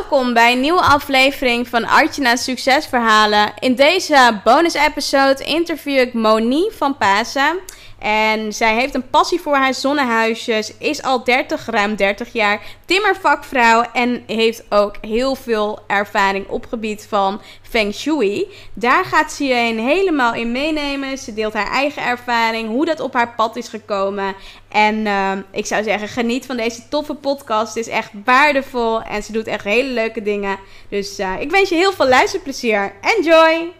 Welkom 0.00 0.32
bij 0.32 0.52
een 0.52 0.60
nieuwe 0.60 0.80
aflevering 0.80 1.68
van 1.68 1.86
Artjana's 1.86 2.44
Succesverhalen. 2.44 3.52
In 3.58 3.74
deze 3.74 4.40
bonus-episode 4.44 5.44
interview 5.44 5.98
ik 5.98 6.14
Monique 6.14 6.76
van 6.76 6.96
Pasen. 6.96 7.58
En 8.00 8.52
zij 8.52 8.74
heeft 8.74 8.94
een 8.94 9.10
passie 9.10 9.40
voor 9.40 9.54
haar 9.54 9.74
zonnehuisjes, 9.74 10.72
is 10.78 11.02
al 11.02 11.24
30, 11.24 11.66
ruim 11.66 11.96
30 11.96 12.32
jaar 12.32 12.60
timmervakvrouw 12.84 13.84
en 13.92 14.22
heeft 14.26 14.62
ook 14.68 14.94
heel 15.00 15.34
veel 15.34 15.78
ervaring 15.86 16.48
op 16.48 16.66
gebied 16.66 17.06
van 17.08 17.40
Feng 17.62 17.94
Shui. 17.94 18.48
Daar 18.74 19.04
gaat 19.04 19.32
ze 19.32 19.44
je 19.44 19.54
helemaal 19.80 20.34
in 20.34 20.52
meenemen. 20.52 21.18
Ze 21.18 21.34
deelt 21.34 21.52
haar 21.52 21.70
eigen 21.70 22.02
ervaring, 22.02 22.68
hoe 22.68 22.84
dat 22.84 23.00
op 23.00 23.14
haar 23.14 23.34
pad 23.34 23.56
is 23.56 23.68
gekomen. 23.68 24.34
En 24.68 24.96
uh, 24.96 25.32
ik 25.50 25.66
zou 25.66 25.82
zeggen, 25.82 26.08
geniet 26.08 26.46
van 26.46 26.56
deze 26.56 26.88
toffe 26.88 27.14
podcast. 27.14 27.74
Het 27.74 27.86
is 27.86 27.92
echt 27.92 28.10
waardevol 28.24 29.02
en 29.02 29.22
ze 29.22 29.32
doet 29.32 29.46
echt 29.46 29.64
hele 29.64 29.90
leuke 29.90 30.22
dingen. 30.22 30.58
Dus 30.88 31.18
uh, 31.18 31.40
ik 31.40 31.50
wens 31.50 31.68
je 31.68 31.74
heel 31.74 31.92
veel 31.92 32.08
luisterplezier. 32.08 32.92
Enjoy! 33.00 33.79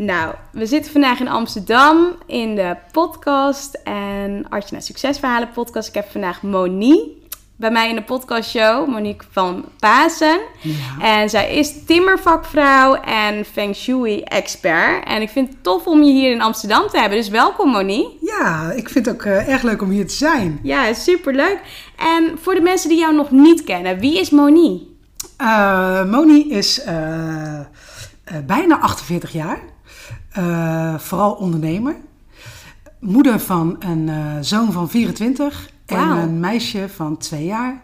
Nou, 0.00 0.34
we 0.52 0.66
zitten 0.66 0.92
vandaag 0.92 1.20
in 1.20 1.28
Amsterdam 1.28 2.16
in 2.26 2.54
de 2.54 2.76
podcast 2.92 3.80
en 3.84 4.46
Artje 4.48 4.72
naar 4.72 4.82
Succesverhalen 4.82 5.50
podcast. 5.50 5.88
Ik 5.88 5.94
heb 5.94 6.10
vandaag 6.10 6.42
Monique 6.42 7.10
bij 7.56 7.70
mij 7.70 7.88
in 7.88 7.94
de 7.94 8.02
podcastshow, 8.02 8.88
Monique 8.88 9.26
van 9.30 9.64
Pasen. 9.78 10.40
Ja. 10.60 11.20
En 11.20 11.30
zij 11.30 11.54
is 11.54 11.84
timmervakvrouw 11.84 12.94
en 12.94 13.44
Feng 13.44 13.74
Shui-expert. 13.74 15.04
En 15.04 15.22
ik 15.22 15.28
vind 15.28 15.48
het 15.48 15.62
tof 15.62 15.86
om 15.86 16.02
je 16.02 16.12
hier 16.12 16.32
in 16.32 16.42
Amsterdam 16.42 16.88
te 16.88 16.98
hebben. 16.98 17.18
Dus 17.18 17.28
welkom 17.28 17.70
Monique. 17.70 18.16
Ja, 18.20 18.70
ik 18.70 18.88
vind 18.88 19.06
het 19.06 19.14
ook 19.14 19.24
uh, 19.24 19.48
erg 19.48 19.62
leuk 19.62 19.82
om 19.82 19.90
hier 19.90 20.06
te 20.06 20.14
zijn. 20.14 20.58
Ja, 20.62 20.92
superleuk. 20.92 21.60
En 21.96 22.38
voor 22.40 22.54
de 22.54 22.60
mensen 22.60 22.88
die 22.88 22.98
jou 22.98 23.14
nog 23.14 23.30
niet 23.30 23.64
kennen, 23.64 23.98
wie 23.98 24.20
is 24.20 24.30
Monique? 24.30 24.86
Uh, 25.40 26.04
Moni 26.04 26.50
is 26.50 26.84
uh, 26.86 27.60
bijna 28.46 28.78
48 28.80 29.32
jaar. 29.32 29.76
Vooral 30.98 31.32
ondernemer. 31.32 31.96
Moeder 33.00 33.40
van 33.40 33.76
een 33.78 34.10
zoon 34.44 34.72
van 34.72 34.90
24 34.90 35.70
en 35.86 36.08
een 36.08 36.40
meisje 36.40 36.88
van 36.88 37.16
twee 37.16 37.44
jaar. 37.44 37.82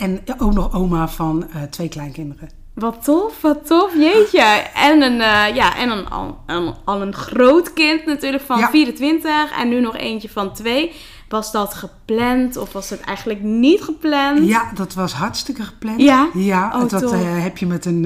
En 0.00 0.20
ook 0.38 0.52
nog 0.52 0.74
oma 0.74 1.08
van 1.08 1.46
uh, 1.54 1.62
twee 1.62 1.88
kleinkinderen. 1.88 2.48
Wat 2.74 3.04
tof, 3.04 3.40
wat 3.40 3.66
tof, 3.66 3.94
jeetje. 3.94 4.42
En 4.74 5.02
een, 5.02 5.18
uh, 5.18 5.56
ja, 5.56 5.76
en 5.76 5.90
een, 5.90 6.08
al, 6.08 6.38
een, 6.46 6.74
al 6.84 7.02
een 7.02 7.14
groot 7.14 7.72
kind 7.72 8.06
natuurlijk 8.06 8.42
van 8.42 8.68
24 8.70 9.58
en 9.58 9.68
nu 9.68 9.80
nog 9.80 9.96
eentje 9.96 10.28
van 10.28 10.52
twee. 10.52 10.92
Was 11.28 11.52
dat 11.52 11.74
gepland 11.74 12.56
of 12.56 12.72
was 12.72 12.90
het 12.90 13.00
eigenlijk 13.00 13.42
niet 13.42 13.82
gepland? 13.82 14.48
Ja, 14.48 14.70
dat 14.74 14.94
was 14.94 15.12
hartstikke 15.12 15.62
gepland. 15.62 16.00
Ja? 16.00 16.28
Ja, 16.34 16.80
oh, 16.82 16.88
dat 16.88 17.12
uh, 17.12 17.42
heb 17.42 17.58
je 17.58 17.66
met 17.66 17.84
een, 17.84 18.04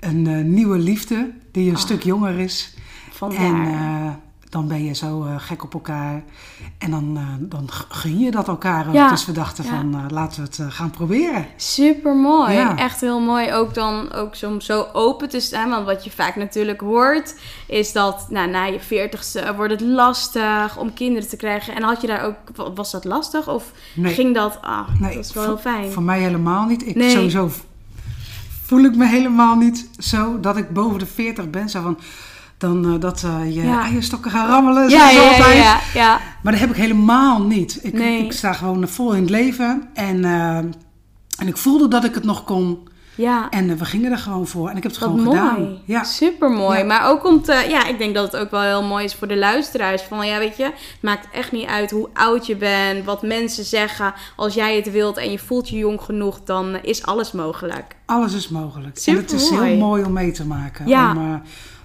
een 0.00 0.54
nieuwe 0.54 0.78
liefde 0.78 1.30
die 1.52 1.68
een 1.68 1.76
oh. 1.76 1.80
stuk 1.80 2.02
jonger 2.02 2.38
is. 2.38 2.73
Vandaar. 3.14 3.40
En 3.40 4.22
dan 4.54 4.68
ben 4.68 4.84
je 4.84 4.94
zo 4.94 5.24
uh, 5.24 5.34
gek 5.38 5.64
op 5.64 5.74
elkaar. 5.74 6.22
En 6.78 6.90
dan, 6.90 7.16
uh, 7.16 7.22
dan 7.40 7.68
gun 7.70 8.18
je 8.18 8.30
dat 8.30 8.48
elkaar 8.48 8.88
ook. 8.88 8.94
Ja, 8.94 9.10
dus 9.10 9.26
we 9.26 9.32
dachten 9.32 9.64
van, 9.64 10.06
laten 10.10 10.42
we 10.42 10.62
het 10.62 10.74
gaan 10.74 10.90
proberen. 10.90 11.46
Super 11.56 12.16
mooi. 12.16 12.56
Echt 12.76 13.00
heel 13.00 13.20
mooi. 13.20 13.52
Ook 13.52 13.74
dan 13.74 14.12
ook 14.12 14.34
om 14.46 14.60
zo 14.60 14.86
open 14.92 15.28
te 15.28 15.40
staan. 15.40 15.70
Want 15.70 15.86
wat 15.86 16.04
je 16.04 16.10
vaak 16.10 16.36
natuurlijk 16.36 16.80
hoort, 16.80 17.34
is 17.66 17.92
dat 17.92 18.26
nou, 18.30 18.50
na 18.50 18.64
je 18.64 18.80
veertigste 18.80 19.54
wordt 19.56 19.72
het 19.72 19.80
lastig 19.80 20.78
om 20.78 20.94
kinderen 20.94 21.28
te 21.28 21.36
krijgen. 21.36 21.74
En 21.74 21.82
had 21.82 22.00
je 22.00 22.06
daar 22.06 22.24
ook, 22.24 22.36
was 22.74 22.90
dat 22.90 23.04
lastig? 23.04 23.48
Of 23.48 23.72
nee. 23.94 24.14
ging 24.14 24.34
dat, 24.34 24.58
ah, 24.60 24.88
nee, 24.98 25.14
dat 25.14 25.24
is 25.24 25.32
wel 25.32 25.44
heel 25.44 25.58
fijn. 25.58 25.92
Voor 25.92 26.02
mij 26.02 26.20
helemaal 26.20 26.66
niet. 26.66 26.86
Ik 26.86 26.94
nee. 26.94 27.10
sowieso 27.10 27.50
voel 28.64 28.84
ik 28.84 28.96
me 28.96 29.06
helemaal 29.06 29.56
niet 29.56 29.88
zo 29.98 30.40
dat 30.40 30.56
ik 30.56 30.70
boven 30.70 30.98
de 30.98 31.06
40 31.06 31.50
ben. 31.50 31.68
Zo 31.68 31.82
van 31.82 31.98
dan 32.58 32.86
uh, 32.86 33.00
dat 33.00 33.22
uh, 33.24 33.54
je 33.54 33.62
ja. 33.62 33.82
eierstokken 33.82 34.30
gaan 34.30 34.48
rammelen. 34.48 34.88
Ja, 34.88 35.10
ja, 35.10 35.28
altijd. 35.28 35.56
Ja, 35.56 35.80
ja, 35.94 36.20
Maar 36.42 36.52
dat 36.52 36.60
heb 36.60 36.70
ik 36.70 36.76
helemaal 36.76 37.42
niet. 37.42 37.78
Ik, 37.82 37.92
nee. 37.92 38.24
ik 38.24 38.32
sta 38.32 38.52
gewoon 38.52 38.88
vol 38.88 39.12
in 39.12 39.20
het 39.20 39.30
leven. 39.30 39.88
En, 39.94 40.16
uh, 40.16 40.56
en 40.56 41.46
ik 41.46 41.56
voelde 41.56 41.88
dat 41.88 42.04
ik 42.04 42.14
het 42.14 42.24
nog 42.24 42.44
kon. 42.44 42.88
Ja. 43.14 43.50
En 43.50 43.76
we 43.78 43.84
gingen 43.84 44.12
er 44.12 44.18
gewoon 44.18 44.46
voor. 44.46 44.68
En 44.68 44.76
ik 44.76 44.82
heb 44.82 44.92
het 44.92 45.00
gewoon 45.02 45.22
mooi. 45.22 45.38
gedaan. 45.38 45.78
Ja. 45.84 46.04
Super 46.04 46.50
mooi. 46.50 46.84
Maar 46.84 47.10
ook 47.10 47.26
om 47.26 47.42
te... 47.42 47.66
Ja, 47.68 47.86
ik 47.86 47.98
denk 47.98 48.14
dat 48.14 48.32
het 48.32 48.40
ook 48.40 48.50
wel 48.50 48.60
heel 48.60 48.82
mooi 48.82 49.04
is 49.04 49.14
voor 49.14 49.28
de 49.28 49.36
luisteraars. 49.36 50.02
Van 50.02 50.26
ja, 50.26 50.38
weet 50.38 50.56
je, 50.56 50.64
het 50.64 51.02
maakt 51.02 51.28
echt 51.32 51.52
niet 51.52 51.66
uit 51.66 51.90
hoe 51.90 52.08
oud 52.12 52.46
je 52.46 52.56
bent. 52.56 53.04
Wat 53.04 53.22
mensen 53.22 53.64
zeggen. 53.64 54.14
Als 54.36 54.54
jij 54.54 54.76
het 54.76 54.90
wilt 54.90 55.16
en 55.16 55.30
je 55.30 55.38
voelt 55.38 55.68
je 55.68 55.76
jong 55.76 56.00
genoeg, 56.00 56.40
dan 56.44 56.76
is 56.82 57.06
alles 57.06 57.32
mogelijk. 57.32 57.96
Alles 58.06 58.34
is 58.34 58.48
mogelijk. 58.48 58.98
Super 58.98 59.20
en 59.20 59.26
het 59.26 59.34
is 59.34 59.50
heel 59.50 59.76
mooi 59.76 60.04
om 60.04 60.12
mee 60.12 60.30
te 60.30 60.46
maken. 60.46 60.86
Ja. 60.86 61.10
Om, 61.10 61.42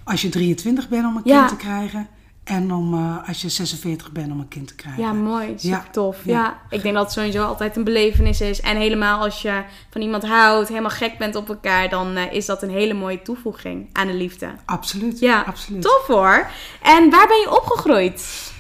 als 0.10 0.22
je 0.22 0.30
23 0.30 0.90
bent 0.90 1.06
om 1.06 1.16
een 1.16 1.24
kind 1.24 1.48
te 1.48 1.56
krijgen. 1.56 2.08
En 2.44 2.74
om, 2.74 2.94
uh, 2.94 3.28
als 3.28 3.42
je 3.42 3.50
46 3.50 4.12
bent 4.12 4.32
om 4.32 4.40
een 4.40 4.48
kind 4.48 4.68
te 4.68 4.76
krijgen. 4.76 5.04
Ja, 5.04 5.14
mooi. 5.14 5.48
Super 5.48 5.70
ja. 5.70 5.86
tof. 5.92 6.18
Ja. 6.26 6.58
ik 6.70 6.82
denk 6.82 6.96
dat 6.96 7.04
het 7.04 7.14
sowieso 7.14 7.44
altijd 7.44 7.76
een 7.76 7.84
belevenis 7.84 8.42
is. 8.42 8.62
En 8.62 8.78
helemaal 8.78 9.24
als 9.24 9.42
je 9.42 9.64
van 9.90 10.02
iemand 10.02 10.28
houdt, 10.28 10.70
helemaal 10.70 10.90
gek 10.90 11.18
bent 11.18 11.36
op 11.36 11.50
elkaar... 11.50 11.90
dan 11.90 12.18
uh, 12.18 12.34
is 12.34 12.46
dat 12.46 12.64
een 12.64 12.70
hele 12.70 12.94
mooie 12.94 13.22
toevoeging 13.22 13.90
aan 13.94 14.08
de 14.08 14.14
liefde. 14.14 14.50
Absoluut. 14.66 15.20
Ja, 15.20 15.42
absoluut. 15.42 15.82
tof 15.82 16.08
hoor. 16.08 16.50
En 16.82 17.10
waar 17.10 17.28
ben 17.28 17.40
je 17.40 17.56
opgegroeid? 17.56 18.52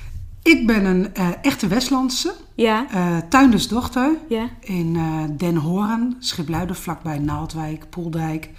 Ik 0.43 0.67
ben 0.67 0.85
een 0.85 1.11
uh, 1.17 1.29
echte 1.41 1.67
Westlandse. 1.67 2.33
Ja. 2.55 2.85
tuindersdochter. 3.29 4.11
Ja. 4.27 4.49
In 4.59 4.93
Den 5.37 5.55
Hoorn, 5.55 6.15
Schipluiden, 6.19 6.75
vlakbij 6.75 7.19
Naaldwijk, 7.19 7.89
Poeldijk. 7.89 8.49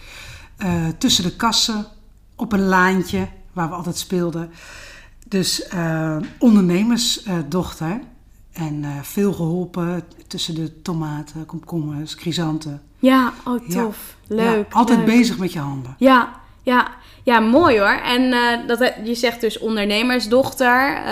tussen 0.98 1.24
de 1.24 1.36
kassen 1.36 1.86
op 2.40 2.52
een 2.52 2.66
laantje 2.66 3.28
waar 3.52 3.68
we 3.68 3.74
altijd 3.74 3.96
speelden. 3.98 4.50
Dus 5.28 5.68
uh, 5.74 6.16
ondernemersdochter. 6.38 8.00
en 8.52 8.82
uh, 8.82 8.88
veel 9.02 9.32
geholpen 9.32 10.02
tussen 10.26 10.54
de 10.54 10.82
tomaten, 10.82 11.46
komkommers, 11.46 12.14
chrysanten. 12.14 12.82
Ja, 12.98 13.32
oh 13.44 13.68
tof. 13.68 14.16
Leuk. 14.26 14.66
Ja, 14.70 14.76
altijd 14.76 15.04
bezig 15.04 15.38
met 15.38 15.52
je 15.52 15.58
handen. 15.58 15.94
Ja, 15.98 16.40
ja, 16.62 16.88
ja, 17.22 17.40
mooi 17.40 17.78
hoor. 17.78 18.00
En 18.04 18.22
uh, 18.22 18.66
dat, 18.66 18.92
je 19.04 19.14
zegt 19.14 19.40
dus 19.40 19.58
ondernemersdochter. 19.58 20.96
Uh, 20.96 21.04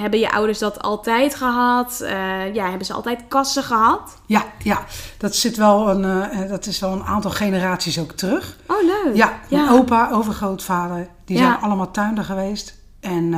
hebben 0.00 0.18
je 0.18 0.32
ouders 0.32 0.58
dat 0.58 0.82
altijd 0.82 1.34
gehad? 1.34 1.98
Uh, 2.02 2.54
ja, 2.54 2.68
hebben 2.68 2.86
ze 2.86 2.92
altijd 2.92 3.20
kassen 3.28 3.62
gehad? 3.62 4.18
Ja, 4.26 4.44
ja. 4.62 4.84
Dat, 5.18 5.36
zit 5.36 5.56
wel 5.56 5.88
een, 5.88 6.48
dat 6.48 6.66
is 6.66 6.78
wel 6.78 6.92
een 6.92 7.04
aantal 7.04 7.30
generaties 7.30 7.98
ook 7.98 8.12
terug. 8.12 8.56
Oh, 8.66 8.76
leuk. 8.82 9.16
Ja, 9.16 9.38
mijn 9.50 9.64
ja. 9.64 9.70
opa, 9.70 10.10
overgrootvader, 10.12 11.08
die 11.24 11.36
zijn 11.36 11.56
allemaal 11.60 11.90
tuinder 11.90 12.24
geweest. 12.24 12.78
En 13.00 13.28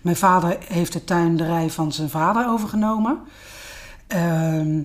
mijn 0.00 0.16
vader 0.16 0.56
heeft 0.68 0.92
de 0.92 1.04
tuinderij 1.04 1.70
van 1.70 1.92
zijn 1.92 2.10
vader 2.10 2.48
overgenomen. 2.48 3.18
Ehm, 4.06 4.80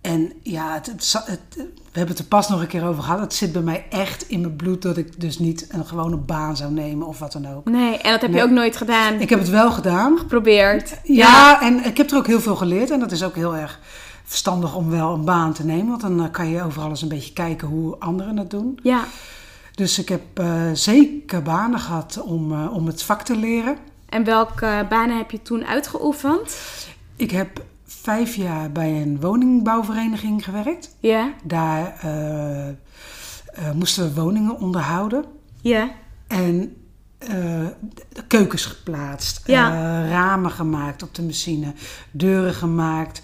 en 0.00 0.32
ja, 0.42 0.72
het, 0.72 0.86
het, 1.26 1.66
we 1.98 2.04
hebben 2.04 2.24
het 2.24 2.32
er 2.32 2.38
pas 2.38 2.48
nog 2.48 2.60
een 2.60 2.66
keer 2.66 2.86
over 2.86 3.02
gehad. 3.02 3.20
Het 3.20 3.34
zit 3.34 3.52
bij 3.52 3.62
mij 3.62 3.86
echt 3.90 4.28
in 4.28 4.40
mijn 4.40 4.56
bloed 4.56 4.82
dat 4.82 4.96
ik 4.96 5.20
dus 5.20 5.38
niet 5.38 5.66
een 5.70 5.86
gewone 5.86 6.16
baan 6.16 6.56
zou 6.56 6.72
nemen 6.72 7.06
of 7.06 7.18
wat 7.18 7.32
dan 7.32 7.46
ook. 7.46 7.64
Nee, 7.64 7.98
en 7.98 8.10
dat 8.10 8.20
heb 8.20 8.34
je 8.34 8.42
ook 8.42 8.50
nooit 8.50 8.76
gedaan? 8.76 9.20
Ik 9.20 9.30
heb 9.30 9.38
het 9.38 9.48
wel 9.48 9.70
gedaan. 9.70 10.18
Geprobeerd. 10.18 11.00
Ja, 11.02 11.14
ja, 11.14 11.62
en 11.62 11.84
ik 11.84 11.96
heb 11.96 12.10
er 12.10 12.16
ook 12.16 12.26
heel 12.26 12.40
veel 12.40 12.56
geleerd. 12.56 12.90
En 12.90 13.00
dat 13.00 13.12
is 13.12 13.24
ook 13.24 13.34
heel 13.34 13.56
erg 13.56 13.80
verstandig 14.24 14.74
om 14.74 14.90
wel 14.90 15.14
een 15.14 15.24
baan 15.24 15.52
te 15.52 15.64
nemen. 15.64 15.88
Want 15.88 16.00
dan 16.00 16.24
eh, 16.24 16.30
kan 16.30 16.48
je 16.48 16.62
overal 16.62 16.88
eens 16.88 17.02
een 17.02 17.08
beetje 17.08 17.32
kijken 17.32 17.68
hoe 17.68 17.96
anderen 17.98 18.36
het 18.36 18.50
doen. 18.50 18.78
Ja. 18.82 19.04
Dus 19.74 19.98
ik 19.98 20.08
heb 20.08 20.42
zeker 20.72 21.42
banen 21.42 21.80
gehad 21.80 22.22
om, 22.22 22.66
om 22.66 22.86
het 22.86 23.02
vak 23.02 23.22
te 23.22 23.36
leren. 23.36 23.76
En 24.08 24.24
welke 24.24 24.86
banen 24.88 25.16
heb 25.16 25.30
je 25.30 25.42
toen 25.42 25.66
uitgeoefend? 25.66 26.56
Ik 27.16 27.30
heb 27.30 27.62
vijf 27.88 28.34
jaar 28.34 28.72
bij 28.72 29.02
een 29.02 29.20
woningbouwvereniging 29.20 30.44
gewerkt. 30.44 30.96
Ja. 31.00 31.32
Daar 31.44 31.94
moesten 33.74 34.04
we 34.14 34.20
woningen 34.20 34.58
onderhouden. 34.58 35.24
Ja. 35.60 35.90
En 36.26 36.76
uh, 37.28 37.66
keukens 38.26 38.66
geplaatst, 38.66 39.46
ja. 39.46 39.70
uh, 39.70 40.10
ramen 40.10 40.50
gemaakt 40.50 41.02
op 41.02 41.14
de 41.14 41.22
machine, 41.22 41.72
deuren 42.10 42.54
gemaakt, 42.54 43.22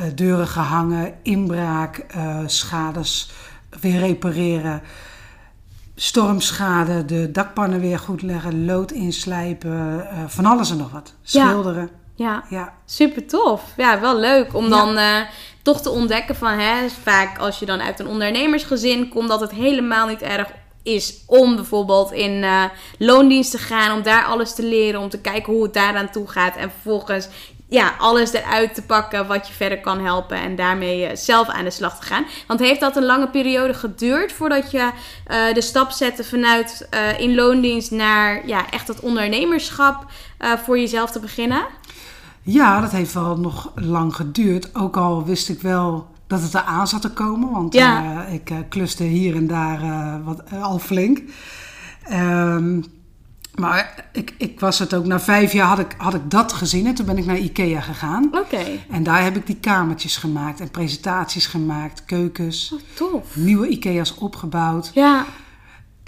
uh, 0.00 0.06
deuren 0.14 0.46
gehangen, 0.46 1.14
inbraak, 1.22 2.06
schades 2.46 3.32
weer 3.80 3.98
repareren, 3.98 4.82
stormschade, 5.94 7.04
de 7.04 7.30
dakpannen 7.30 7.80
weer 7.80 7.98
goed 7.98 8.22
leggen, 8.22 8.64
lood 8.64 8.92
inslijpen, 8.92 10.06
van 10.26 10.44
alles 10.44 10.70
en 10.70 10.76
nog 10.76 10.90
wat. 10.90 11.14
Schilderen. 11.22 11.88
Ja, 12.20 12.44
ja. 12.48 12.72
super 12.84 13.26
tof. 13.26 13.62
Ja, 13.76 14.00
wel 14.00 14.16
leuk 14.16 14.54
om 14.54 14.68
dan 14.68 14.98
toch 15.62 15.80
te 15.80 15.90
ontdekken 15.90 16.36
van, 16.36 16.58
hè, 16.58 16.88
vaak 17.02 17.38
als 17.38 17.58
je 17.58 17.66
dan 17.66 17.80
uit 17.80 18.00
een 18.00 18.06
ondernemersgezin 18.06 19.08
komt, 19.08 19.28
dat 19.28 19.40
het 19.40 19.50
helemaal 19.50 20.06
niet 20.06 20.22
erg 20.22 20.48
is 20.82 21.24
om 21.26 21.56
bijvoorbeeld 21.56 22.12
in 22.12 22.42
uh, 22.42 22.64
loondienst 22.98 23.50
te 23.50 23.58
gaan, 23.58 23.96
om 23.96 24.02
daar 24.02 24.24
alles 24.24 24.54
te 24.54 24.62
leren, 24.62 25.00
om 25.00 25.08
te 25.08 25.20
kijken 25.20 25.52
hoe 25.52 25.62
het 25.62 25.74
daaraan 25.74 26.10
toe 26.10 26.28
gaat 26.28 26.56
en 26.56 26.70
vervolgens 26.70 27.28
ja, 27.68 27.94
alles 27.98 28.32
eruit 28.32 28.74
te 28.74 28.82
pakken 28.82 29.26
wat 29.26 29.48
je 29.48 29.54
verder 29.54 29.80
kan 29.80 30.04
helpen 30.04 30.36
en 30.36 30.56
daarmee 30.56 31.02
uh, 31.02 31.10
zelf 31.14 31.48
aan 31.48 31.64
de 31.64 31.70
slag 31.70 31.98
te 31.98 32.06
gaan. 32.06 32.26
Want 32.46 32.60
heeft 32.60 32.80
dat 32.80 32.96
een 32.96 33.04
lange 33.04 33.28
periode 33.28 33.74
geduurd 33.74 34.32
voordat 34.32 34.70
je 34.70 34.78
uh, 34.78 35.54
de 35.54 35.60
stap 35.60 35.90
zette 35.90 36.24
vanuit 36.24 36.88
in 37.18 37.34
loondienst 37.34 37.90
naar 37.90 38.46
ja, 38.46 38.70
echt 38.70 38.88
het 38.88 39.00
ondernemerschap 39.00 40.06
voor 40.64 40.78
jezelf 40.78 41.10
te 41.10 41.20
beginnen? 41.20 41.66
Ja, 42.52 42.80
dat 42.80 42.90
heeft 42.90 43.14
wel 43.14 43.38
nog 43.38 43.72
lang 43.74 44.14
geduurd. 44.14 44.74
Ook 44.74 44.96
al 44.96 45.24
wist 45.24 45.48
ik 45.48 45.60
wel 45.60 46.08
dat 46.26 46.42
het 46.42 46.54
eraan 46.54 46.88
zat 46.88 47.02
te 47.02 47.10
komen. 47.12 47.50
Want 47.50 47.74
ja. 47.74 48.24
uh, 48.26 48.34
ik 48.34 48.50
uh, 48.50 48.58
kluste 48.68 49.04
hier 49.04 49.36
en 49.36 49.46
daar 49.46 49.82
uh, 49.82 50.14
wat, 50.24 50.42
al 50.62 50.78
flink. 50.78 51.22
Um, 52.12 52.84
maar 53.54 54.08
ik, 54.12 54.34
ik 54.38 54.60
was 54.60 54.78
het 54.78 54.94
ook, 54.94 55.06
na 55.06 55.20
vijf 55.20 55.52
jaar 55.52 55.66
had 55.66 55.78
ik, 55.78 55.94
had 55.98 56.14
ik 56.14 56.30
dat 56.30 56.52
gezien 56.52 56.86
en 56.86 56.94
toen 56.94 57.06
ben 57.06 57.18
ik 57.18 57.26
naar 57.26 57.38
Ikea 57.38 57.80
gegaan. 57.80 58.30
Oké. 58.32 58.64
En 58.90 59.02
daar 59.02 59.22
heb 59.22 59.36
ik 59.36 59.46
die 59.46 59.56
kamertjes 59.56 60.16
gemaakt 60.16 60.60
en 60.60 60.70
presentaties 60.70 61.46
gemaakt, 61.46 62.04
keukens. 62.04 62.72
Oh, 62.74 62.80
tof. 62.94 63.36
Nieuwe 63.36 63.68
Ikea's 63.68 64.14
opgebouwd. 64.18 64.90
Ja. 64.94 65.26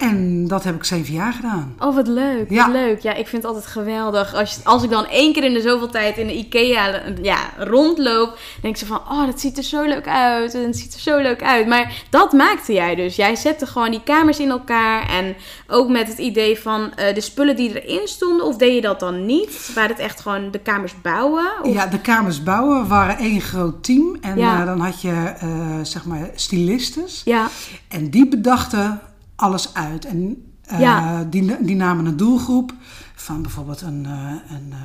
En 0.02 0.48
dat 0.48 0.64
heb 0.64 0.74
ik 0.74 0.84
zeven 0.84 1.14
jaar 1.14 1.32
gedaan. 1.32 1.74
Oh, 1.78 1.94
wat 1.94 2.06
leuk. 2.06 2.50
Ja. 2.50 2.64
Wat 2.64 2.74
leuk. 2.74 3.00
Ja, 3.00 3.10
ik 3.14 3.28
vind 3.28 3.42
het 3.42 3.52
altijd 3.52 3.66
geweldig. 3.66 4.34
Als, 4.34 4.54
je, 4.54 4.60
als 4.64 4.82
ik 4.82 4.90
dan 4.90 5.06
één 5.06 5.32
keer 5.32 5.44
in 5.44 5.52
de 5.52 5.60
zoveel 5.60 5.90
tijd 5.90 6.16
in 6.16 6.26
de 6.26 6.36
IKEA 6.36 7.02
ja, 7.22 7.38
rondloop, 7.58 8.38
denk 8.62 8.74
ik 8.74 8.80
zo 8.80 8.86
van, 8.86 9.16
oh, 9.16 9.26
dat 9.26 9.40
ziet 9.40 9.56
er 9.56 9.62
zo 9.62 9.82
leuk 9.82 10.08
uit. 10.08 10.54
En 10.54 10.62
het 10.62 10.78
ziet 10.78 10.94
er 10.94 11.00
zo 11.00 11.18
leuk 11.18 11.42
uit. 11.42 11.66
Maar 11.66 12.04
dat 12.10 12.32
maakte 12.32 12.72
jij 12.72 12.94
dus. 12.94 13.16
Jij 13.16 13.36
zette 13.36 13.66
gewoon 13.66 13.90
die 13.90 14.02
kamers 14.02 14.38
in 14.38 14.50
elkaar. 14.50 15.08
En 15.08 15.34
ook 15.66 15.88
met 15.88 16.08
het 16.08 16.18
idee 16.18 16.58
van 16.58 16.80
uh, 16.80 17.14
de 17.14 17.20
spullen 17.20 17.56
die 17.56 17.82
erin 17.82 18.08
stonden. 18.08 18.46
Of 18.46 18.56
deed 18.56 18.74
je 18.74 18.80
dat 18.80 19.00
dan 19.00 19.26
niet? 19.26 19.70
Waren 19.74 19.90
het 19.90 19.98
echt 19.98 20.20
gewoon 20.20 20.50
de 20.50 20.58
kamers 20.58 21.00
bouwen? 21.02 21.52
Of? 21.62 21.72
Ja, 21.72 21.86
de 21.86 22.00
kamers 22.00 22.42
bouwen 22.42 22.88
waren 22.88 23.16
één 23.18 23.40
groot 23.40 23.84
team. 23.84 24.16
En 24.20 24.38
ja. 24.38 24.60
uh, 24.60 24.66
dan 24.66 24.80
had 24.80 25.02
je, 25.02 25.32
uh, 25.44 25.78
zeg 25.82 26.04
maar, 26.04 26.30
stylistes. 26.34 27.22
Ja. 27.24 27.48
En 27.88 28.10
die 28.10 28.28
bedachten 28.28 29.00
alles 29.36 29.74
uit. 29.74 30.04
En 30.04 30.52
uh, 30.80 31.20
die, 31.30 31.64
die 31.64 31.76
namen 31.76 32.06
een 32.06 32.16
doelgroep 32.16 32.74
van 33.14 33.42
bijvoorbeeld 33.42 33.80
een, 33.80 34.04
uh, 34.04 34.32
een, 34.56 34.68
uh, 34.68 34.78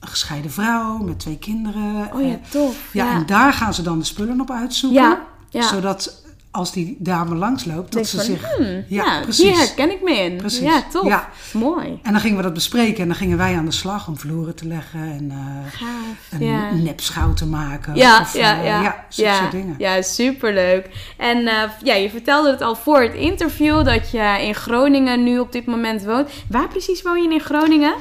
gescheiden 0.00 0.50
vrouw 0.50 0.98
met 0.98 1.18
twee 1.18 1.38
kinderen. 1.38 2.14
Oh 2.14 2.26
ja, 2.26 2.38
tof. 2.50 2.92
Ja, 2.92 3.04
ja, 3.04 3.14
en 3.14 3.26
daar 3.26 3.52
gaan 3.52 3.74
ze 3.74 3.82
dan 3.82 3.98
de 3.98 4.04
spullen 4.04 4.40
op 4.40 4.50
uitzoeken. 4.50 5.02
Ja, 5.02 5.20
ja. 5.48 5.62
Zodat 5.62 6.21
als 6.52 6.72
die 6.72 6.96
dame 6.98 7.34
langsloopt, 7.34 7.92
dat 7.92 8.06
ze 8.06 8.20
zich... 8.20 8.56
Hmm, 8.56 8.84
ja, 8.88 9.20
precies. 9.20 9.44
hier 9.44 9.56
herken 9.56 9.90
ik 9.90 10.02
me 10.02 10.18
in. 10.18 10.36
Precies. 10.36 10.60
Ja, 10.60 10.82
tof. 10.90 11.06
Ja. 11.06 11.28
Mooi. 11.52 11.98
En 12.02 12.12
dan 12.12 12.20
gingen 12.20 12.36
we 12.36 12.42
dat 12.42 12.54
bespreken 12.54 13.02
en 13.02 13.06
dan 13.06 13.16
gingen 13.16 13.36
wij 13.36 13.56
aan 13.56 13.64
de 13.64 13.72
slag 13.72 14.08
om 14.08 14.18
vloeren 14.18 14.54
te 14.54 14.66
leggen 14.66 15.00
en 15.00 15.30
uh, 15.30 16.40
een 16.40 16.46
ja. 16.46 16.72
nepschouw 16.72 17.32
te 17.32 17.46
maken. 17.46 17.94
Ja, 17.94 18.20
of, 18.20 18.34
ja, 18.34 18.58
uh, 18.58 18.64
ja. 18.64 18.82
ja, 18.82 19.04
ja. 19.08 19.50
dingen. 19.50 19.74
Ja, 19.78 20.02
superleuk. 20.02 21.14
En 21.16 21.38
uh, 21.38 21.62
ja, 21.82 21.94
je 21.94 22.10
vertelde 22.10 22.50
het 22.50 22.60
al 22.60 22.74
voor 22.74 23.02
het 23.02 23.14
interview 23.14 23.84
dat 23.84 24.10
je 24.10 24.38
in 24.40 24.54
Groningen 24.54 25.24
nu 25.24 25.38
op 25.38 25.52
dit 25.52 25.66
moment 25.66 26.04
woont. 26.04 26.30
Waar 26.48 26.68
precies 26.68 27.02
woon 27.02 27.22
je 27.22 27.30
in 27.30 27.40
Groningen? 27.40 27.94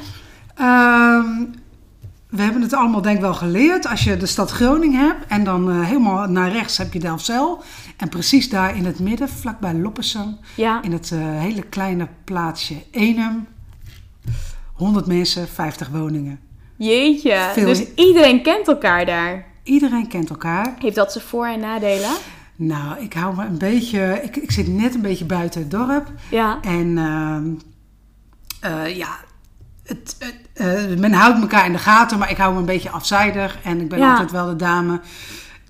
Um, 0.59 1.53
we 2.31 2.41
hebben 2.41 2.61
het 2.61 2.73
allemaal 2.73 3.01
denk 3.01 3.15
ik 3.15 3.21
wel 3.21 3.33
geleerd. 3.33 3.87
Als 3.87 4.03
je 4.03 4.17
de 4.17 4.25
stad 4.25 4.51
Groningen 4.51 5.07
hebt 5.07 5.25
en 5.27 5.43
dan 5.43 5.69
uh, 5.69 5.85
helemaal 5.85 6.27
naar 6.27 6.51
rechts 6.51 6.77
heb 6.77 6.93
je 6.93 6.99
Delfzijl. 6.99 7.63
En 8.01 8.09
precies 8.09 8.49
daar 8.49 8.75
in 8.75 8.85
het 8.85 8.99
midden, 8.99 9.29
vlakbij 9.29 9.73
Loppersum, 9.73 10.37
ja. 10.55 10.81
in 10.81 10.91
het 10.91 11.11
uh, 11.13 11.19
hele 11.39 11.61
kleine 11.61 12.07
plaatsje 12.23 12.83
Enum. 12.91 13.47
100 14.73 15.05
mensen, 15.05 15.47
50 15.47 15.89
woningen. 15.89 16.39
Jeetje, 16.77 17.49
Veel... 17.53 17.65
dus 17.65 17.93
iedereen 17.95 18.43
kent 18.43 18.67
elkaar 18.67 19.05
daar? 19.05 19.45
Iedereen 19.63 20.07
kent 20.07 20.29
elkaar. 20.29 20.75
Heeft 20.79 20.95
dat 20.95 21.11
zijn 21.11 21.23
voor- 21.23 21.47
en 21.47 21.59
nadelen? 21.59 22.11
Nou, 22.55 22.99
ik 22.99 23.13
hou 23.13 23.35
me 23.35 23.45
een 23.45 23.57
beetje... 23.57 24.19
Ik, 24.23 24.35
ik 24.35 24.51
zit 24.51 24.67
net 24.67 24.95
een 24.95 25.01
beetje 25.01 25.25
buiten 25.25 25.61
het 25.61 25.71
dorp. 25.71 26.11
Ja. 26.29 26.59
En 26.61 26.87
uh, 28.63 28.95
ja, 28.95 29.17
het, 29.83 30.17
uh, 30.55 30.97
men 30.97 31.13
houdt 31.13 31.41
elkaar 31.41 31.65
in 31.65 31.71
de 31.71 31.77
gaten, 31.77 32.19
maar 32.19 32.31
ik 32.31 32.37
hou 32.37 32.53
me 32.53 32.59
een 32.59 32.65
beetje 32.65 32.89
afzijdig. 32.89 33.57
En 33.63 33.81
ik 33.81 33.89
ben 33.89 34.01
altijd 34.01 34.31
wel 34.31 34.45
de 34.45 34.55
dame 34.55 34.99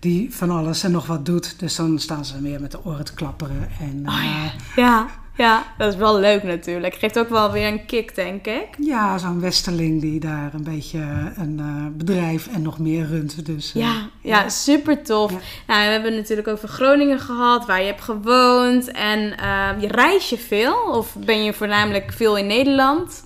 die 0.01 0.35
van 0.35 0.49
alles 0.49 0.83
en 0.83 0.91
nog 0.91 1.07
wat 1.07 1.25
doet. 1.25 1.59
Dus 1.59 1.75
dan 1.75 1.99
staan 1.99 2.25
ze 2.25 2.41
weer 2.41 2.61
met 2.61 2.71
de 2.71 2.85
oren 2.85 3.05
te 3.05 3.13
klapperen. 3.13 3.69
En, 3.79 4.03
oh, 4.07 4.23
ja. 4.23 4.43
Uh, 4.43 4.51
ja. 4.75 5.07
Ja, 5.37 5.63
dat 5.77 5.93
is 5.93 5.99
wel 5.99 6.19
leuk 6.19 6.43
natuurlijk. 6.43 6.95
Geeft 6.95 7.19
ook 7.19 7.29
wel 7.29 7.51
weer 7.51 7.67
een 7.67 7.85
kick, 7.85 8.15
denk 8.15 8.45
ik. 8.47 8.67
Ja, 8.77 9.17
zo'n 9.17 9.39
westerling 9.39 10.01
die 10.01 10.19
daar 10.19 10.53
een 10.53 10.63
beetje 10.63 11.31
een 11.35 11.57
uh, 11.59 11.85
bedrijf 11.97 12.47
en 12.47 12.61
nog 12.61 12.79
meer 12.79 13.07
runt. 13.07 13.45
Dus, 13.45 13.75
uh, 13.75 13.83
ja, 13.83 14.09
ja, 14.21 14.49
super 14.49 15.03
tof. 15.03 15.31
Ja. 15.31 15.37
Nou, 15.67 15.85
we 15.85 15.91
hebben 15.91 16.11
het 16.11 16.21
natuurlijk 16.21 16.47
over 16.47 16.67
Groningen 16.67 17.19
gehad, 17.19 17.65
waar 17.65 17.79
je 17.79 17.85
hebt 17.85 18.01
gewoond. 18.01 18.91
En 18.91 19.19
uh, 19.19 19.69
je 19.81 19.87
reis 19.87 20.29
je 20.29 20.37
veel? 20.37 20.75
Of 20.75 21.15
ben 21.25 21.43
je 21.43 21.53
voornamelijk 21.53 22.13
veel 22.15 22.37
in 22.37 22.47
Nederland? 22.47 23.23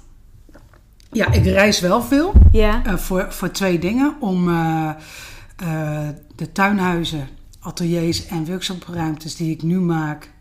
Ja, 1.12 1.32
ik 1.32 1.44
reis 1.44 1.79
wel 1.79 2.01
veel. 2.01 2.34
Ja. 2.51 2.98
Voor, 2.98 3.25
voor 3.29 3.51
twee 3.51 3.79
dingen. 3.79 4.15
Om 4.20 4.50
uh, 5.63 5.67
uh, 5.67 6.09
de 6.35 6.51
tuinhuizen, 6.51 7.27
ateliers 7.59 8.25
en 8.25 8.45
workshopruimtes 8.45 9.35
die 9.35 9.51
ik 9.51 9.63
nu 9.63 9.79
maak, 9.79 10.31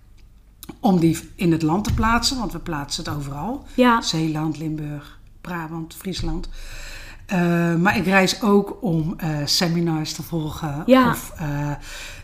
om 0.80 1.00
die 1.00 1.18
in 1.34 1.52
het 1.52 1.62
land 1.62 1.84
te 1.84 1.94
plaatsen. 1.94 2.38
Want 2.38 2.52
we 2.52 2.58
plaatsen 2.58 3.04
het 3.04 3.14
overal. 3.14 3.64
Ja. 3.74 4.00
Zeeland, 4.00 4.58
Limburg, 4.58 5.18
Brabant, 5.40 5.94
Friesland. 5.94 6.48
maar 7.78 7.96
ik 7.96 8.04
reis 8.04 8.42
ook 8.42 8.82
om 8.82 9.16
seminars 9.44 10.12
te 10.12 10.22
volgen. 10.22 10.82
Ja. 10.86 11.10
Of 11.10 11.32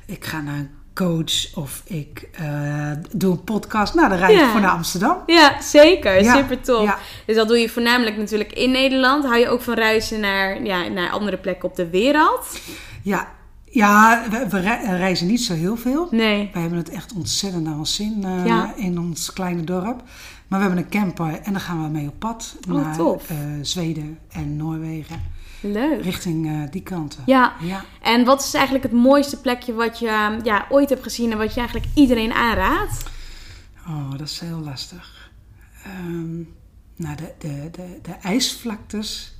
ik 0.06 0.24
ga 0.24 0.40
naar 0.40 0.58
een 0.58 0.70
coach 1.04 1.54
of 1.54 1.82
ik 1.84 2.28
uh, 2.40 2.90
doe 3.16 3.32
een 3.32 3.44
podcast. 3.44 3.94
Nou, 3.94 4.08
dan 4.08 4.18
rijd 4.18 4.32
ik 4.32 4.38
ja. 4.38 4.50
voor 4.50 4.60
naar 4.60 4.70
Amsterdam. 4.70 5.16
Ja, 5.26 5.60
zeker. 5.62 6.22
Ja. 6.22 6.36
Super 6.36 6.60
tof. 6.60 6.82
Ja. 6.82 6.98
Dus 7.26 7.36
dat 7.36 7.48
doe 7.48 7.58
je 7.58 7.68
voornamelijk 7.68 8.16
natuurlijk 8.16 8.52
in 8.52 8.70
Nederland. 8.70 9.24
Hou 9.24 9.38
je 9.38 9.48
ook 9.48 9.62
van 9.62 9.74
reizen 9.74 10.20
naar, 10.20 10.62
ja, 10.62 10.88
naar 10.88 11.10
andere 11.10 11.36
plekken 11.36 11.68
op 11.68 11.76
de 11.76 11.90
wereld? 11.90 12.60
Ja, 13.02 13.28
ja 13.64 14.22
we, 14.30 14.48
we 14.48 14.60
reizen 14.96 15.26
niet 15.26 15.40
zo 15.40 15.54
heel 15.54 15.76
veel. 15.76 16.08
Nee. 16.10 16.50
Wij 16.52 16.60
hebben 16.62 16.78
het 16.78 16.90
echt 16.90 17.12
ontzettend 17.12 17.64
naar 17.64 17.78
ons 17.78 17.94
zin 17.94 18.24
uh, 18.24 18.64
in 18.76 18.98
ons 18.98 19.32
kleine 19.32 19.64
dorp. 19.64 20.02
Maar 20.48 20.58
we 20.58 20.66
hebben 20.66 20.84
een 20.84 20.90
camper 20.90 21.40
en 21.42 21.52
dan 21.52 21.60
gaan 21.60 21.82
we 21.82 21.88
mee 21.88 22.08
op 22.08 22.18
pad 22.18 22.56
oh, 22.68 22.74
naar 22.74 22.98
uh, 22.98 23.16
Zweden 23.62 24.18
en 24.30 24.56
Noorwegen. 24.56 25.38
Leuk. 25.60 26.02
Richting 26.02 26.46
uh, 26.46 26.62
die 26.70 26.82
kanten. 26.82 27.22
Ja. 27.26 27.52
ja. 27.60 27.84
En 28.02 28.24
wat 28.24 28.40
is 28.44 28.54
eigenlijk 28.54 28.84
het 28.84 28.92
mooiste 28.92 29.40
plekje 29.40 29.74
wat 29.74 29.98
je 29.98 30.38
ja, 30.42 30.66
ooit 30.68 30.88
hebt 30.88 31.02
gezien 31.02 31.32
en 31.32 31.38
wat 31.38 31.54
je 31.54 31.60
eigenlijk 31.60 31.90
iedereen 31.94 32.32
aanraadt? 32.32 33.02
Oh, 33.88 34.10
dat 34.10 34.20
is 34.20 34.40
heel 34.40 34.58
lastig. 34.58 35.30
Um, 35.86 36.54
nou, 36.96 37.16
de, 37.16 37.34
de, 37.38 37.68
de, 37.72 37.98
de 38.02 38.12
ijsvlaktes, 38.12 39.34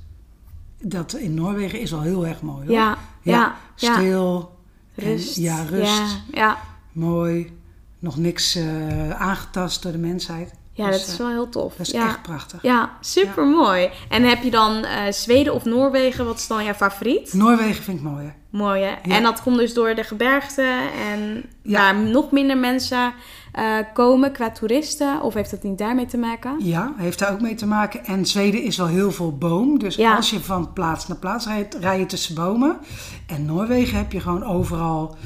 dat 0.82 1.12
in 1.12 1.34
Noorwegen 1.34 1.80
is 1.80 1.92
al 1.92 2.00
heel 2.00 2.26
erg 2.26 2.42
mooi 2.42 2.66
hoor. 2.66 2.76
Ja, 2.76 2.98
ja. 3.22 3.56
ja 3.76 3.94
stil. 3.94 4.58
Rust. 4.94 5.36
En, 5.36 5.42
ja, 5.42 5.62
rust. 5.62 5.86
Ja, 5.86 6.22
ja. 6.30 6.58
Mooi. 6.92 7.58
Nog 7.98 8.16
niks 8.16 8.56
uh, 8.56 9.10
aangetast 9.10 9.82
door 9.82 9.92
de 9.92 9.98
mensheid. 9.98 10.52
Ja, 10.80 10.90
dus, 10.90 11.00
dat 11.00 11.08
is 11.08 11.16
wel 11.16 11.28
heel 11.28 11.48
tof. 11.48 11.74
Dat 11.76 11.86
is 11.86 11.92
ja. 11.92 12.06
echt 12.06 12.22
prachtig. 12.22 12.62
Ja, 12.62 12.90
super 13.00 13.46
mooi. 13.46 13.90
En 14.08 14.22
heb 14.22 14.42
je 14.42 14.50
dan 14.50 14.84
Zweden 15.10 15.54
of 15.54 15.64
Noorwegen? 15.64 16.24
Wat 16.24 16.38
is 16.38 16.46
dan 16.46 16.64
jouw 16.64 16.74
favoriet? 16.74 17.32
Noorwegen 17.32 17.82
vind 17.82 17.98
ik 17.98 18.04
mooier. 18.04 18.34
Mooi 18.50 18.82
hè? 18.82 18.94
En 19.14 19.22
dat 19.22 19.42
komt 19.42 19.58
dus 19.58 19.74
door 19.74 19.94
de 19.94 20.04
gebergte 20.04 20.80
en 21.12 21.44
waar 21.62 21.96
nog 21.96 22.30
minder 22.30 22.58
mensen 22.58 23.12
uh, 23.58 23.76
komen 23.94 24.32
qua 24.32 24.50
toeristen? 24.50 25.22
Of 25.22 25.34
heeft 25.34 25.50
dat 25.50 25.62
niet 25.62 25.78
daarmee 25.78 26.06
te 26.06 26.18
maken? 26.18 26.56
Ja, 26.58 26.92
heeft 26.96 27.18
daar 27.18 27.32
ook 27.32 27.40
mee 27.40 27.54
te 27.54 27.66
maken. 27.66 28.04
En 28.04 28.26
Zweden 28.26 28.62
is 28.62 28.76
wel 28.76 28.86
heel 28.86 29.12
veel 29.12 29.36
boom. 29.36 29.78
Dus 29.78 29.98
als 29.98 30.30
je 30.30 30.40
van 30.40 30.72
plaats 30.72 31.08
naar 31.08 31.16
plaats 31.16 31.46
rijdt, 31.46 31.74
rij 31.74 31.98
je 31.98 32.06
tussen 32.06 32.34
bomen. 32.34 32.78
En 33.26 33.44
Noorwegen 33.44 33.98
heb 33.98 34.12
je 34.12 34.20
gewoon 34.20 34.44
overal, 34.44 35.16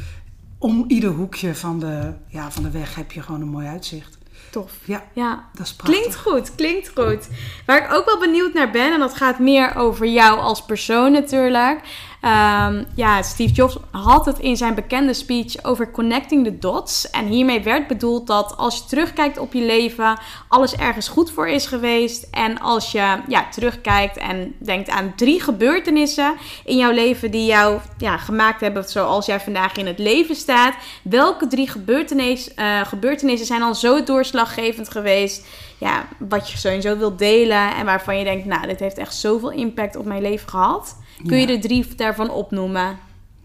om 0.59 0.85
ieder 0.89 1.11
hoekje 1.11 1.55
van 1.55 1.79
de, 1.79 2.13
ja, 2.27 2.51
van 2.51 2.63
de 2.63 2.71
weg 2.71 2.95
heb 2.95 3.13
je 3.13 3.23
gewoon 3.23 3.41
een 3.41 3.49
mooi 3.49 3.67
uitzicht. 3.67 4.19
Tof. 4.55 4.73
Ja, 4.85 5.05
ja, 5.13 5.45
dat 5.53 5.67
is 5.67 5.75
prachtig. 5.75 5.99
Klinkt 5.99 6.17
goed, 6.17 6.55
klinkt 6.55 6.91
goed. 6.95 7.29
Waar 7.67 7.85
ik 7.85 7.93
ook 7.93 8.05
wel 8.05 8.19
benieuwd 8.19 8.53
naar 8.53 8.71
ben, 8.71 8.93
en 8.93 8.99
dat 8.99 9.15
gaat 9.15 9.39
meer 9.39 9.77
over 9.77 10.07
jou 10.07 10.41
als 10.41 10.65
persoon 10.65 11.13
natuurlijk. 11.13 11.81
Um, 12.25 12.87
ja, 12.95 13.23
Steve 13.23 13.53
Jobs 13.53 13.77
had 13.91 14.27
het 14.27 14.39
in 14.39 14.57
zijn 14.57 14.75
bekende 14.75 15.15
speech 15.15 15.65
over 15.65 15.91
connecting 15.91 16.45
the 16.45 16.59
dots. 16.59 17.11
En 17.11 17.27
hiermee 17.27 17.63
werd 17.63 17.87
bedoeld 17.87 18.27
dat 18.27 18.57
als 18.57 18.77
je 18.77 18.85
terugkijkt 18.85 19.39
op 19.39 19.53
je 19.53 19.63
leven, 19.63 20.19
alles 20.49 20.77
ergens 20.77 21.09
goed 21.09 21.31
voor 21.31 21.49
is 21.49 21.67
geweest. 21.67 22.27
En 22.31 22.61
als 22.61 22.93
je 22.93 23.19
ja, 23.29 23.49
terugkijkt 23.51 24.17
en 24.17 24.55
denkt 24.59 24.91
aan 24.91 25.13
drie 25.17 25.41
gebeurtenissen 25.41 26.35
in 26.65 26.77
jouw 26.77 26.93
leven 26.93 27.31
die 27.31 27.47
jou 27.47 27.81
ja, 27.99 28.17
gemaakt 28.17 28.61
hebben 28.61 28.85
zoals 28.85 29.27
jij 29.27 29.41
vandaag 29.41 29.77
in 29.77 29.87
het 29.87 29.99
leven 29.99 30.37
staat. 30.37 30.75
Welke 31.03 31.47
drie 31.47 31.69
gebeurtenis, 31.69 32.51
uh, 32.57 32.81
gebeurtenissen 32.85 33.47
zijn 33.47 33.61
dan 33.61 33.75
zo 33.75 34.05
doorslaggevend 34.05 34.91
geweest? 34.91 35.47
Ja, 35.79 36.09
wat 36.19 36.51
je 36.51 36.59
sowieso 36.59 36.97
wilt 36.97 37.19
delen 37.19 37.75
en 37.75 37.85
waarvan 37.85 38.19
je 38.19 38.25
denkt, 38.25 38.45
nou, 38.45 38.67
dit 38.67 38.81
heeft 38.81 38.99
echt 38.99 39.15
zoveel 39.15 39.51
impact 39.51 39.97
op 39.97 40.05
mijn 40.05 40.23
leven 40.23 40.49
gehad. 40.49 40.97
Kun 41.27 41.39
je 41.39 41.47
er 41.47 41.61
drie 41.61 41.95
daarvan 41.97 42.31
opnoemen? 42.31 42.99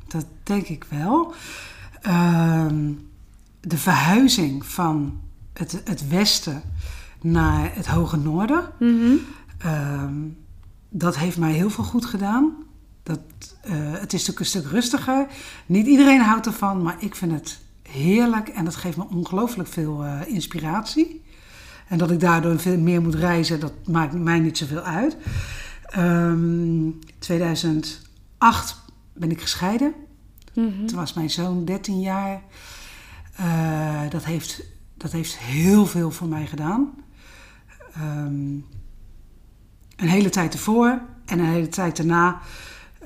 Dat 0.07 0.25
denk 0.43 0.67
ik 0.67 0.85
wel. 0.89 1.33
Ehm, 2.01 2.91
de 3.59 3.77
verhuizing 3.77 4.65
van 4.65 5.19
het, 5.53 5.81
het 5.83 6.07
westen 6.07 6.61
naar 7.21 7.75
het 7.75 7.87
hoge 7.87 8.17
noorden. 8.17 8.69
Mhm. 8.79 9.13
Ehm, 9.57 10.13
dat 10.89 11.17
heeft 11.17 11.37
mij 11.37 11.51
heel 11.51 11.69
veel 11.69 11.83
goed 11.83 12.05
gedaan. 12.05 12.53
Dat, 13.03 13.19
uh, 13.65 13.71
het 13.91 14.13
is 14.13 14.27
natuurlijk 14.27 14.39
een 14.39 14.45
stuk 14.45 14.65
rustiger. 14.65 15.27
Niet 15.65 15.87
iedereen 15.87 16.21
houdt 16.21 16.45
ervan, 16.45 16.81
maar 16.81 16.95
ik 16.99 17.15
vind 17.15 17.31
het 17.31 17.59
heerlijk 17.81 18.47
en 18.47 18.65
dat 18.65 18.75
geeft 18.75 18.97
me 18.97 19.05
ongelooflijk 19.09 19.69
veel 19.69 20.05
uh, 20.05 20.21
inspiratie. 20.27 21.23
En 21.87 21.97
dat 21.97 22.11
ik 22.11 22.19
daardoor 22.19 22.59
veel 22.59 22.77
meer 22.77 23.01
moet 23.01 23.15
reizen, 23.15 23.59
dat 23.59 23.73
maakt 23.85 24.13
mij 24.13 24.39
niet 24.39 24.57
zoveel 24.57 24.81
uit. 24.81 25.17
Um, 25.97 26.01
ehm, 26.01 26.91
2008 27.19 28.81
ben 29.13 29.31
ik 29.31 29.41
gescheiden. 29.41 29.93
Mm 30.53 30.87
Toen 30.87 30.97
was 30.97 31.13
mijn 31.13 31.29
zoon 31.29 31.65
13 31.65 31.99
jaar. 31.99 32.41
Uh, 33.39 34.09
dat, 34.09 34.25
heeft, 34.25 34.63
dat 34.97 35.11
heeft 35.11 35.37
heel 35.37 35.85
veel 35.85 36.11
voor 36.11 36.27
mij 36.27 36.47
gedaan. 36.47 36.89
Um, 37.97 38.65
een 39.95 40.07
hele 40.07 40.29
tijd 40.29 40.53
ervoor 40.53 41.01
en 41.25 41.39
een 41.39 41.45
hele 41.45 41.67
tijd 41.67 41.97
daarna 41.97 42.39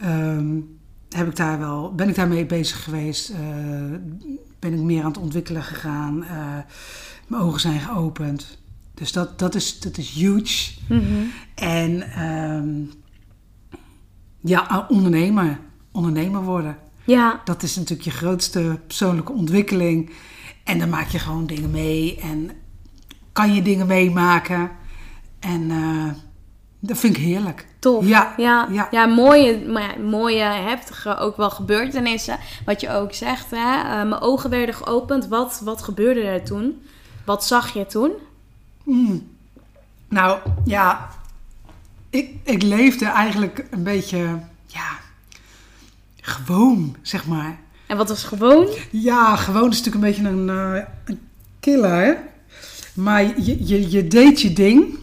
um, 0.03 0.79
heb 1.09 1.27
ik 1.27 1.35
daar 1.35 1.59
wel, 1.59 1.95
ben 1.95 2.09
ik 2.09 2.15
daarmee 2.15 2.45
bezig 2.45 2.83
geweest. 2.83 3.29
Uh, 3.29 3.37
ben 4.59 4.73
ik 4.73 4.79
meer 4.79 5.01
aan 5.01 5.11
het 5.11 5.17
ontwikkelen 5.17 5.63
gegaan. 5.63 6.23
Uh, 6.23 6.57
mijn 7.27 7.41
ogen 7.41 7.59
zijn 7.59 7.79
geopend. 7.79 8.57
Dus 8.93 9.12
dat, 9.12 9.39
dat, 9.39 9.55
is, 9.55 9.79
dat 9.79 9.97
is 9.97 10.09
huge. 10.09 10.71
Mm 10.88 11.31
En 11.55 12.23
um, 12.23 12.91
ja, 14.41 14.85
ondernemer. 14.89 15.59
Ondernemer 15.91 16.41
worden. 16.41 16.77
Ja. 17.05 17.41
Dat 17.43 17.63
is 17.63 17.75
natuurlijk 17.75 18.09
je 18.09 18.12
grootste 18.12 18.79
persoonlijke 18.88 19.31
ontwikkeling. 19.31 20.12
En 20.63 20.79
dan 20.79 20.89
maak 20.89 21.07
je 21.07 21.19
gewoon 21.19 21.45
dingen 21.45 21.71
mee. 21.71 22.19
En 22.21 22.51
kan 23.31 23.53
je 23.53 23.62
dingen 23.62 23.88
meemaken. 23.88 24.71
En 25.39 25.62
uh, 25.62 26.12
dat 26.79 26.97
vind 26.97 27.17
ik 27.17 27.23
heerlijk. 27.23 27.67
Tof. 27.79 28.07
Ja, 28.07 28.33
ja, 28.38 28.67
ja. 28.71 28.88
ja 28.91 29.05
mooie, 29.05 29.65
maar 29.67 30.00
mooie, 30.01 30.43
heftige 30.43 31.17
ook 31.17 31.38
wel 31.38 31.50
gebeurtenissen. 31.50 32.39
Wat 32.65 32.81
je 32.81 32.89
ook 32.89 33.13
zegt, 33.13 33.51
hè? 33.51 33.77
Uh, 33.77 34.09
mijn 34.09 34.21
ogen 34.21 34.50
werden 34.50 34.75
geopend. 34.75 35.27
Wat, 35.27 35.62
wat 35.63 35.81
gebeurde 35.81 36.21
er 36.21 36.43
toen? 36.43 36.81
Wat 37.25 37.45
zag 37.45 37.73
je 37.73 37.85
toen? 37.85 38.12
Mm. 38.83 39.31
Nou 40.09 40.39
ja, 40.65 41.09
ik, 42.09 42.29
ik 42.43 42.61
leefde 42.61 43.05
eigenlijk 43.05 43.65
een 43.71 43.83
beetje, 43.83 44.39
ja, 44.65 44.99
gewoon, 46.21 46.95
zeg 47.01 47.25
maar. 47.25 47.59
En 47.87 47.97
wat 47.97 48.09
was 48.09 48.23
gewoon? 48.23 48.67
Ja, 48.91 49.35
gewoon 49.35 49.69
is 49.71 49.83
natuurlijk 49.83 50.05
een 50.05 50.11
beetje 50.11 50.29
een, 50.29 50.75
uh, 50.75 50.83
een 51.05 51.19
killer. 51.59 52.17
Maar 52.93 53.41
je, 53.41 53.67
je, 53.67 53.91
je 53.91 54.07
deed 54.07 54.41
je 54.41 54.53
ding. 54.53 54.97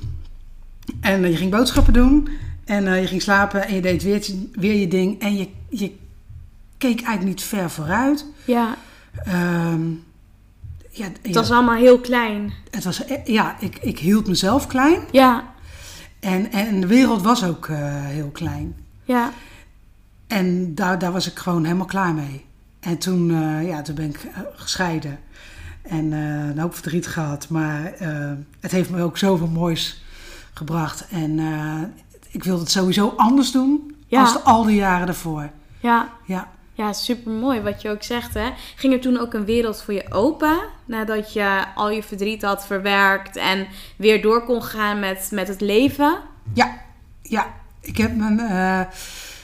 En 1.01 1.23
uh, 1.23 1.31
je 1.31 1.37
ging 1.37 1.51
boodschappen 1.51 1.93
doen. 1.93 2.29
En 2.65 2.85
uh, 2.87 3.01
je 3.01 3.07
ging 3.07 3.23
slapen 3.23 3.67
en 3.67 3.75
je 3.75 3.81
deed 3.81 4.03
weer, 4.03 4.27
weer 4.53 4.75
je 4.75 4.89
ding. 4.89 5.21
En 5.21 5.37
je, 5.37 5.49
je 5.69 5.97
keek 6.79 7.01
eigenlijk 7.01 7.25
niet 7.25 7.43
ver 7.43 7.71
vooruit. 7.71 8.27
Ja. 8.45 8.77
Um, 9.73 10.05
ja, 10.91 11.07
het 11.23 11.35
was 11.35 11.51
allemaal 11.51 11.75
heel 11.75 12.01
klein. 12.01 12.53
Het 12.71 12.85
was, 12.85 13.03
e- 13.09 13.23
ja, 13.25 13.57
ik, 13.61 13.79
ik 13.79 13.99
hield 13.99 14.27
mezelf 14.27 14.67
klein. 14.67 15.01
Ja. 15.11 15.53
En, 16.21 16.53
en 16.53 16.81
de 16.81 16.87
wereld 16.87 17.23
was 17.23 17.45
ook 17.45 17.67
uh, 17.67 17.77
heel 18.07 18.31
klein. 18.31 18.77
Ja. 19.05 19.31
En 20.27 20.75
daar, 20.75 20.99
daar 20.99 21.13
was 21.13 21.31
ik 21.31 21.39
gewoon 21.39 21.65
helemaal 21.65 21.87
klaar 21.87 22.15
mee. 22.15 22.45
En 22.81 22.99
toen, 22.99 23.31
uh, 23.31 23.69
ja, 23.69 23.83
toen 23.83 23.95
ben 23.95 24.09
ik 24.09 24.25
uh, 24.25 24.39
gescheiden. 24.55 25.19
En 25.83 26.13
een 26.13 26.59
hoop 26.59 26.75
verdriet 26.75 27.07
gehad. 27.07 27.49
Maar 27.49 27.93
het 28.61 28.71
heeft 28.71 28.91
me 28.91 29.03
ook 29.03 29.19
zoveel 29.19 29.47
moois 29.47 30.05
gebracht. 30.55 31.07
En 31.11 31.41
ik 32.31 32.45
wilde 32.45 32.61
het 32.61 32.71
sowieso 32.71 33.15
anders 33.17 33.53
doen 33.53 33.95
ja. 34.07 34.21
als 34.21 34.33
de, 34.33 34.41
al 34.41 34.65
die 34.65 34.77
jaren 34.77 35.09
ervoor. 35.09 35.51
Ja. 35.81 36.09
Ja. 36.27 36.49
Ja, 36.81 36.93
super 36.93 37.33
mooi 37.33 37.61
wat 37.61 37.83
je 37.83 37.91
ook 37.91 38.03
zegt. 38.03 38.35
Hè? 38.35 38.51
Ging 38.77 38.93
er 38.93 39.01
toen 39.01 39.19
ook 39.19 39.35
een 39.35 39.45
wereld 39.45 39.83
voor 39.83 39.95
je 39.95 40.13
open? 40.13 40.59
Nadat 40.85 41.33
je 41.33 41.65
al 41.75 41.91
je 41.91 42.03
verdriet 42.03 42.43
had 42.43 42.67
verwerkt 42.67 43.37
en 43.37 43.67
weer 43.97 44.23
door 44.23 44.45
kon 44.45 44.63
gaan 44.63 44.99
met, 44.99 45.29
met 45.33 45.49
het 45.49 45.61
leven? 45.61 46.19
Ja, 46.55 46.81
ja. 47.23 47.55
Ik 47.81 47.97
heb 47.97 48.17
mijn, 48.17 48.39
uh, 48.39 48.81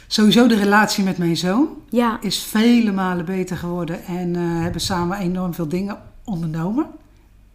sowieso 0.07 0.47
de 0.47 0.57
relatie 0.57 1.05
met 1.05 1.19
mijn 1.19 1.37
zoon 1.37 1.69
ja. 1.89 2.19
is 2.21 2.43
vele 2.43 2.93
malen 2.93 3.25
beter 3.25 3.57
geworden. 3.57 4.05
En 4.05 4.35
uh, 4.35 4.63
hebben 4.63 4.81
samen 4.81 5.19
enorm 5.19 5.55
veel 5.55 5.69
dingen 5.69 6.03
ondernomen. 6.25 6.87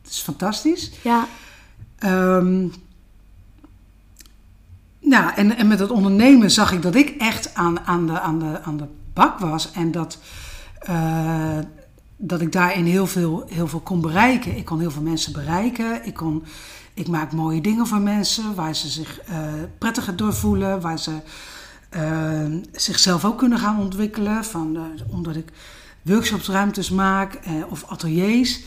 Het 0.02 0.12
is 0.12 0.20
fantastisch. 0.20 0.92
Ja. 1.04 1.28
Um, 2.06 2.74
nou, 5.00 5.34
en, 5.36 5.58
en 5.58 5.68
met 5.68 5.80
het 5.80 5.90
ondernemen 5.90 6.52
zag 6.52 6.72
ik 6.72 6.82
dat 6.82 6.96
ik 6.96 7.10
echt 7.10 7.56
aan, 7.56 7.80
aan, 7.80 8.08
de, 8.08 8.20
aan, 8.20 8.40
de, 8.40 8.62
aan 8.62 8.78
de 8.78 8.88
bak 9.14 9.40
was. 9.40 9.72
En 9.72 9.92
dat, 9.92 10.18
uh, 10.90 11.58
dat 12.18 12.42
ik 12.42 12.52
daarin 12.52 12.86
heel 12.86 13.08
veel, 13.08 13.46
heel 13.48 13.68
veel 13.68 13.80
kon 13.80 14.02
bereiken. 14.02 14.58
Ik 14.58 14.66
kon 14.66 14.80
heel 14.80 14.92
veel 14.92 15.02
mensen 15.02 15.34
bereiken. 15.34 16.06
Ik, 16.06 16.14
kon, 16.14 16.44
ik 16.94 17.08
maak 17.08 17.32
mooie 17.32 17.62
dingen 17.62 17.88
voor 17.88 18.02
mensen 18.02 18.56
waar 18.56 18.76
ze 18.76 18.90
zich 18.90 19.22
uh, 19.30 19.36
prettiger 19.78 20.16
door 20.16 20.34
voelen. 20.34 20.82
Waar 20.82 21.00
ze 21.00 21.12
uh, 21.96 22.60
zichzelf 22.72 23.26
ook 23.26 23.38
kunnen 23.38 23.60
gaan 23.60 23.80
ontwikkelen. 23.80 24.44
Van, 24.46 24.78
omdat 25.08 25.36
ik 25.36 25.52
workshopsruimtes 26.02 26.90
maak 26.90 27.40
of 27.70 27.86
ateliers. 27.88 28.60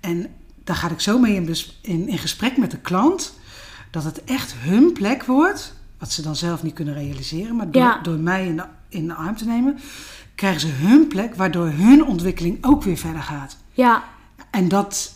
En 0.00 0.26
daar 0.64 0.76
ga 0.76 0.90
ik 0.90 1.00
zo 1.00 1.18
mee 1.18 1.34
in, 1.34 1.56
in, 1.80 2.08
in 2.08 2.18
gesprek 2.18 2.56
met 2.56 2.70
de 2.70 2.78
klant. 2.78 3.34
Dat 3.90 4.04
het 4.04 4.24
echt 4.24 4.54
hun 4.56 4.92
plek 4.92 5.24
wordt. 5.24 5.74
Wat 5.98 6.12
ze 6.12 6.22
dan 6.22 6.36
zelf 6.36 6.62
niet 6.62 6.74
kunnen 6.74 6.94
realiseren. 6.94 7.56
Maar 7.56 7.70
door, 7.70 7.98
door 8.02 8.18
mij 8.18 8.54
de 8.54 8.64
in 8.90 9.06
de 9.06 9.14
arm 9.14 9.36
te 9.36 9.44
nemen, 9.44 9.78
krijgen 10.34 10.60
ze 10.60 10.66
hun 10.66 11.08
plek, 11.08 11.34
waardoor 11.34 11.66
hun 11.66 12.04
ontwikkeling 12.04 12.58
ook 12.64 12.82
weer 12.82 12.96
verder 12.96 13.22
gaat. 13.22 13.56
Ja. 13.72 14.04
En 14.50 14.68
dat, 14.68 15.12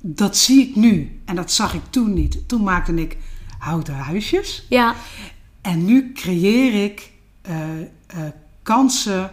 dat 0.00 0.36
zie 0.36 0.68
ik 0.68 0.76
nu. 0.76 1.20
En 1.24 1.36
dat 1.36 1.52
zag 1.52 1.74
ik 1.74 1.82
toen 1.90 2.12
niet. 2.12 2.48
Toen 2.48 2.62
maakte 2.62 2.94
ik 2.94 3.16
houten 3.58 3.94
huisjes. 3.94 4.66
Ja. 4.68 4.94
En 5.60 5.84
nu 5.84 6.12
creëer 6.12 6.84
ik 6.84 7.12
uh, 7.48 7.56
uh, 7.80 7.86
kansen, 8.62 9.32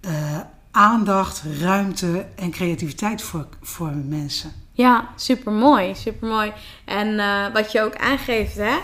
uh, 0.00 0.40
aandacht, 0.70 1.42
ruimte 1.60 2.26
en 2.36 2.50
creativiteit 2.50 3.22
voor, 3.22 3.48
voor 3.62 3.92
mensen. 3.96 4.52
Ja, 4.78 5.08
super 5.16 5.52
mooi, 5.52 5.94
super 5.94 6.28
mooi. 6.28 6.52
En 6.84 7.08
uh, 7.08 7.46
wat 7.52 7.72
je 7.72 7.82
ook 7.82 7.96
aangeeft, 7.96 8.56
hè, 8.56 8.74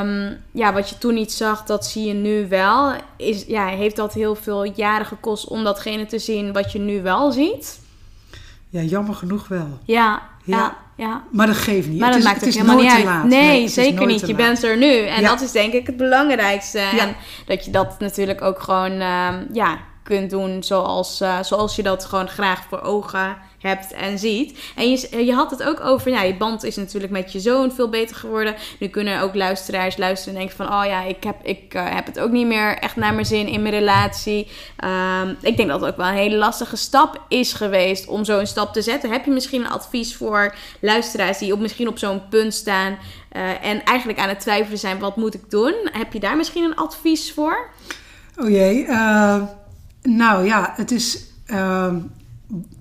um, 0.00 0.36
ja, 0.52 0.72
wat 0.72 0.88
je 0.88 0.98
toen 0.98 1.14
niet 1.14 1.32
zag, 1.32 1.64
dat 1.64 1.86
zie 1.86 2.06
je 2.06 2.12
nu 2.12 2.48
wel. 2.48 2.92
Is, 3.16 3.44
ja, 3.46 3.66
heeft 3.66 3.96
dat 3.96 4.14
heel 4.14 4.34
veel 4.34 4.64
jaren 4.64 5.06
gekost 5.06 5.46
om 5.46 5.64
datgene 5.64 6.06
te 6.06 6.18
zien 6.18 6.52
wat 6.52 6.72
je 6.72 6.78
nu 6.78 7.02
wel 7.02 7.32
ziet? 7.32 7.80
Ja, 8.70 8.80
jammer 8.80 9.14
genoeg 9.14 9.48
wel. 9.48 9.78
Ja, 9.84 10.22
ja. 10.44 10.76
ja. 10.96 11.22
Maar 11.30 11.46
dat 11.46 11.56
geeft 11.56 11.88
niet. 11.88 12.00
Maar 12.00 12.12
dat 12.12 12.22
maakt 12.22 12.44
het 12.44 12.54
helemaal 12.54 12.76
niet 12.76 13.06
uit. 13.06 13.24
Nee, 13.24 13.68
zeker 13.68 14.06
niet. 14.06 14.26
Je 14.26 14.34
bent 14.34 14.62
er 14.62 14.76
nu. 14.76 15.06
En 15.06 15.22
dat 15.22 15.40
is 15.40 15.52
denk 15.52 15.72
ik 15.72 15.86
het 15.86 15.96
belangrijkste. 15.96 16.78
En 16.78 17.16
dat 17.46 17.64
je 17.64 17.70
dat 17.70 17.98
natuurlijk 17.98 18.42
ook 18.42 18.60
gewoon 18.60 19.00
ehm, 19.00 19.44
ja, 19.52 19.78
kunt 20.02 20.30
doen 20.30 20.62
zoals, 20.62 21.20
uh, 21.20 21.42
zoals 21.42 21.76
je 21.76 21.82
dat 21.82 22.04
gewoon 22.04 22.28
graag 22.28 22.64
voor 22.68 22.80
ogen 22.80 23.36
hebt 23.66 23.92
en 23.92 24.18
ziet. 24.18 24.58
En 24.76 24.90
je, 24.90 25.24
je 25.24 25.32
had 25.32 25.50
het 25.50 25.62
ook 25.62 25.80
over, 25.80 26.10
ja, 26.10 26.22
je 26.22 26.36
band 26.36 26.64
is 26.64 26.76
natuurlijk 26.76 27.12
met 27.12 27.32
je 27.32 27.40
zoon 27.40 27.72
veel 27.72 27.88
beter 27.88 28.16
geworden. 28.16 28.54
Nu 28.78 28.88
kunnen 28.88 29.20
ook 29.20 29.34
luisteraars 29.34 29.96
luisteren 29.96 30.34
en 30.34 30.40
denken 30.40 30.56
van, 30.56 30.80
oh 30.80 30.84
ja, 30.86 31.02
ik 31.02 31.24
heb, 31.24 31.36
ik, 31.42 31.74
uh, 31.74 31.94
heb 31.94 32.06
het 32.06 32.18
ook 32.18 32.30
niet 32.30 32.46
meer 32.46 32.78
echt 32.78 32.96
naar 32.96 33.14
mijn 33.14 33.26
zin 33.26 33.46
in 33.46 33.62
mijn 33.62 33.74
relatie. 33.74 34.48
Um, 34.84 35.36
ik 35.40 35.56
denk 35.56 35.68
dat 35.68 35.80
het 35.80 35.90
ook 35.90 35.96
wel 35.96 36.06
een 36.06 36.14
hele 36.14 36.36
lastige 36.36 36.76
stap 36.76 37.20
is 37.28 37.52
geweest 37.52 38.06
om 38.06 38.24
zo'n 38.24 38.46
stap 38.46 38.72
te 38.72 38.82
zetten. 38.82 39.10
Heb 39.10 39.24
je 39.24 39.30
misschien 39.30 39.60
een 39.60 39.70
advies 39.70 40.16
voor 40.16 40.54
luisteraars 40.80 41.38
die 41.38 41.52
op, 41.52 41.60
misschien 41.60 41.88
op 41.88 41.98
zo'n 41.98 42.28
punt 42.28 42.54
staan 42.54 42.98
uh, 43.32 43.64
en 43.64 43.84
eigenlijk 43.84 44.18
aan 44.18 44.28
het 44.28 44.40
twijfelen 44.40 44.78
zijn, 44.78 44.98
wat 44.98 45.16
moet 45.16 45.34
ik 45.34 45.50
doen? 45.50 45.74
Heb 45.92 46.12
je 46.12 46.20
daar 46.20 46.36
misschien 46.36 46.64
een 46.64 46.76
advies 46.76 47.32
voor? 47.32 47.70
Oh 48.36 48.48
jee, 48.48 48.86
uh, 48.86 49.42
nou 50.02 50.44
ja, 50.44 50.72
het 50.76 50.90
is 50.90 51.24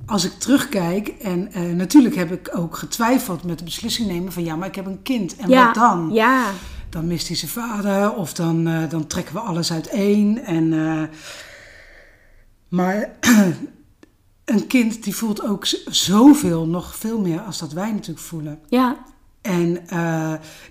als 0.05 0.25
ik 0.25 0.31
terugkijk, 0.31 1.07
en 1.07 1.49
uh, 1.57 1.75
natuurlijk 1.75 2.15
heb 2.15 2.31
ik 2.31 2.57
ook 2.57 2.77
getwijfeld 2.77 3.43
met 3.43 3.57
de 3.57 3.63
beslissing 3.63 4.07
nemen 4.07 4.31
van 4.31 4.43
ja, 4.43 4.55
maar 4.55 4.67
ik 4.67 4.75
heb 4.75 4.85
een 4.85 5.01
kind. 5.01 5.35
En 5.35 5.49
wat 5.49 5.73
dan? 5.73 6.09
Ja. 6.13 6.51
Dan 6.89 7.07
mist 7.07 7.27
hij 7.27 7.37
zijn 7.37 7.51
vader 7.51 8.13
of 8.13 8.33
dan, 8.33 8.67
uh, 8.67 8.89
dan 8.89 9.07
trekken 9.07 9.33
we 9.33 9.39
alles 9.39 9.71
uiteen. 9.71 10.43
En, 10.43 10.63
uh, 10.71 11.03
maar 12.67 13.09
een 14.45 14.67
kind 14.67 15.03
die 15.03 15.15
voelt 15.15 15.43
ook 15.43 15.65
zoveel, 15.85 16.67
nog 16.67 16.95
veel 16.95 17.19
meer 17.21 17.41
als 17.41 17.59
dat 17.59 17.73
wij 17.73 17.91
natuurlijk 17.91 18.25
voelen. 18.25 18.59
Ja. 18.67 18.97
En 19.41 19.79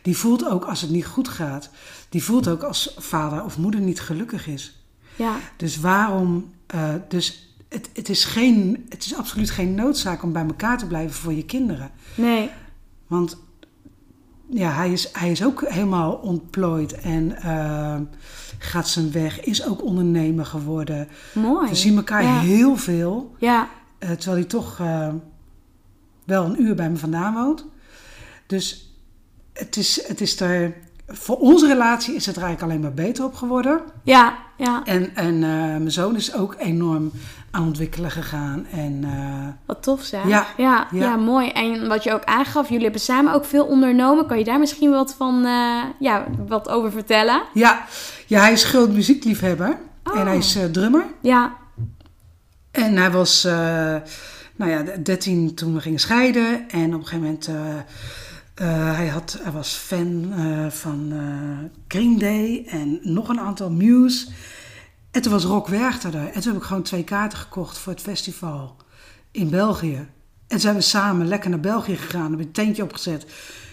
die 0.02 0.16
voelt 0.16 0.48
ook 0.48 0.64
als 0.64 0.80
het 0.80 0.90
niet 0.90 1.06
goed 1.06 1.28
gaat. 1.28 1.70
Die 2.08 2.24
voelt 2.24 2.48
ook 2.48 2.62
als 2.62 2.94
vader 2.98 3.44
of 3.44 3.58
moeder 3.58 3.80
niet 3.80 4.00
gelukkig 4.00 4.46
is. 4.46 4.84
Ja. 5.16 5.36
Dus 5.56 5.80
waarom, 5.80 6.52
dus 7.08 7.53
het, 7.74 7.90
het, 7.92 8.08
is 8.08 8.24
geen, 8.24 8.86
het 8.88 9.04
is 9.04 9.14
absoluut 9.14 9.50
geen 9.50 9.74
noodzaak 9.74 10.22
om 10.22 10.32
bij 10.32 10.44
elkaar 10.46 10.78
te 10.78 10.86
blijven 10.86 11.14
voor 11.14 11.32
je 11.32 11.44
kinderen. 11.44 11.90
Nee. 12.14 12.50
Want 13.06 13.36
ja, 14.48 14.72
hij 14.72 14.92
is, 14.92 15.08
hij 15.12 15.30
is 15.30 15.44
ook 15.44 15.64
helemaal 15.68 16.12
ontplooid 16.12 17.00
en 17.00 17.36
uh, 17.44 17.96
gaat 18.58 18.88
zijn 18.88 19.12
weg. 19.12 19.40
Is 19.40 19.66
ook 19.66 19.82
ondernemer 19.82 20.46
geworden. 20.46 21.08
Mooi. 21.32 21.68
We 21.68 21.74
zien 21.74 21.96
elkaar 21.96 22.40
heel 22.40 22.76
veel. 22.76 23.34
Ja. 23.38 23.68
Uh, 23.98 24.10
terwijl 24.10 24.36
hij 24.36 24.46
toch 24.48 24.78
uh, 24.78 25.08
wel 26.24 26.44
een 26.44 26.62
uur 26.62 26.74
bij 26.74 26.90
me 26.90 26.96
vandaan 26.96 27.34
woont. 27.34 27.66
Dus 28.46 28.96
het 29.52 29.76
is, 29.76 30.06
het 30.06 30.20
is 30.20 30.40
er 30.40 30.74
voor 31.06 31.36
onze 31.36 31.66
relatie 31.66 32.14
is 32.14 32.26
het 32.26 32.36
er 32.36 32.42
eigenlijk 32.42 32.72
alleen 32.72 32.82
maar 32.84 33.04
beter 33.04 33.24
op 33.24 33.34
geworden. 33.34 33.80
Ja, 34.02 34.34
ja. 34.56 34.82
En, 34.84 35.10
en 35.14 35.34
uh, 35.34 35.40
mijn 35.42 35.90
zoon 35.90 36.16
is 36.16 36.34
ook 36.34 36.54
enorm 36.58 37.12
aan 37.50 37.62
ontwikkelen 37.62 38.10
gegaan. 38.10 38.66
En, 38.72 39.02
uh, 39.04 39.46
wat 39.66 39.82
tof 39.82 40.02
zeg. 40.02 40.26
Ja, 40.26 40.46
ja, 40.56 40.86
ja, 40.92 41.16
mooi. 41.16 41.48
En 41.48 41.88
wat 41.88 42.04
je 42.04 42.12
ook 42.12 42.24
aangaf, 42.24 42.68
jullie 42.68 42.82
hebben 42.82 43.00
samen 43.00 43.32
ook 43.32 43.44
veel 43.44 43.64
ondernomen. 43.64 44.26
Kan 44.26 44.38
je 44.38 44.44
daar 44.44 44.58
misschien 44.58 44.90
wat 44.90 45.14
van, 45.14 45.46
uh, 45.46 45.82
ja, 45.98 46.26
wat 46.46 46.68
over 46.68 46.92
vertellen? 46.92 47.42
Ja, 47.52 47.84
ja 48.26 48.40
hij 48.40 48.52
is 48.52 48.64
groot 48.64 48.90
muziekliefhebber. 48.90 49.78
Oh. 50.04 50.18
En 50.18 50.26
hij 50.26 50.36
is 50.36 50.58
drummer. 50.72 51.04
Ja. 51.20 51.52
En 52.70 52.96
hij 52.96 53.10
was, 53.10 53.42
nou 54.56 54.70
ja, 54.70 54.82
13 55.02 55.54
toen 55.54 55.74
we 55.74 55.80
gingen 55.80 56.00
scheiden. 56.00 56.68
En 56.68 56.94
op 56.94 57.00
een 57.00 57.06
gegeven 57.06 57.20
moment 57.20 57.48
uh, 58.62 58.96
hij, 58.96 59.08
had, 59.08 59.38
hij 59.42 59.52
was 59.52 59.72
fan 59.72 60.32
uh, 60.38 60.70
van 60.70 61.12
uh, 61.12 61.58
Green 61.88 62.18
Day 62.18 62.64
en 62.66 62.98
nog 63.02 63.28
een 63.28 63.40
aantal 63.40 63.70
Muse. 63.70 64.26
En 65.10 65.22
toen 65.22 65.32
was 65.32 65.44
Rock 65.44 65.68
Werchter 65.68 66.14
er. 66.14 66.26
En 66.26 66.40
toen 66.40 66.52
heb 66.52 66.60
ik 66.60 66.66
gewoon 66.66 66.82
twee 66.82 67.04
kaarten 67.04 67.38
gekocht 67.38 67.78
voor 67.78 67.92
het 67.92 68.02
festival 68.02 68.76
in 69.30 69.50
België. 69.50 70.08
En 70.48 70.60
zijn 70.60 70.74
we 70.74 70.80
samen 70.80 71.28
lekker 71.28 71.50
naar 71.50 71.60
België 71.60 71.96
gegaan. 71.96 72.28
Hebben 72.28 72.46
een 72.46 72.52
tentje 72.52 72.82
opgezet. 72.82 73.26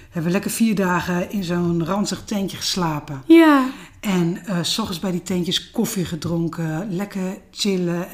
Hebben 0.03 0.23
we 0.23 0.31
lekker 0.31 0.51
vier 0.51 0.75
dagen 0.75 1.31
in 1.31 1.43
zo'n 1.43 1.85
ranzig 1.85 2.23
tentje 2.23 2.57
geslapen. 2.57 3.24
Ja. 3.27 3.70
En 4.00 4.37
s 4.61 4.79
ochtends 4.79 5.00
bij 5.00 5.11
die 5.11 5.24
tentjes 5.24 5.72
koffie 5.72 6.05
gedronken. 6.05 6.96
Lekker 6.96 7.37
chillen. 7.51 8.07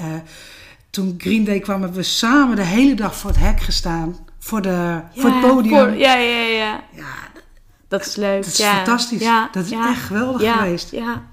toen 0.89 1.15
Green 1.17 1.43
Day 1.43 1.59
kwam, 1.59 1.81
hebben 1.81 1.99
we 1.99 2.05
samen 2.05 2.55
de 2.55 2.63
hele 2.63 2.95
dag 2.95 3.15
voor 3.15 3.29
het 3.29 3.39
hek 3.39 3.59
gestaan 3.59 4.15
voor, 4.47 4.61
de, 4.61 5.01
voor 5.15 5.29
het 5.29 5.41
podium. 5.41 5.77
Voor, 5.77 5.97
ja, 5.97 6.15
ja, 6.15 6.41
ja. 6.41 6.83
ja 6.91 7.05
dat 7.87 8.05
is 8.05 8.15
leuk. 8.15 8.43
Dat 8.43 8.53
is 8.53 8.63
fantastisch. 8.65 9.21
Ja, 9.21 9.49
dat 9.51 9.65
is 9.65 9.71
echt 9.71 10.01
geweldig 10.01 10.53
geweest. 10.53 10.91
Ja, 10.91 11.23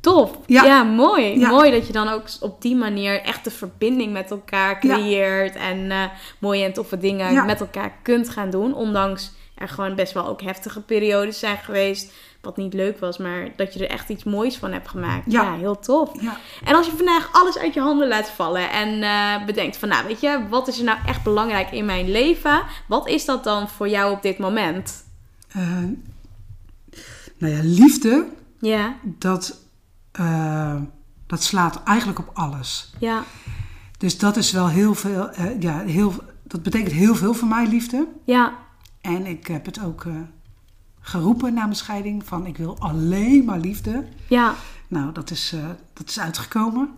tof. 0.00 0.38
Ja, 0.46 0.82
mooi. 0.82 1.38
Mooi 1.38 1.70
dat 1.70 1.86
je 1.86 1.92
dan 1.92 2.08
ook 2.08 2.24
op 2.40 2.62
die 2.62 2.76
manier 2.76 3.22
echt 3.22 3.44
de 3.44 3.50
verbinding 3.50 4.12
met 4.12 4.30
elkaar 4.30 4.78
creëert. 4.78 5.56
En 5.56 5.78
uh, 5.78 6.04
mooie 6.38 6.64
en 6.64 6.72
toffe 6.72 6.98
dingen 6.98 7.46
met 7.46 7.60
elkaar 7.60 7.92
kunt 8.02 8.28
gaan 8.28 8.50
doen. 8.50 8.74
Ondanks 8.74 9.32
er 9.54 9.68
gewoon 9.68 9.94
best 9.94 10.12
wel 10.12 10.26
ook 10.26 10.42
heftige 10.42 10.80
periodes 10.80 11.38
zijn 11.38 11.56
geweest 11.58 12.12
wat 12.42 12.56
niet 12.56 12.74
leuk 12.74 12.98
was, 12.98 13.18
maar 13.18 13.48
dat 13.56 13.74
je 13.74 13.86
er 13.86 13.90
echt 13.90 14.08
iets 14.08 14.24
moois 14.24 14.56
van 14.56 14.72
hebt 14.72 14.88
gemaakt. 14.88 15.32
Ja, 15.32 15.54
heel 15.54 15.78
tof. 15.78 16.22
Ja. 16.22 16.36
En 16.64 16.74
als 16.74 16.86
je 16.86 16.92
vandaag 16.96 17.28
alles 17.32 17.58
uit 17.58 17.74
je 17.74 17.80
handen 17.80 18.08
laat 18.08 18.28
vallen 18.28 18.70
en 18.70 18.88
uh, 18.88 19.46
bedenkt 19.46 19.76
van, 19.76 19.88
nou 19.88 20.06
weet 20.06 20.20
je, 20.20 20.46
wat 20.48 20.68
is 20.68 20.78
er 20.78 20.84
nou 20.84 20.98
echt 21.06 21.22
belangrijk 21.22 21.70
in 21.70 21.84
mijn 21.84 22.10
leven? 22.10 22.62
Wat 22.88 23.08
is 23.08 23.24
dat 23.24 23.44
dan 23.44 23.68
voor 23.68 23.88
jou 23.88 24.12
op 24.12 24.22
dit 24.22 24.38
moment? 24.38 25.04
Uh, 25.56 25.78
nou 27.38 27.52
ja, 27.54 27.60
liefde. 27.62 28.26
Ja. 28.60 28.96
Dat, 29.02 29.58
uh, 30.20 30.80
dat 31.26 31.42
slaat 31.42 31.82
eigenlijk 31.84 32.18
op 32.18 32.30
alles. 32.32 32.92
Ja. 32.98 33.24
Dus 33.98 34.18
dat 34.18 34.36
is 34.36 34.52
wel 34.52 34.68
heel 34.68 34.94
veel, 34.94 35.30
ja, 35.58 35.78
heel, 35.78 36.14
dat 36.42 36.62
betekent 36.62 36.92
heel 36.92 37.14
veel 37.14 37.34
voor 37.34 37.48
mij, 37.48 37.66
liefde. 37.66 38.06
Ja. 38.24 38.61
En 39.02 39.26
ik 39.26 39.46
heb 39.46 39.66
het 39.66 39.84
ook 39.84 40.06
geroepen 41.02 41.54
na 41.54 41.62
mijn 41.62 41.76
scheiding 41.76 42.26
van 42.26 42.46
ik 42.46 42.56
wil 42.56 42.76
alleen 42.78 43.44
maar 43.44 43.58
liefde. 43.58 44.04
Ja. 44.28 44.54
Nou, 44.88 45.12
dat 45.12 45.30
is, 45.30 45.52
uh, 45.54 45.64
dat 45.92 46.08
is 46.08 46.20
uitgekomen. 46.20 46.90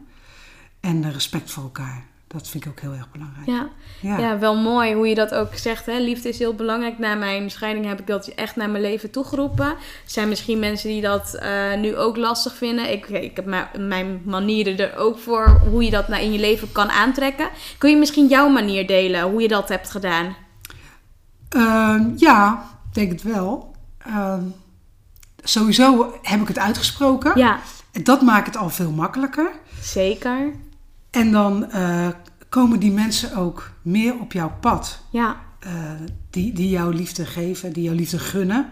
En 0.80 1.02
uh, 1.02 1.12
respect 1.12 1.50
voor 1.50 1.62
elkaar. 1.62 2.04
Dat 2.26 2.48
vind 2.48 2.64
ik 2.64 2.70
ook 2.70 2.80
heel 2.80 2.92
erg 2.92 3.10
belangrijk. 3.12 3.46
Ja, 3.46 3.68
ja. 4.00 4.18
ja 4.18 4.38
wel 4.38 4.56
mooi 4.56 4.94
hoe 4.94 5.08
je 5.08 5.14
dat 5.14 5.34
ook 5.34 5.54
zegt. 5.54 5.86
Hè? 5.86 5.98
Liefde 5.98 6.28
is 6.28 6.38
heel 6.38 6.54
belangrijk. 6.54 6.98
Na 6.98 7.14
mijn 7.14 7.50
scheiding 7.50 7.86
heb 7.86 8.00
ik 8.00 8.06
dat 8.06 8.26
echt 8.26 8.56
naar 8.56 8.70
mijn 8.70 8.82
leven 8.82 9.10
toegeroepen. 9.10 9.66
Er 9.66 9.76
zijn 10.04 10.28
misschien 10.28 10.58
mensen 10.58 10.88
die 10.88 11.00
dat 11.00 11.38
uh, 11.42 11.74
nu 11.74 11.96
ook 11.96 12.16
lastig 12.16 12.54
vinden. 12.54 12.92
Ik, 12.92 13.08
ik 13.08 13.36
heb 13.36 13.70
mijn 13.78 14.22
manieren 14.24 14.78
er 14.78 14.96
ook 14.96 15.18
voor 15.18 15.60
hoe 15.70 15.84
je 15.84 15.90
dat 15.90 16.08
nou 16.08 16.22
in 16.22 16.32
je 16.32 16.38
leven 16.38 16.72
kan 16.72 16.90
aantrekken. 16.90 17.48
Kun 17.78 17.90
je 17.90 17.96
misschien 17.96 18.26
jouw 18.26 18.48
manier 18.48 18.86
delen, 18.86 19.22
hoe 19.22 19.42
je 19.42 19.48
dat 19.48 19.68
hebt 19.68 19.90
gedaan? 19.90 20.36
Ehm, 21.54 22.10
ja, 22.16 22.64
ik 22.88 22.94
denk 22.94 23.12
het 23.12 23.22
wel. 23.22 23.74
Uh, 24.06 24.34
sowieso 25.42 26.14
heb 26.22 26.40
ik 26.40 26.48
het 26.48 26.58
uitgesproken. 26.58 27.38
Ja. 27.38 27.58
En 27.92 28.04
dat 28.04 28.22
maakt 28.22 28.46
het 28.46 28.56
al 28.56 28.70
veel 28.70 28.90
makkelijker. 28.90 29.50
Zeker. 29.80 30.52
En 31.10 31.32
dan 31.32 31.66
uh, 31.74 32.08
komen 32.48 32.78
die 32.78 32.92
mensen 32.92 33.36
ook 33.36 33.70
meer 33.82 34.20
op 34.20 34.32
jouw 34.32 34.52
pad. 34.60 35.00
Ja. 35.10 35.36
Uh, 35.66 35.70
die, 36.30 36.52
die 36.52 36.68
jouw 36.68 36.90
liefde 36.90 37.26
geven, 37.26 37.72
die 37.72 37.82
jouw 37.82 37.94
liefde 37.94 38.18
gunnen. 38.18 38.68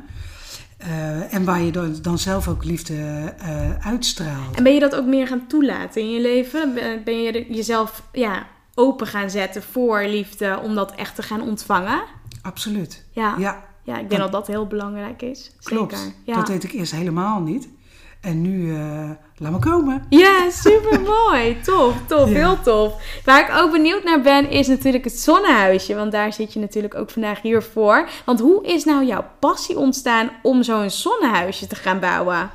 Uh, 0.86 1.34
en 1.34 1.44
waar 1.44 1.60
je 1.60 1.72
dan, 1.72 1.96
dan 2.02 2.18
zelf 2.18 2.48
ook 2.48 2.64
liefde 2.64 3.34
uitstraalt. 3.80 4.56
En 4.56 4.62
ben 4.62 4.74
je 4.74 4.80
dat 4.80 4.94
ook 4.94 5.06
meer 5.06 5.26
gaan 5.26 5.46
toelaten 5.46 6.02
in 6.02 6.10
je 6.10 6.20
leven? 6.20 6.74
Ben 7.04 7.22
je 7.22 7.46
jezelf 7.48 8.02
ja, 8.12 8.46
open 8.74 9.06
gaan 9.06 9.30
zetten 9.30 9.62
voor 9.62 10.04
liefde 10.04 10.60
om 10.62 10.74
dat 10.74 10.94
echt 10.94 11.14
te 11.14 11.22
gaan 11.22 11.42
ontvangen? 11.42 12.02
Absoluut. 12.42 13.04
Ja. 13.10 13.34
ja. 13.38 13.70
Ja, 13.84 13.98
ik 13.98 14.08
denk 14.08 14.20
dat 14.20 14.32
dat 14.32 14.46
heel 14.46 14.66
belangrijk 14.66 15.22
is. 15.22 15.52
Klopt. 15.62 15.98
Zeker. 15.98 16.14
Ja. 16.24 16.34
Dat 16.34 16.46
deed 16.46 16.64
ik 16.64 16.72
eerst 16.72 16.92
helemaal 16.92 17.40
niet. 17.40 17.68
En 18.20 18.42
nu, 18.42 18.66
uh, 18.66 19.10
laat 19.36 19.52
me 19.52 19.58
komen. 19.58 20.06
Ja, 20.08 20.50
super 20.50 21.00
mooi. 21.00 21.60
tof, 21.64 21.94
tof, 22.06 22.28
heel 22.28 22.62
tof. 22.62 22.94
Waar 23.24 23.48
ik 23.48 23.56
ook 23.56 23.70
benieuwd 23.70 24.04
naar 24.04 24.20
ben, 24.20 24.50
is 24.50 24.66
natuurlijk 24.66 25.04
het 25.04 25.18
zonnehuisje. 25.18 25.94
Want 25.94 26.12
daar 26.12 26.32
zit 26.32 26.52
je 26.52 26.60
natuurlijk 26.60 26.94
ook 26.94 27.10
vandaag 27.10 27.42
hier 27.42 27.62
voor. 27.62 28.08
Want 28.24 28.40
hoe 28.40 28.64
is 28.64 28.84
nou 28.84 29.06
jouw 29.06 29.24
passie 29.38 29.78
ontstaan 29.78 30.30
om 30.42 30.62
zo'n 30.62 30.90
zonnehuisje 30.90 31.66
te 31.66 31.74
gaan 31.74 32.00
bouwen? 32.00 32.50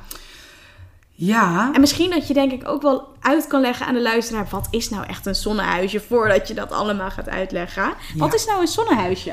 Ja. 1.10 1.70
En 1.72 1.80
misschien 1.80 2.10
dat 2.10 2.28
je 2.28 2.34
denk 2.34 2.52
ik 2.52 2.68
ook 2.68 2.82
wel 2.82 3.08
uit 3.20 3.46
kan 3.46 3.60
leggen 3.60 3.86
aan 3.86 3.94
de 3.94 4.02
luisteraar... 4.02 4.46
wat 4.50 4.68
is 4.70 4.88
nou 4.88 5.06
echt 5.06 5.26
een 5.26 5.34
zonnehuisje, 5.34 6.00
voordat 6.00 6.48
je 6.48 6.54
dat 6.54 6.72
allemaal 6.72 7.10
gaat 7.10 7.28
uitleggen. 7.28 7.92
Wat 8.16 8.34
is 8.34 8.46
nou 8.46 8.60
een 8.60 8.66
zonnehuisje? 8.66 9.32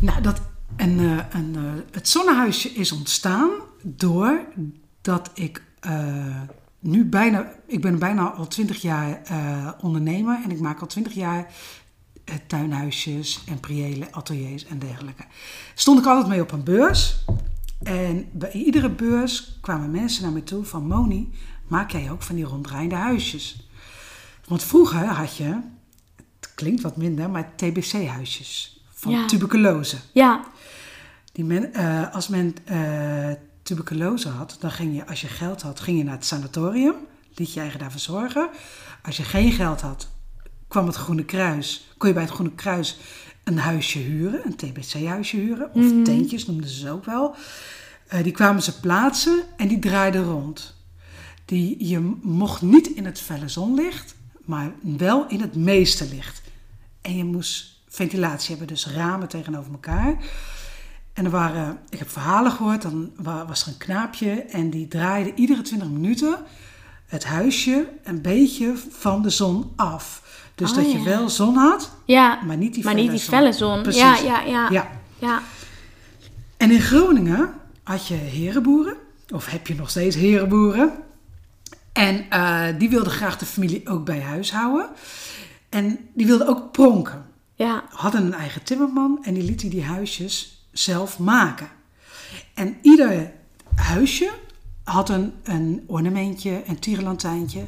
Nou, 0.00 0.22
dat, 0.22 0.40
en, 0.76 0.98
uh, 0.98 1.34
en, 1.34 1.54
uh, 1.56 1.62
het 1.90 2.08
zonnehuisje 2.08 2.68
is 2.68 2.92
ontstaan 2.92 3.50
doordat 3.82 5.30
ik 5.34 5.62
uh, 5.86 6.40
nu 6.78 7.04
bijna... 7.04 7.52
Ik 7.66 7.80
ben 7.80 7.98
bijna 7.98 8.30
al 8.30 8.46
twintig 8.46 8.82
jaar 8.82 9.22
ondernemer 9.80 10.40
en 10.44 10.50
ik 10.50 10.60
maak 10.60 10.80
al 10.80 10.86
twintig 10.86 11.12
jaar 11.12 11.52
tuinhuisjes 12.46 13.44
en 13.46 13.60
priële 13.60 14.12
ateliers 14.12 14.64
en 14.66 14.78
dergelijke. 14.78 15.24
Stond 15.74 15.98
ik 15.98 16.06
altijd 16.06 16.28
mee 16.28 16.40
op 16.40 16.52
een 16.52 16.64
beurs. 16.64 17.24
En 17.82 18.28
bij 18.32 18.52
iedere 18.52 18.90
beurs 18.90 19.58
kwamen 19.60 19.90
mensen 19.90 20.22
naar 20.22 20.32
me 20.32 20.42
toe 20.44 20.64
van... 20.64 20.86
Moni, 20.86 21.32
maak 21.66 21.90
jij 21.90 22.10
ook 22.10 22.22
van 22.22 22.34
die 22.34 22.44
ronddraaiende 22.44 22.94
huisjes? 22.94 23.68
Want 24.46 24.62
vroeger 24.62 25.04
had 25.04 25.36
je, 25.36 25.60
het 26.40 26.54
klinkt 26.54 26.82
wat 26.82 26.96
minder, 26.96 27.30
maar 27.30 27.52
TBC-huisjes 27.56 28.77
van 28.98 29.26
tuberculose. 29.26 29.96
Ja. 30.12 30.44
Die 31.32 31.44
men, 31.44 31.70
uh, 31.76 32.14
als 32.14 32.28
men 32.28 32.56
uh, 32.70 33.32
tuberculose 33.62 34.28
had, 34.28 34.56
dan 34.60 34.70
ging 34.70 34.96
je, 34.96 35.06
als 35.06 35.20
je 35.20 35.26
geld 35.26 35.62
had, 35.62 35.80
ging 35.80 35.98
je 35.98 36.04
naar 36.04 36.14
het 36.14 36.24
sanatorium. 36.24 36.94
Liet 37.34 37.52
je 37.52 37.60
eigen 37.60 37.78
daarvoor 37.78 38.00
zorgen. 38.00 38.48
Als 39.02 39.16
je 39.16 39.22
geen 39.22 39.52
geld 39.52 39.80
had, 39.80 40.08
kwam 40.68 40.86
het 40.86 40.96
Groene 40.96 41.24
Kruis. 41.24 41.88
Kon 41.96 42.08
je 42.08 42.14
bij 42.14 42.24
het 42.24 42.32
Groene 42.32 42.54
Kruis 42.54 42.98
een 43.44 43.58
huisje 43.58 43.98
huren, 43.98 44.40
een 44.46 44.56
TBC-huisje 44.56 45.36
huren. 45.36 45.74
Of 45.74 45.82
mm 45.82 46.04
tentjes 46.04 46.46
noemden 46.46 46.70
ze 46.70 46.90
ook 46.90 47.04
wel. 47.04 47.34
Uh, 48.14 48.22
die 48.22 48.32
kwamen 48.32 48.62
ze 48.62 48.80
plaatsen 48.80 49.42
en 49.56 49.68
die 49.68 49.78
draaiden 49.78 50.24
rond. 50.24 50.74
Die, 51.44 51.88
je 51.88 52.16
mocht 52.22 52.62
niet 52.62 52.86
in 52.86 53.04
het 53.04 53.20
felle 53.20 53.48
zonlicht, 53.48 54.14
maar 54.44 54.72
wel 54.80 55.26
in 55.28 55.40
het 55.40 55.54
meeste 55.54 56.08
licht. 56.08 56.42
En 57.00 57.16
je 57.16 57.24
moest 57.24 57.77
ventilatie 57.98 58.48
hebben, 58.48 58.66
dus 58.66 58.88
ramen 58.88 59.28
tegenover 59.28 59.72
elkaar. 59.72 60.16
En 61.12 61.24
er 61.24 61.30
waren, 61.30 61.78
ik 61.88 61.98
heb 61.98 62.10
verhalen 62.10 62.52
gehoord, 62.52 62.82
dan 62.82 63.10
was 63.46 63.62
er 63.62 63.68
een 63.68 63.76
knaapje 63.76 64.30
en 64.30 64.70
die 64.70 64.88
draaide 64.88 65.34
iedere 65.34 65.62
20 65.62 65.88
minuten 65.88 66.36
het 67.06 67.24
huisje 67.24 67.88
een 68.04 68.22
beetje 68.22 68.74
van 68.90 69.22
de 69.22 69.30
zon 69.30 69.72
af. 69.76 70.22
Dus 70.54 70.70
oh, 70.70 70.76
dat 70.76 70.92
je 70.92 71.02
wel 71.02 71.28
zon 71.28 71.56
had, 71.56 71.90
ja. 72.04 72.42
maar 72.46 72.56
niet 72.56 72.74
die 72.74 72.84
maar 72.84 72.92
felle 72.92 73.04
niet 73.04 73.14
die 73.14 73.24
zon. 73.24 73.34
felle 73.38 73.52
zon. 73.52 73.82
Precies. 73.82 74.00
Ja, 74.00 74.16
ja, 74.16 74.40
ja, 74.40 74.68
ja. 74.70 74.90
ja. 75.18 75.42
En 76.56 76.70
in 76.70 76.80
Groningen 76.80 77.54
had 77.82 78.06
je 78.06 78.14
herenboeren, 78.14 78.96
of 79.34 79.46
heb 79.46 79.66
je 79.66 79.74
nog 79.74 79.90
steeds 79.90 80.16
herenboeren. 80.16 80.92
En 81.92 82.26
uh, 82.32 82.64
die 82.78 82.90
wilden 82.90 83.12
graag 83.12 83.38
de 83.38 83.46
familie 83.46 83.88
ook 83.88 84.04
bij 84.04 84.20
huis 84.20 84.52
houden. 84.52 84.88
En 85.68 85.98
die 86.14 86.26
wilden 86.26 86.46
ook 86.46 86.72
pronken. 86.72 87.24
Ja. 87.58 87.84
Hadden 87.90 88.24
een 88.26 88.34
eigen 88.34 88.62
timmerman 88.62 89.18
en 89.22 89.34
die 89.34 89.42
liet 89.42 89.70
die 89.70 89.84
huisjes 89.84 90.66
zelf 90.72 91.18
maken. 91.18 91.68
En 92.54 92.76
ieder 92.82 93.32
huisje 93.74 94.30
had 94.84 95.08
een, 95.08 95.32
een 95.42 95.84
ornamentje, 95.86 96.62
een 96.66 96.78
tierenlantijntje. 96.78 97.60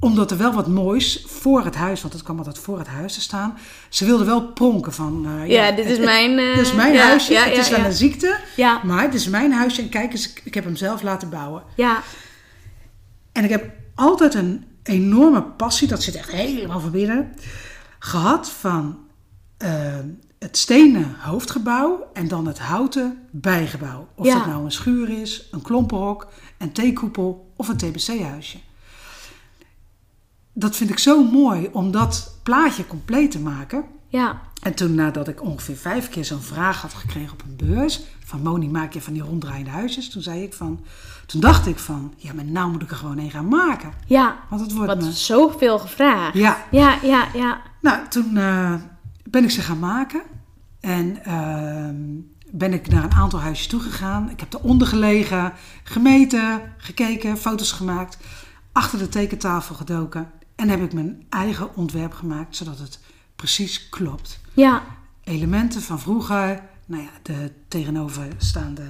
Omdat 0.00 0.30
er 0.30 0.36
wel 0.36 0.52
wat 0.52 0.66
moois 0.66 1.24
voor 1.26 1.64
het 1.64 1.74
huis, 1.74 2.00
want 2.00 2.12
het 2.12 2.22
kwam 2.22 2.38
altijd 2.38 2.58
voor 2.58 2.78
het 2.78 2.86
huis 2.86 3.14
te 3.14 3.20
staan. 3.20 3.58
Ze 3.88 4.04
wilden 4.04 4.26
wel 4.26 4.52
pronken 4.52 4.92
van... 4.92 5.26
Uh, 5.26 5.48
ja, 5.48 5.70
dit 5.70 5.86
is 5.86 5.98
mijn... 5.98 6.38
Uh, 6.38 6.54
dit 6.54 6.66
is 6.66 6.72
mijn 6.72 6.92
ja, 6.92 7.06
huisje, 7.06 7.32
ja, 7.32 7.44
het 7.44 7.56
is 7.56 7.68
wel 7.68 7.84
een 7.84 7.92
ziekte. 7.92 8.38
Ja. 8.56 8.80
Maar 8.84 9.02
het 9.02 9.14
is 9.14 9.28
mijn 9.28 9.52
huisje 9.52 9.82
en 9.82 9.88
kijk 9.88 10.12
eens, 10.12 10.32
ik 10.44 10.54
heb 10.54 10.64
hem 10.64 10.76
zelf 10.76 11.02
laten 11.02 11.30
bouwen. 11.30 11.62
Ja. 11.76 12.02
En 13.32 13.44
ik 13.44 13.50
heb 13.50 13.70
altijd 13.94 14.34
een 14.34 14.64
enorme 14.82 15.42
passie, 15.42 15.88
dat 15.88 16.02
zit 16.02 16.14
echt 16.14 16.30
helemaal 16.30 16.80
van 16.80 16.90
binnen, 16.90 17.34
gehad 17.98 18.50
van 18.50 18.98
uh, 19.58 19.68
het 20.38 20.56
stenen 20.56 21.16
hoofdgebouw 21.18 22.10
en 22.12 22.28
dan 22.28 22.46
het 22.46 22.58
houten 22.58 23.18
bijgebouw. 23.30 24.08
Of 24.14 24.26
Ja. 24.26 24.34
dat 24.34 24.46
nou 24.46 24.64
een 24.64 24.72
schuur 24.72 25.08
is, 25.08 25.48
een 25.50 25.62
klompenhok, 25.62 26.28
een 26.58 26.72
theekoepel 26.72 27.52
of 27.56 27.68
een 27.68 27.76
TBC-huisje. 27.76 28.58
Dat 30.52 30.76
vind 30.76 30.90
ik 30.90 30.98
zo 30.98 31.24
mooi 31.24 31.68
om 31.72 31.90
dat 31.90 32.38
plaatje 32.42 32.86
compleet 32.86 33.30
te 33.30 33.40
maken. 33.40 33.84
Ja. 34.08 34.40
En 34.62 34.74
toen 34.74 34.94
nadat 34.94 35.28
ik 35.28 35.42
ongeveer 35.42 35.76
vijf 35.76 36.08
keer 36.08 36.24
zo'n 36.24 36.40
vraag 36.40 36.80
had 36.80 36.94
gekregen 36.94 37.32
op 37.32 37.42
een 37.42 37.56
beurs... 37.68 38.00
van 38.24 38.42
Moni, 38.42 38.68
maak 38.68 38.92
je 38.92 39.00
van 39.02 39.12
die 39.12 39.22
ronddraaiende 39.22 39.70
huisjes? 39.70 40.10
Toen, 40.10 40.22
zei 40.22 40.42
ik 40.42 40.52
van, 40.52 40.80
toen 41.26 41.40
dacht 41.40 41.66
ik 41.66 41.78
van, 41.78 42.14
ja, 42.16 42.32
maar 42.32 42.44
nou 42.44 42.70
moet 42.70 42.82
ik 42.82 42.90
er 42.90 42.96
gewoon 42.96 43.18
een 43.18 43.30
gaan 43.30 43.48
maken. 43.48 43.92
Ja. 44.06 44.36
Want 44.50 44.60
het 44.60 44.72
wordt 44.72 44.94
Wat 44.94 45.02
me... 45.02 45.12
zoveel 45.12 45.78
gevraagd. 45.78 46.34
Ja, 46.34 46.64
Ja, 46.70 46.98
ja, 47.02 47.28
ja. 47.34 47.60
Nou, 47.86 48.08
toen 48.08 48.36
eh, 48.36 48.74
ben 49.30 49.44
ik 49.44 49.50
ze 49.50 49.60
gaan 49.60 49.78
maken. 49.78 50.22
En 50.80 51.24
ehm, 51.24 51.96
ben 52.50 52.72
ik 52.72 52.88
naar 52.88 53.04
een 53.04 53.14
aantal 53.14 53.40
huisjes 53.40 53.66
toegegaan. 53.66 54.30
Ik 54.30 54.40
heb 54.40 54.54
eronder 54.54 54.86
gelegen, 54.86 55.52
gemeten, 55.84 56.72
gekeken, 56.76 57.38
foto's 57.38 57.72
gemaakt. 57.72 58.18
Achter 58.72 58.98
de 58.98 59.08
tekentafel 59.08 59.74
gedoken. 59.74 60.30
En 60.56 60.68
heb 60.68 60.82
ik 60.82 60.92
mijn 60.92 61.22
eigen 61.28 61.76
ontwerp 61.76 62.12
gemaakt, 62.12 62.56
zodat 62.56 62.78
het 62.78 63.00
precies 63.36 63.88
klopt. 63.88 64.40
Ja. 64.52 64.82
Elementen 65.24 65.82
van 65.82 66.00
vroeger. 66.00 66.62
Nou 66.86 67.02
ja, 67.02 67.10
de 67.22 67.52
tegenoverstaande 67.68 68.84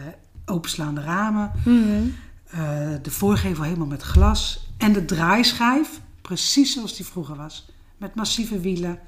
openslaande 0.45 1.01
ramen. 1.01 1.53
Mhm. 1.65 2.03
eh, 2.51 2.59
de 3.03 3.11
voorgevel 3.11 3.65
helemaal 3.65 3.87
met 3.87 4.03
glas. 4.03 4.69
En 4.77 4.93
de 4.93 5.05
draaischijf, 5.05 6.01
precies 6.23 6.73
zoals 6.73 6.97
die 6.97 7.07
vroeger 7.07 7.37
was. 7.37 7.69
Met 7.97 8.15
massieve 8.15 8.61
wielen, 8.61 8.99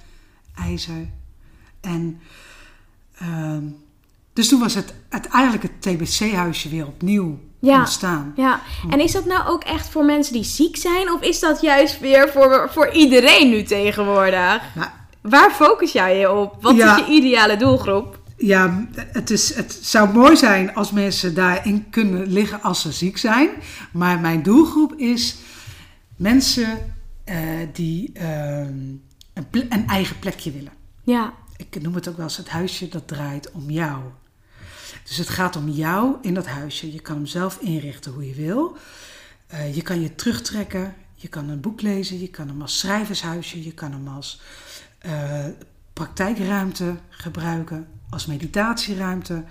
ijzer. 0.54 1.08
En 1.80 2.20
ehm, 3.18 3.62
dus 4.32 4.48
toen 4.48 4.60
was 4.60 4.74
het, 4.74 4.94
het 5.08 5.26
eigenlijk 5.26 5.62
het 5.62 5.82
TBC-huisje 5.82 6.68
weer 6.68 6.86
opnieuw 6.86 7.38
Ja. 7.58 7.78
ontstaan. 7.78 8.32
Ja, 8.36 8.60
en 8.90 9.00
is 9.00 9.12
dat 9.12 9.24
nou 9.24 9.48
ook 9.48 9.64
echt 9.64 9.88
voor 9.88 10.04
mensen 10.04 10.32
die 10.32 10.44
ziek 10.44 10.76
zijn? 10.76 11.12
Of 11.12 11.20
is 11.20 11.40
dat 11.40 11.60
juist 11.60 12.00
weer 12.00 12.28
voor, 12.28 12.68
voor 12.72 12.90
iedereen 12.92 13.48
nu 13.50 13.62
tegenwoordig? 13.62 14.62
Nou, 14.74 14.88
Waar 15.20 15.50
focus 15.50 15.92
jij 15.92 16.18
je 16.18 16.32
op? 16.32 16.56
Wat 16.60 16.76
Ja. 16.76 16.96
is 16.98 17.06
je 17.06 17.12
ideale 17.12 17.56
doelgroep? 17.56 18.18
Ja, 18.36 18.86
het, 18.96 19.30
is, 19.30 19.54
het 19.54 19.78
zou 19.82 20.12
mooi 20.12 20.36
zijn 20.36 20.74
als 20.74 20.90
mensen 20.90 21.34
daarin 21.34 21.90
kunnen 21.90 22.26
liggen 22.26 22.62
als 22.62 22.80
ze 22.80 22.92
ziek 22.92 23.18
zijn. 23.18 23.48
Maar 23.92 24.20
mijn 24.20 24.42
doelgroep 24.42 24.94
is 24.94 25.36
mensen 26.16 26.96
die 27.72 28.10
ehm, 28.12 28.78
een, 29.32 29.46
een 29.68 29.86
eigen 29.86 30.18
plekje 30.18 30.50
willen. 30.52 30.72
Ja, 31.02 31.32
Ik 31.56 31.82
noem 31.82 31.94
het 31.94 32.08
ook 32.08 32.16
wel 32.16 32.24
eens 32.24 32.36
het 32.36 32.48
huisje 32.48 32.88
dat 32.88 33.08
draait 33.08 33.50
om 33.50 33.70
jou. 33.70 34.02
Dus 35.04 35.16
het 35.16 35.28
gaat 35.28 35.56
om 35.56 35.68
jou 35.68 36.16
in 36.22 36.34
dat 36.34 36.46
huisje. 36.46 36.92
Je 36.92 37.00
kan 37.00 37.16
hem 37.16 37.26
zelf 37.26 37.58
inrichten 37.60 38.12
hoe 38.12 38.28
je 38.28 38.34
wil. 38.34 38.76
Eh, 39.46 39.74
je 39.74 39.82
kan 39.82 40.00
je 40.00 40.14
terugtrekken. 40.14 40.94
Je 41.14 41.28
kan 41.28 41.48
een 41.48 41.60
boek 41.60 41.80
lezen. 41.80 42.20
Je 42.20 42.28
kan 42.28 42.48
hem 42.48 42.62
als 42.62 42.78
schrijvershuisje. 42.78 43.64
Je 43.64 43.72
kan 43.72 43.92
hem 43.92 44.08
als 44.08 44.40
eh, 44.98 45.44
praktijkruimte 45.92 46.96
gebruiken. 47.08 47.86
Als 48.10 48.26
meditatieruimte. 48.26 49.44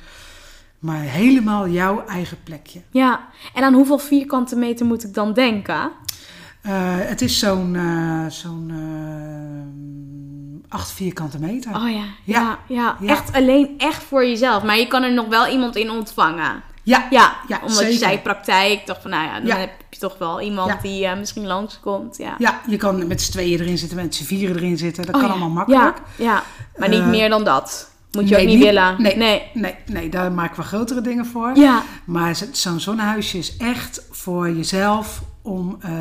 Maar 0.80 1.02
helemaal 1.02 1.68
jouw 1.68 2.06
eigen 2.06 2.44
plekje. 2.44 2.82
ja. 2.92 3.28
En 3.54 3.64
aan 3.64 3.74
hoeveel 3.74 3.98
vierkante 4.00 4.56
meter 4.56 4.86
moet 4.86 5.04
ik 5.04 5.14
dan 5.14 5.34
denken? 5.34 5.92
Eh, 6.68 6.74
het 7.10 7.22
is 7.22 7.40
zo'n 7.40 7.76
eh, 7.76 8.26
zo'n 8.30 8.72
eh, 8.72 10.70
acht 10.70 10.92
vierkante 10.92 11.40
meter. 11.40 11.76
Oh 11.76 11.90
ja, 11.90 12.04
Ja. 12.24 12.60
ja. 12.68 12.98
Echt 13.06 13.34
alleen 13.34 13.70
echt 13.78 14.04
voor 14.04 14.26
jezelf. 14.26 14.64
Maar 14.64 14.78
je 14.78 14.88
kan 14.88 15.04
er 15.04 15.14
nog 15.14 15.28
wel 15.28 15.48
iemand 15.48 15.76
in 15.76 15.90
ontvangen. 15.90 16.64
Ja, 16.84 17.08
Ja, 17.10 17.36
Ja, 17.48 17.60
omdat 17.62 17.80
je 17.80 17.92
zei 17.98 18.20
praktijk. 18.20 18.86
Dacht 18.86 19.02
van, 19.02 19.12
nou 19.12 19.24
ja, 19.26 19.34
dan 19.34 19.46
Ja. 19.46 19.58
heb 19.58 19.70
je 19.90 20.00
toch 20.00 20.18
wel 20.18 20.42
iemand 20.42 20.70
Ja. 20.72 20.80
die 20.82 21.16
misschien 21.16 21.48
langskomt. 21.48 22.18
Ja. 22.18 22.36
Ja, 22.38 22.60
je 22.68 22.78
kan 22.78 23.08
met 23.08 23.22
z'n 23.22 23.32
tweeën 23.32 23.60
erin 23.60 23.78
zitten, 23.78 23.98
met 23.98 24.16
z'n 24.16 24.24
vieren 24.24 24.56
erin 24.56 24.78
zitten. 24.78 25.06
Dat 25.06 25.16
Oh 25.16 25.22
kan 25.22 25.30
allemaal 25.30 25.50
makkelijk. 25.50 25.98
Ja, 26.18 26.24
ja. 26.26 26.44
maar 26.78 26.90
niet 26.90 27.06
meer 27.06 27.30
dan 27.30 27.44
dat. 27.44 27.90
Moet 28.12 28.30
je 28.30 28.36
nee, 28.36 28.44
ook 28.44 28.50
niet, 28.50 28.58
niet- 28.58 28.66
willen. 28.66 28.96
nee. 29.02 29.16
nee. 29.18 29.42
Nee, 29.54 29.76
nee, 29.86 30.10
daar 30.10 30.32
maken 30.32 30.56
we 30.56 30.64
grotere 30.68 31.02
dingen 31.02 31.26
voor. 31.26 31.52
Ja, 31.56 31.84
Maar 32.06 32.36
zo- 32.36 32.46
zo'n 32.52 32.80
zonnehuisje 32.80 33.38
is 33.38 33.58
echt 33.58 34.02
voor 34.12 34.50
jezelf 34.52 35.22
om 35.48 35.78
eh, 35.82 35.92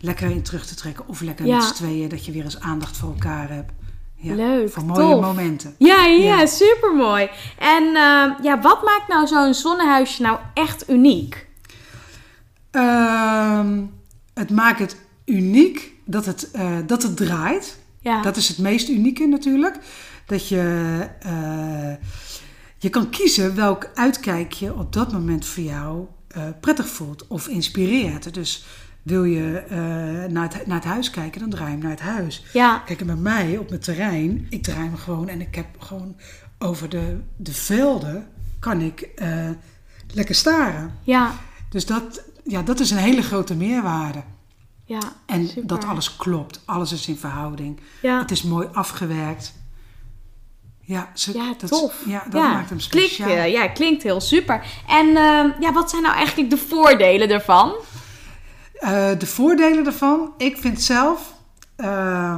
lekker 0.00 0.30
in 0.30 0.42
terug 0.42 0.66
te 0.66 0.74
trekken. 0.74 1.08
Of 1.08 1.20
lekker 1.20 1.46
Ja. 1.46 1.56
met 1.56 1.64
z'n 1.64 1.74
tweeën, 1.74 2.08
dat 2.08 2.24
je 2.24 2.32
weer 2.32 2.44
eens 2.44 2.60
aandacht 2.60 2.96
voor 2.96 3.08
elkaar 3.08 3.50
hebt. 3.50 3.72
Ja, 4.18 4.34
Leuk, 4.34 4.70
Voor 4.72 4.84
mooie 4.84 5.00
tof. 5.12 5.20
momenten. 5.20 5.74
Ja, 5.78 6.04
ja, 6.04 6.38
Ja. 6.38 6.46
supermooi. 6.46 7.28
En 7.58 7.82
eh, 7.86 8.30
ja, 8.42 8.60
wat 8.60 8.82
maakt 8.84 9.08
nou 9.08 9.26
zo'n 9.26 9.54
zonnehuisje 9.54 10.22
nou 10.22 10.38
echt 10.54 10.90
uniek? 10.90 11.46
Ehm, 12.70 13.82
het 14.34 14.50
maakt 14.50 14.78
het 14.78 14.96
uniek 15.24 15.92
dat 16.04 16.24
het, 16.24 16.50
eh, 16.50 16.76
dat 16.86 17.02
het 17.02 17.16
draait. 17.16 17.78
Ja, 18.00 18.22
Dat 18.22 18.36
is 18.36 18.48
het 18.48 18.58
meest 18.58 18.88
unieke 18.88 19.26
natuurlijk. 19.26 19.78
Dat 20.26 20.48
je, 20.48 20.98
eh, 21.20 21.94
je 22.78 22.88
kan 22.88 23.10
kiezen 23.10 23.54
welk 23.54 23.90
uitkijkje 23.94 24.74
op 24.74 24.92
dat 24.92 25.12
moment 25.12 25.46
voor 25.46 25.62
jou 25.62 26.06
prettig 26.60 26.88
voelt 26.88 27.26
of 27.26 27.48
inspireert. 27.48 28.34
Dus 28.34 28.64
wil 29.02 29.24
je 29.24 29.58
eh, 29.58 29.76
naar, 30.32 30.54
het, 30.54 30.66
naar 30.66 30.76
het 30.76 30.84
huis 30.84 31.10
kijken, 31.10 31.40
dan 31.40 31.50
draai 31.50 31.66
je 31.66 31.72
hem 31.72 31.80
naar 31.80 31.90
het 31.90 32.00
huis. 32.00 32.44
ja, 32.52 32.78
Kijk, 32.78 33.00
en 33.00 33.06
bij 33.06 33.16
mij 33.16 33.58
op 33.58 33.68
mijn 33.68 33.80
terrein, 33.80 34.46
ik 34.50 34.62
draai 34.62 34.86
hem 34.86 34.96
gewoon 34.96 35.28
en 35.28 35.40
ik 35.40 35.54
heb 35.54 35.66
gewoon 35.78 36.16
over 36.58 36.88
de, 36.88 37.20
de 37.36 37.52
velden 37.52 38.26
kan 38.58 38.80
ik 38.80 39.00
eh, 39.00 39.48
lekker 40.14 40.34
staren. 40.34 40.94
ja, 41.02 41.34
Dus 41.68 41.86
dat, 41.86 42.22
ja, 42.44 42.62
dat 42.62 42.80
is 42.80 42.90
een 42.90 42.96
hele 42.96 43.22
grote 43.22 43.54
meerwaarde. 43.54 44.22
Ja, 44.84 44.98
en 45.26 45.50
dat 45.62 45.84
alles 45.84 46.16
klopt. 46.16 46.60
Alles 46.64 46.92
is 46.92 47.08
in 47.08 47.16
verhouding. 47.16 47.80
Ja. 48.02 48.18
Het 48.20 48.30
is 48.30 48.42
mooi 48.42 48.68
afgewerkt. 48.72 49.54
Ja, 50.86 51.10
ze, 51.14 51.32
ja 51.32 51.54
dat, 51.58 51.70
tof. 51.70 51.94
Ja, 52.06 52.24
dat 52.30 52.42
maakt 52.42 52.68
hem 52.68 52.80
speciaal. 52.80 53.28
Klinkt, 53.28 53.50
ja, 53.50 53.68
klinkt 53.68 54.02
heel 54.02 54.20
super. 54.20 54.64
En 54.86 55.06
uh, 55.06 55.44
ja, 55.60 55.72
wat 55.72 55.90
zijn 55.90 56.02
nou 56.02 56.14
eigenlijk 56.14 56.50
de 56.50 56.56
voordelen 56.56 57.30
ervan? 57.30 57.74
Uh, 58.80 59.08
de 59.18 59.26
voordelen 59.26 59.86
ervan? 59.86 60.32
Ik 60.36 60.56
vind 60.58 60.82
zelf... 60.82 61.34
Uh, 61.76 62.34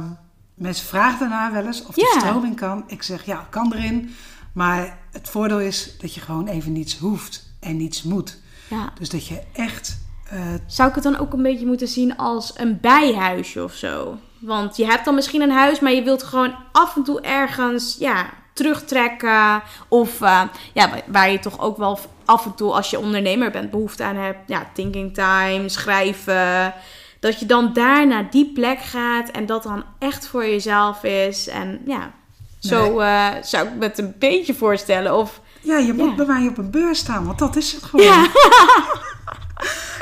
mensen 0.53 0.87
vragen 0.87 1.19
daarna 1.19 1.51
wel 1.51 1.65
eens 1.65 1.85
of 1.85 1.95
de 1.95 2.15
stroming 2.19 2.55
kan. 2.55 2.83
Ik 2.87 3.03
zeg 3.03 3.25
ja, 3.25 3.47
kan 3.49 3.73
erin. 3.73 4.15
Maar 4.53 4.97
het 5.11 5.29
voordeel 5.29 5.59
is 5.59 5.97
dat 5.97 6.13
je 6.13 6.21
gewoon 6.21 6.47
even 6.47 6.71
niets 6.71 6.97
hoeft 6.97 7.53
en 7.59 7.77
niets 7.77 8.03
moet. 8.03 8.37
Ja. 8.69 8.93
Dus 8.99 9.09
dat 9.09 9.27
je 9.27 9.41
echt 9.53 9.97
uh, 10.33 10.39
Zou 10.67 10.89
ik 10.89 10.95
het 10.95 11.03
dan 11.03 11.17
ook 11.17 11.33
een 11.33 11.41
beetje 11.41 11.65
moeten 11.65 11.87
zien 11.87 12.17
als 12.17 12.51
een 12.55 12.79
bijhuisje 12.81 13.63
of 13.63 13.73
zo? 13.73 14.17
Want 14.39 14.77
je 14.77 14.85
hebt 14.85 15.05
dan 15.05 15.15
misschien 15.15 15.41
een 15.41 15.51
huis, 15.51 15.79
maar 15.79 15.91
je 15.91 16.03
wilt 16.03 16.23
gewoon 16.23 16.55
af 16.71 16.95
en 16.95 17.03
toe 17.03 17.21
ergens 17.21 17.95
ja, 17.99 18.29
terugtrekken. 18.59 19.61
Of 19.87 20.21
uh, 20.21 20.41
ja, 20.73 20.89
waar 21.05 21.31
je 21.31 21.39
toch 21.39 21.59
ook 21.59 21.77
wel 21.77 21.99
af 22.25 22.45
en 22.45 22.55
toe 22.55 22.71
als 22.71 22.89
je 22.89 22.99
ondernemer 22.99 23.51
bent 23.51 23.71
behoefte 23.71 24.03
aan 24.03 24.15
hebt. 24.15 24.39
Ja, 24.45 24.69
thinking 24.73 25.13
time, 25.13 25.69
schrijven. 25.69 26.73
Dat 27.19 27.39
je 27.39 27.45
dan 27.45 27.73
daar 27.73 28.07
naar 28.07 28.29
die 28.29 28.51
plek 28.53 28.79
gaat 28.79 29.29
en 29.29 29.45
dat 29.45 29.63
dan 29.63 29.83
echt 29.99 30.27
voor 30.27 30.45
jezelf 30.45 31.03
is. 31.03 31.47
En 31.47 31.81
ja, 31.85 32.11
zo 32.59 32.99
uh, 32.99 33.27
zou 33.41 33.67
ik 33.67 33.73
me 33.75 33.83
het 33.83 33.97
een 33.97 34.15
beetje 34.19 34.53
voorstellen. 34.53 35.17
Of, 35.17 35.41
ja, 35.61 35.77
je 35.77 35.93
moet 35.93 36.15
bij 36.15 36.25
mij 36.25 36.47
op 36.47 36.57
een 36.57 36.71
beurs 36.71 36.99
staan, 36.99 37.25
want 37.25 37.39
dat 37.39 37.55
is 37.55 37.71
het 37.71 37.83
gewoon. 37.83 38.05
Ja. 38.05 38.27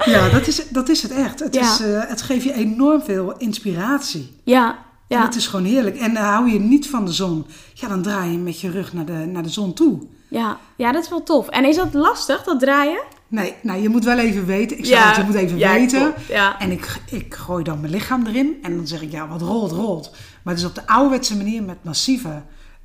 ja, 0.14 0.30
dat 0.30 0.48
is, 0.48 0.68
dat 0.70 0.90
is 0.90 1.02
het 1.02 1.12
echt. 1.12 1.40
Het, 1.40 1.56
is, 1.56 1.82
uh, 1.82 2.02
het 2.08 2.22
geeft 2.22 2.44
je 2.44 2.54
enorm 2.54 3.02
veel 3.02 3.38
inspiratie. 3.38 4.40
Ja, 4.44 4.86
ja. 5.08 5.18
En 5.18 5.26
het 5.26 5.36
is 5.36 5.48
gewoon 5.48 5.66
heerlijk. 5.66 5.98
En 5.98 6.12
uh, 6.12 6.20
hou 6.20 6.52
je 6.52 6.60
niet 6.60 6.90
van 6.90 7.06
de 7.06 7.12
zon, 7.12 7.46
ja, 7.74 7.88
dan 7.88 8.02
draai 8.02 8.32
je 8.32 8.38
met 8.38 8.60
je 8.60 8.72
rug 8.72 8.94
naar 8.94 9.06
de, 9.06 9.14
naar 9.32 9.44
de 9.44 9.50
zon 9.50 9.74
toe. 9.74 10.00
Ja. 10.30 10.58
ja, 10.76 10.92
dat 10.92 11.04
is 11.04 11.10
wel 11.10 11.24
tof. 11.24 11.48
En 11.48 11.66
is 11.66 11.76
dat 11.76 11.94
lastig, 11.94 12.44
dat 12.44 12.60
draaien? 12.60 13.00
Nee, 13.28 13.54
nou, 13.62 13.82
je 13.82 13.90
moet 13.90 14.04
wel 14.04 14.18
even 14.18 14.46
weten. 14.46 14.78
Ik 14.78 14.86
zeg 14.86 15.00
ja, 15.00 15.18
je 15.18 15.24
moet 15.24 15.36
even 15.36 15.58
ja, 15.58 15.74
weten. 15.74 16.14
Ja. 16.28 16.60
En 16.60 16.72
ik, 16.72 17.02
ik 17.10 17.34
gooi 17.34 17.64
dan 17.64 17.80
mijn 17.80 17.92
lichaam 17.92 18.26
erin. 18.26 18.58
En 18.62 18.76
dan 18.76 18.88
zeg 18.88 19.02
ik, 19.02 19.12
ja, 19.12 19.28
wat 19.28 19.42
rolt, 19.42 19.72
rolt. 19.72 20.12
Maar 20.44 20.54
het 20.54 20.64
is 20.64 20.70
op 20.70 20.76
de 20.76 20.88
ouderwetse 20.88 21.38
manier 21.38 21.64
met 21.64 21.84
massieve 21.84 22.42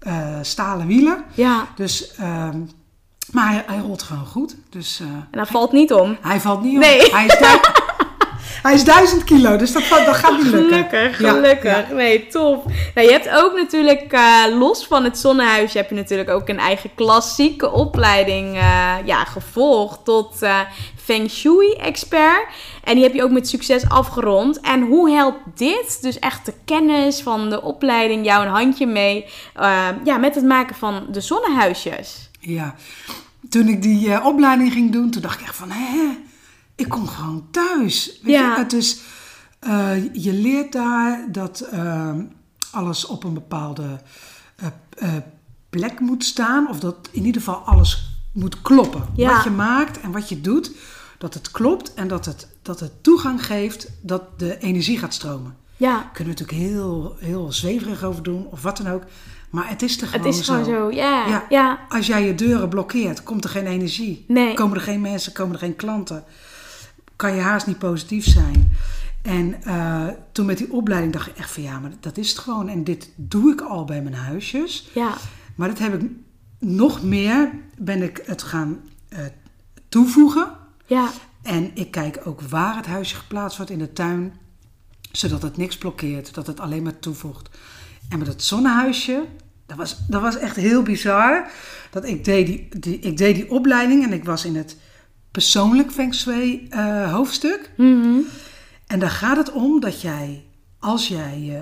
uh, 0.06 0.38
stalen 0.42 0.86
wielen. 0.86 1.24
Ja. 1.34 1.68
Dus... 1.76 2.14
Uh, 2.20 2.48
maar 3.30 3.50
hij, 3.52 3.64
hij, 3.66 3.78
rolt 3.78 4.02
gewoon 4.02 4.26
goed. 4.26 4.56
Dus, 4.70 5.00
uh, 5.00 5.08
en 5.08 5.28
dat 5.30 5.48
valt 5.48 5.72
niet 5.72 5.92
om. 5.92 6.16
Hij 6.20 6.40
valt 6.40 6.62
niet 6.62 6.74
om. 6.74 6.80
Nee. 6.80 7.10
Hij 7.10 7.26
is, 7.26 7.38
hij 8.62 8.74
is 8.74 8.84
duizend 8.84 9.24
kilo, 9.24 9.56
dus 9.56 9.72
dat, 9.72 9.88
dat 9.88 10.16
gaat 10.16 10.42
niet 10.42 10.46
lukken. 10.46 11.14
Gelukkig, 11.14 11.16
gelukkig. 11.16 11.88
Ja, 11.88 11.94
Nee, 11.94 12.26
top. 12.26 12.64
Nou, 12.94 13.06
je 13.06 13.12
hebt 13.12 13.28
ook 13.28 13.54
natuurlijk, 13.54 14.12
uh, 14.12 14.58
los 14.58 14.86
van 14.86 15.04
het 15.04 15.18
zonnehuis, 15.18 15.74
heb 15.74 15.88
je 15.88 15.94
natuurlijk 15.94 16.30
ook 16.30 16.48
een 16.48 16.58
eigen 16.58 16.90
klassieke 16.94 17.70
opleiding 17.70 18.54
uh, 18.54 18.94
ja, 19.04 19.24
gevolgd 19.24 20.04
tot 20.04 20.38
Feng 20.96 21.30
Shui-expert. 21.30 22.46
En 22.84 22.94
die 22.94 23.02
heb 23.02 23.14
je 23.14 23.22
ook 23.22 23.30
met 23.30 23.48
succes 23.48 23.88
afgerond. 23.88 24.60
En 24.60 24.82
hoe 24.82 25.10
helpt 25.10 25.40
dit, 25.54 25.98
dus 26.00 26.18
echt 26.18 26.46
de 26.46 26.54
kennis 26.64 27.20
van 27.20 27.50
de 27.50 27.62
opleiding, 27.62 28.24
jou 28.24 28.44
een 28.44 28.52
handje 28.52 28.86
mee 28.86 29.24
ja, 30.04 30.16
met 30.18 30.34
het 30.34 30.44
maken 30.44 30.76
van 30.76 31.06
de 31.10 31.20
zonnehuisjes? 31.20 32.30
Ja, 32.40 32.74
toen 33.48 33.68
ik 33.68 33.82
die 33.82 34.24
opleiding 34.24 34.72
ging 34.72 34.92
doen, 34.92 35.10
toen 35.10 35.22
dacht 35.22 35.40
ik 35.40 35.46
echt 35.46 35.56
van, 35.56 35.70
hè, 35.70 36.16
ik 36.82 36.88
kom 36.88 37.06
gewoon 37.06 37.46
thuis. 37.50 38.20
Weet 38.22 38.34
ja. 38.34 38.66
je? 38.68 38.96
Uh, 39.66 40.14
je 40.14 40.32
leert 40.32 40.72
daar 40.72 41.26
dat 41.32 41.68
uh, 41.72 42.14
alles 42.70 43.06
op 43.06 43.24
een 43.24 43.34
bepaalde 43.34 44.00
plek 45.70 46.00
moet 46.00 46.24
staan. 46.24 46.68
Of 46.68 46.80
dat 46.80 47.08
in 47.10 47.24
ieder 47.24 47.42
geval 47.42 47.56
alles 47.56 48.18
moet 48.32 48.62
kloppen. 48.62 49.04
Ja. 49.14 49.34
Wat 49.34 49.44
je 49.44 49.50
maakt 49.50 50.00
en 50.00 50.12
wat 50.12 50.28
je 50.28 50.40
doet, 50.40 50.70
dat 51.18 51.34
het 51.34 51.50
klopt 51.50 51.94
en 51.94 52.08
dat 52.08 52.24
het, 52.24 52.48
dat 52.62 52.80
het 52.80 53.02
toegang 53.02 53.46
geeft 53.46 53.90
dat 54.00 54.38
de 54.38 54.58
energie 54.58 54.98
gaat 54.98 55.14
stromen. 55.14 55.56
Ja. 55.76 56.10
Kunnen 56.12 56.34
we 56.34 56.40
natuurlijk 56.40 56.70
heel, 56.70 57.16
heel 57.18 57.52
zweverig 57.52 58.02
over 58.02 58.22
doen 58.22 58.46
of 58.46 58.62
wat 58.62 58.76
dan 58.76 58.88
ook. 58.88 59.02
Maar 59.50 59.68
het 59.68 59.82
is 59.82 60.00
er 60.00 60.06
gewoon 60.06 60.22
zo. 60.22 60.28
Het 60.28 60.38
is 60.38 60.46
gewoon 60.46 60.64
zo, 60.64 60.90
ja, 60.90 61.46
ja. 61.48 61.78
Als 61.88 62.06
jij 62.06 62.26
je 62.26 62.34
deuren 62.34 62.68
blokkeert, 62.68 63.22
komt 63.22 63.44
er 63.44 63.50
geen 63.50 63.66
energie. 63.66 64.24
Nee. 64.28 64.54
Komen 64.54 64.76
er 64.76 64.82
geen 64.82 65.00
mensen, 65.00 65.32
komen 65.32 65.52
er 65.52 65.58
geen 65.58 65.76
klanten. 65.76 66.24
Kan 67.22 67.34
je 67.34 67.40
haast 67.40 67.66
niet 67.66 67.78
positief 67.78 68.24
zijn. 68.24 68.72
En 69.22 69.56
uh, 69.66 70.08
toen 70.32 70.46
met 70.46 70.58
die 70.58 70.72
opleiding 70.72 71.12
dacht 71.12 71.26
ik 71.26 71.36
echt 71.36 71.50
van 71.50 71.62
ja, 71.62 71.78
maar 71.78 71.90
dat 72.00 72.16
is 72.16 72.30
het 72.30 72.38
gewoon. 72.38 72.68
En 72.68 72.84
dit 72.84 73.10
doe 73.16 73.52
ik 73.52 73.60
al 73.60 73.84
bij 73.84 74.02
mijn 74.02 74.14
huisjes. 74.14 74.90
Ja. 74.94 75.14
Maar 75.54 75.68
dat 75.68 75.78
heb 75.78 76.02
ik 76.02 76.10
nog 76.58 77.02
meer, 77.02 77.50
ben 77.78 78.02
ik 78.02 78.22
het 78.24 78.42
gaan 78.42 78.80
uh, 79.08 79.18
toevoegen. 79.88 80.50
Ja. 80.86 81.10
En 81.42 81.70
ik 81.74 81.90
kijk 81.90 82.20
ook 82.24 82.40
waar 82.40 82.76
het 82.76 82.86
huisje 82.86 83.16
geplaatst 83.16 83.56
wordt 83.56 83.72
in 83.72 83.78
de 83.78 83.92
tuin. 83.92 84.32
Zodat 85.12 85.42
het 85.42 85.56
niks 85.56 85.78
blokkeert, 85.78 86.34
dat 86.34 86.46
het 86.46 86.60
alleen 86.60 86.82
maar 86.82 86.98
toevoegt. 86.98 87.48
En 88.08 88.18
met 88.18 88.26
het 88.26 88.42
zonnehuisje, 88.42 89.24
dat 89.66 89.76
was, 89.76 89.96
dat 90.08 90.20
was 90.22 90.36
echt 90.36 90.56
heel 90.56 90.82
bizar. 90.82 91.50
Dat 91.90 92.04
ik 92.04 92.24
deed 92.24 92.46
die, 92.46 92.68
die, 92.78 92.98
ik 92.98 93.16
deed 93.16 93.34
die 93.34 93.50
opleiding 93.50 94.04
en 94.04 94.12
ik 94.12 94.24
was 94.24 94.44
in 94.44 94.56
het 94.56 94.76
persoonlijk 95.32 95.92
Feng 95.92 96.14
Shui 96.14 96.68
uh, 96.70 97.12
hoofdstuk. 97.12 97.70
Mhm. 97.76 98.18
En 98.86 98.98
daar 98.98 99.10
gaat 99.10 99.36
het 99.36 99.52
om 99.52 99.80
dat 99.80 100.00
jij, 100.00 100.44
als 100.78 101.08
jij, 101.08 101.40
uh, 101.48 101.58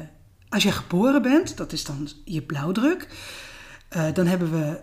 als 0.48 0.62
jij 0.62 0.72
geboren 0.72 1.22
bent, 1.22 1.56
dat 1.56 1.72
is 1.72 1.84
dan 1.84 2.08
je 2.24 2.42
blauwdruk, 2.42 3.08
uh, 3.96 4.04
dan 4.12 4.26
hebben 4.26 4.50
we, 4.50 4.80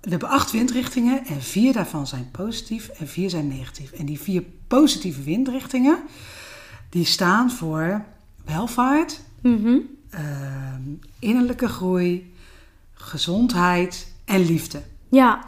we 0.00 0.10
hebben 0.10 0.28
acht 0.28 0.50
windrichtingen 0.50 1.26
en 1.26 1.42
vier 1.42 1.72
daarvan 1.72 2.06
zijn 2.06 2.30
positief 2.30 2.88
en 2.88 3.08
vier 3.08 3.30
zijn 3.30 3.48
negatief. 3.48 3.92
En 3.92 4.06
die 4.06 4.20
vier 4.20 4.42
positieve 4.68 5.22
windrichtingen, 5.22 5.98
die 6.90 7.04
staan 7.04 7.50
voor 7.50 8.04
welvaart, 8.44 9.20
mm 9.42 9.92
innerlijke 11.18 11.68
groei, 11.68 12.34
gezondheid 12.92 14.12
en 14.24 14.40
liefde. 14.40 14.82
Ja. 15.08 15.44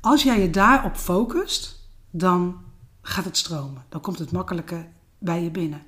Als 0.00 0.22
jij 0.22 0.40
je 0.40 0.50
daarop 0.50 0.96
focust, 0.96 1.79
dan 2.10 2.56
gaat 3.02 3.24
het 3.24 3.36
stromen. 3.36 3.84
Dan 3.88 4.00
komt 4.00 4.18
het 4.18 4.32
makkelijker 4.32 4.86
bij 5.18 5.42
je 5.42 5.50
binnen. 5.50 5.82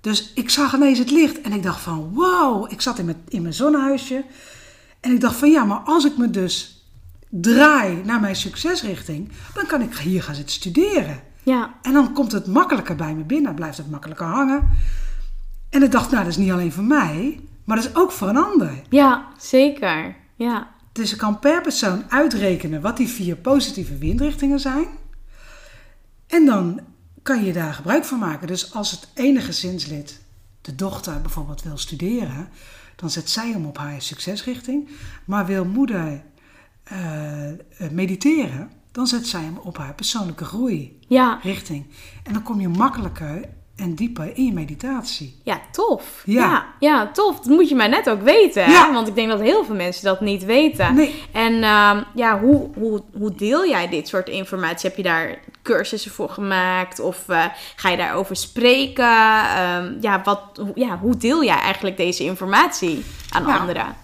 Dus 0.00 0.32
ik 0.34 0.50
zag 0.50 0.74
ineens 0.74 0.98
het 0.98 1.10
licht 1.10 1.40
en 1.40 1.52
ik 1.52 1.62
dacht 1.62 1.80
van 1.80 2.14
wow, 2.14 2.72
ik 2.72 2.80
zat 2.80 2.98
in 2.98 3.04
mijn, 3.04 3.22
in 3.28 3.42
mijn 3.42 3.54
zonnehuisje. 3.54 4.24
En 5.00 5.12
ik 5.12 5.20
dacht 5.20 5.36
van 5.36 5.50
ja, 5.50 5.64
maar 5.64 5.78
als 5.78 6.04
ik 6.04 6.16
me 6.16 6.30
dus 6.30 6.84
draai 7.28 8.02
naar 8.04 8.20
mijn 8.20 8.36
succesrichting, 8.36 9.30
dan 9.54 9.66
kan 9.66 9.80
ik 9.80 9.96
hier 9.96 10.22
gaan 10.22 10.34
zitten 10.34 10.54
studeren. 10.54 11.20
Ja. 11.42 11.74
En 11.82 11.92
dan 11.92 12.12
komt 12.12 12.32
het 12.32 12.46
makkelijker 12.46 12.96
bij 12.96 13.14
me 13.14 13.22
binnen, 13.22 13.54
blijft 13.54 13.76
het 13.76 13.90
makkelijker 13.90 14.26
hangen. 14.26 14.68
En 15.70 15.82
ik 15.82 15.92
dacht, 15.92 16.10
nou, 16.10 16.22
dat 16.22 16.32
is 16.32 16.38
niet 16.38 16.52
alleen 16.52 16.72
voor 16.72 16.84
mij, 16.84 17.40
maar 17.64 17.76
dat 17.76 17.84
is 17.84 17.94
ook 17.94 18.12
voor 18.12 18.28
een 18.28 18.36
ander. 18.36 18.82
Ja, 18.88 19.28
zeker. 19.38 20.16
Ja. 20.36 20.70
Dus 20.92 21.12
ik 21.12 21.18
kan 21.18 21.38
per 21.38 21.60
persoon 21.60 22.04
uitrekenen 22.08 22.80
wat 22.80 22.96
die 22.96 23.08
vier 23.08 23.36
positieve 23.36 23.98
windrichtingen 23.98 24.60
zijn. 24.60 24.86
En 26.34 26.46
dan 26.46 26.80
kan 27.22 27.44
je 27.44 27.52
daar 27.52 27.74
gebruik 27.74 28.04
van 28.04 28.18
maken. 28.18 28.46
Dus 28.46 28.74
als 28.74 28.90
het 28.90 29.08
enige 29.14 29.46
gezinslid, 29.46 30.20
de 30.60 30.74
dochter 30.74 31.20
bijvoorbeeld, 31.20 31.62
wil 31.62 31.76
studeren, 31.76 32.48
dan 32.96 33.10
zet 33.10 33.30
zij 33.30 33.50
hem 33.50 33.66
op 33.66 33.78
haar 33.78 34.02
succesrichting. 34.02 34.88
Maar 35.24 35.46
wil 35.46 35.64
moeder 35.64 36.22
uh, 36.92 37.88
mediteren, 37.90 38.70
dan 38.92 39.06
zet 39.06 39.26
zij 39.26 39.40
hem 39.40 39.58
op 39.62 39.78
haar 39.78 39.94
persoonlijke 39.94 40.44
groei 40.44 40.98
ja. 41.08 41.38
richting. 41.42 41.86
En 42.22 42.32
dan 42.32 42.42
kom 42.42 42.60
je 42.60 42.68
makkelijker 42.68 43.48
en 43.76 43.94
dieper 43.94 44.36
in 44.36 44.44
je 44.44 44.52
meditatie. 44.52 45.40
Ja, 45.42 45.60
tof. 45.72 46.22
Ja. 46.26 46.66
ja, 46.80 47.10
tof. 47.10 47.36
Dat 47.36 47.46
moet 47.46 47.68
je 47.68 47.74
mij 47.74 47.88
net 47.88 48.10
ook 48.10 48.22
weten. 48.22 48.70
Ja. 48.70 48.92
Want 48.92 49.08
ik 49.08 49.14
denk 49.14 49.28
dat 49.28 49.40
heel 49.40 49.64
veel 49.64 49.74
mensen 49.74 50.04
dat 50.04 50.20
niet 50.20 50.44
weten. 50.44 50.94
Nee. 50.94 51.22
En 51.32 51.52
uh, 51.52 52.02
ja, 52.14 52.40
hoe, 52.40 52.70
hoe, 52.74 53.02
hoe 53.12 53.34
deel 53.34 53.68
jij 53.68 53.88
dit 53.88 54.08
soort 54.08 54.28
informatie? 54.28 54.88
Heb 54.88 54.96
je 54.96 55.02
daar 55.02 55.38
cursussen 55.64 56.10
voor 56.10 56.28
gemaakt? 56.28 57.00
Of 57.00 57.18
uh, 57.28 57.44
ga 57.76 57.88
je 57.88 57.96
daarover 57.96 58.36
spreken? 58.36 59.04
Uh, 59.04 60.00
ja, 60.00 60.20
wat, 60.24 60.40
ja, 60.74 60.98
hoe 60.98 61.16
deel 61.16 61.44
jij 61.44 61.58
eigenlijk 61.58 61.96
deze 61.96 62.24
informatie 62.24 63.04
aan 63.30 63.42
nou, 63.42 63.60
anderen? 63.60 63.96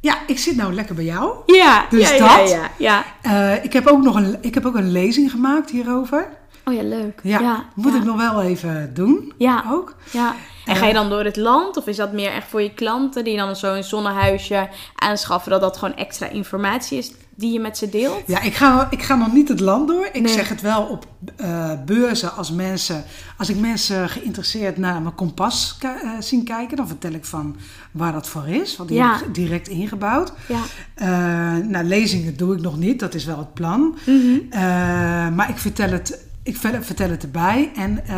Ja, 0.00 0.18
ik 0.26 0.38
zit 0.38 0.56
nou 0.56 0.74
lekker 0.74 0.94
bij 0.94 1.04
jou. 1.04 1.34
Ja, 1.46 1.86
dus 1.90 2.10
ja, 2.10 2.18
dat. 2.18 2.50
Ja, 2.50 2.70
ja, 2.78 3.04
ja. 3.22 3.54
Uh, 3.56 3.64
ik, 3.64 3.72
heb 3.72 3.86
ook 3.86 4.02
nog 4.02 4.14
een, 4.14 4.38
ik 4.40 4.54
heb 4.54 4.66
ook 4.66 4.74
een 4.74 4.92
lezing 4.92 5.30
gemaakt 5.30 5.70
hierover. 5.70 6.28
Oh 6.64 6.74
ja, 6.74 6.82
leuk. 6.82 7.20
Ja, 7.22 7.64
moet 7.74 7.94
ik 7.94 8.04
nog 8.04 8.16
wel 8.16 8.42
even 8.42 8.94
doen. 8.94 9.32
Ja. 9.38 9.64
Ook. 9.70 9.94
Ja. 10.10 10.34
En 10.64 10.76
ga 10.76 10.86
je 10.86 10.92
dan 10.92 11.10
door 11.10 11.24
het 11.24 11.36
land? 11.36 11.76
Of 11.76 11.86
is 11.86 11.96
dat 11.96 12.12
meer 12.12 12.32
echt 12.32 12.48
voor 12.48 12.62
je 12.62 12.74
klanten 12.74 13.24
die 13.24 13.36
dan 13.36 13.56
zo'n 13.56 13.82
zonnehuisje 13.82 14.68
aanschaffen? 14.94 15.50
Dat 15.50 15.60
dat 15.60 15.76
gewoon 15.76 15.96
extra 15.96 16.28
informatie 16.28 16.98
is 16.98 17.12
die 17.34 17.52
je 17.52 17.60
met 17.60 17.78
ze 17.78 17.88
deelt? 17.88 18.22
Ja, 18.26 18.40
ik 18.40 18.54
ga, 18.54 18.86
ik 18.90 19.02
ga 19.02 19.14
nog 19.14 19.32
niet 19.32 19.48
het 19.48 19.60
land 19.60 19.88
door. 19.88 20.08
Ik 20.12 20.28
zeg 20.28 20.48
het 20.48 20.60
wel 20.60 20.82
op 20.82 21.06
uh, 21.40 21.72
beurzen 21.86 22.34
als 22.34 22.50
mensen... 22.50 23.04
Als 23.38 23.48
ik 23.50 23.56
mensen 23.56 24.08
geïnteresseerd 24.08 24.76
naar 24.76 25.02
mijn 25.02 25.14
kompas 25.14 25.78
uh, 25.84 25.90
zien 26.18 26.44
kijken... 26.44 26.76
dan 26.76 26.88
vertel 26.88 27.12
ik 27.12 27.24
van 27.24 27.56
waar 27.90 28.12
dat 28.12 28.28
voor 28.28 28.48
is. 28.48 28.76
Want 28.76 28.88
die 28.88 28.98
ja. 28.98 29.16
heb 29.16 29.26
ik 29.26 29.34
direct 29.34 29.68
ingebouwd. 29.68 30.32
Ja. 30.48 30.60
Uh, 30.96 31.66
nou, 31.66 31.84
lezingen 31.84 32.36
doe 32.36 32.54
ik 32.54 32.60
nog 32.60 32.78
niet. 32.78 33.00
Dat 33.00 33.14
is 33.14 33.24
wel 33.24 33.38
het 33.38 33.54
plan. 33.54 33.80
Mm 34.06 34.20
-hmm. 34.20 35.34
maar 35.34 35.48
ik 35.48 35.58
vertel 35.58 35.90
het 35.90 36.30
ik 36.42 36.56
vertel 36.56 37.10
het 37.10 37.22
erbij 37.22 37.70
en 37.74 38.00
uh, 38.06 38.14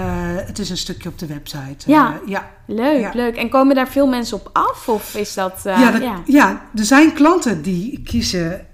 het 0.46 0.58
is 0.58 0.70
een 0.70 0.76
stukje 0.76 1.08
op 1.08 1.18
de 1.18 1.26
website. 1.26 1.90
Ja, 1.90 2.12
uh, 2.12 2.28
ja. 2.28 2.50
leuk, 2.66 3.14
leuk. 3.14 3.37
En 3.37 3.48
komen 3.48 3.74
daar 3.74 3.88
veel 3.88 4.06
mensen 4.06 4.37
op 4.37 4.50
af? 4.52 4.88
Of 4.88 5.14
is 5.14 5.34
dat... 5.34 5.62
Uh, 5.66 5.80
ja, 5.80 5.96
ja, 5.96 6.22
ja. 6.26 6.68
er 6.74 6.84
zijn 6.84 7.12
klanten 7.12 7.62
die 7.62 8.02
kiezen 8.02 8.66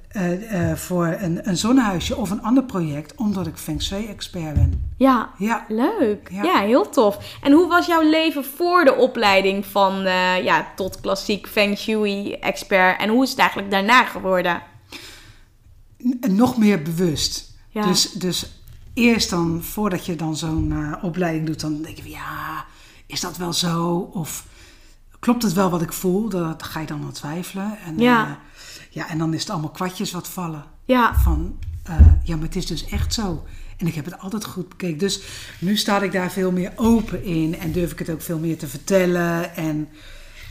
voor 0.75 1.17
een, 1.21 1.49
een 1.49 1.57
zonnehuisje 1.57 2.17
of 2.17 2.31
een 2.31 2.43
ander 2.43 2.65
project... 2.65 3.15
omdat 3.15 3.47
ik 3.47 3.57
Feng 3.57 3.83
Shui-expert 3.83 4.55
ben. 4.55 4.93
Ja, 4.97 5.31
ja. 5.39 5.65
leuk. 5.69 6.29
Ja. 6.43 6.61
heel 6.61 6.89
tof. 6.89 7.39
En 7.43 7.53
hoe 7.53 7.69
was 7.69 7.87
jouw 7.87 8.03
leven 8.03 8.45
voor 8.45 8.85
de 8.85 8.95
opleiding 8.95 9.67
van 9.67 9.95
ja, 10.43 10.67
tot 10.77 11.01
klassiek 11.01 11.47
Feng 11.49 11.79
Shui-expert? 11.79 13.01
En 13.01 13.09
hoe 13.09 13.23
is 13.23 13.31
het 13.31 13.39
eigenlijk 13.39 13.71
daarna 13.71 14.05
geworden? 14.05 14.63
N 15.99 16.35
nog 16.35 16.57
meer 16.57 16.83
bewust. 16.83 17.55
Ja. 17.69 17.83
Dus, 17.83 18.13
dus 18.13 18.60
eerst 18.95 19.31
dan, 19.31 19.63
voordat 19.63 20.07
je 20.07 20.17
dan 20.17 20.37
zo'n 20.37 20.71
uh, 20.71 20.95
opleiding 21.03 21.47
doet, 21.47 21.61
dan 21.61 21.83
denk 21.83 21.97
je 21.97 22.03
van 22.03 22.11
ja, 22.11 22.65
is 23.07 23.21
dat 23.21 23.37
wel 23.37 23.53
zo? 23.53 23.97
Of 24.13 24.45
klopt 25.19 25.43
het 25.43 25.53
wel 25.53 25.71
wat 25.71 25.83
ik 25.83 25.93
voel? 25.93 26.29
Dan 26.29 26.55
ga 26.59 26.81
je 26.81 26.87
dan 26.87 27.03
aan 27.03 27.13
twijfelen. 27.13 27.79
En, 27.85 27.99
ja. 27.99 28.27
Uh, 28.27 28.33
ja, 28.91 29.09
en 29.09 29.19
dan 29.19 29.35
is 29.35 29.41
het 29.41 29.51
allemaal 29.51 29.71
kwartjes 29.71 30.13
wat 30.13 30.29
vallen. 30.29 30.65
Ja. 30.85 31.15
Van, 31.15 31.59
uh, 31.91 31.97
ja, 32.25 32.37
maar 32.37 32.45
het 32.45 32.57
is 32.57 32.67
dus 32.67 32.87
echt 32.87 33.15
zo. 33.15 33.45
En 33.77 33.87
ik 33.87 33.95
heb 33.95 34.05
het 34.05 34.19
altijd 34.19 34.45
goed 34.45 34.69
bekeken. 34.69 34.99
Dus 34.99 35.23
nu 35.59 35.77
sta 35.77 36.03
ik 36.03 36.13
daar 36.13 36.31
veel 36.31 36.53
meer 36.53 36.73
open 36.77 37.25
in. 37.25 37.59
En 37.59 37.73
durf 37.73 37.93
ik 37.93 37.99
het 37.99 38.11
ook 38.11 38.23
veel 38.23 38.39
meer 38.39 38.59
te 38.59 38.69
vertellen. 38.69 39.57
En 39.57 39.89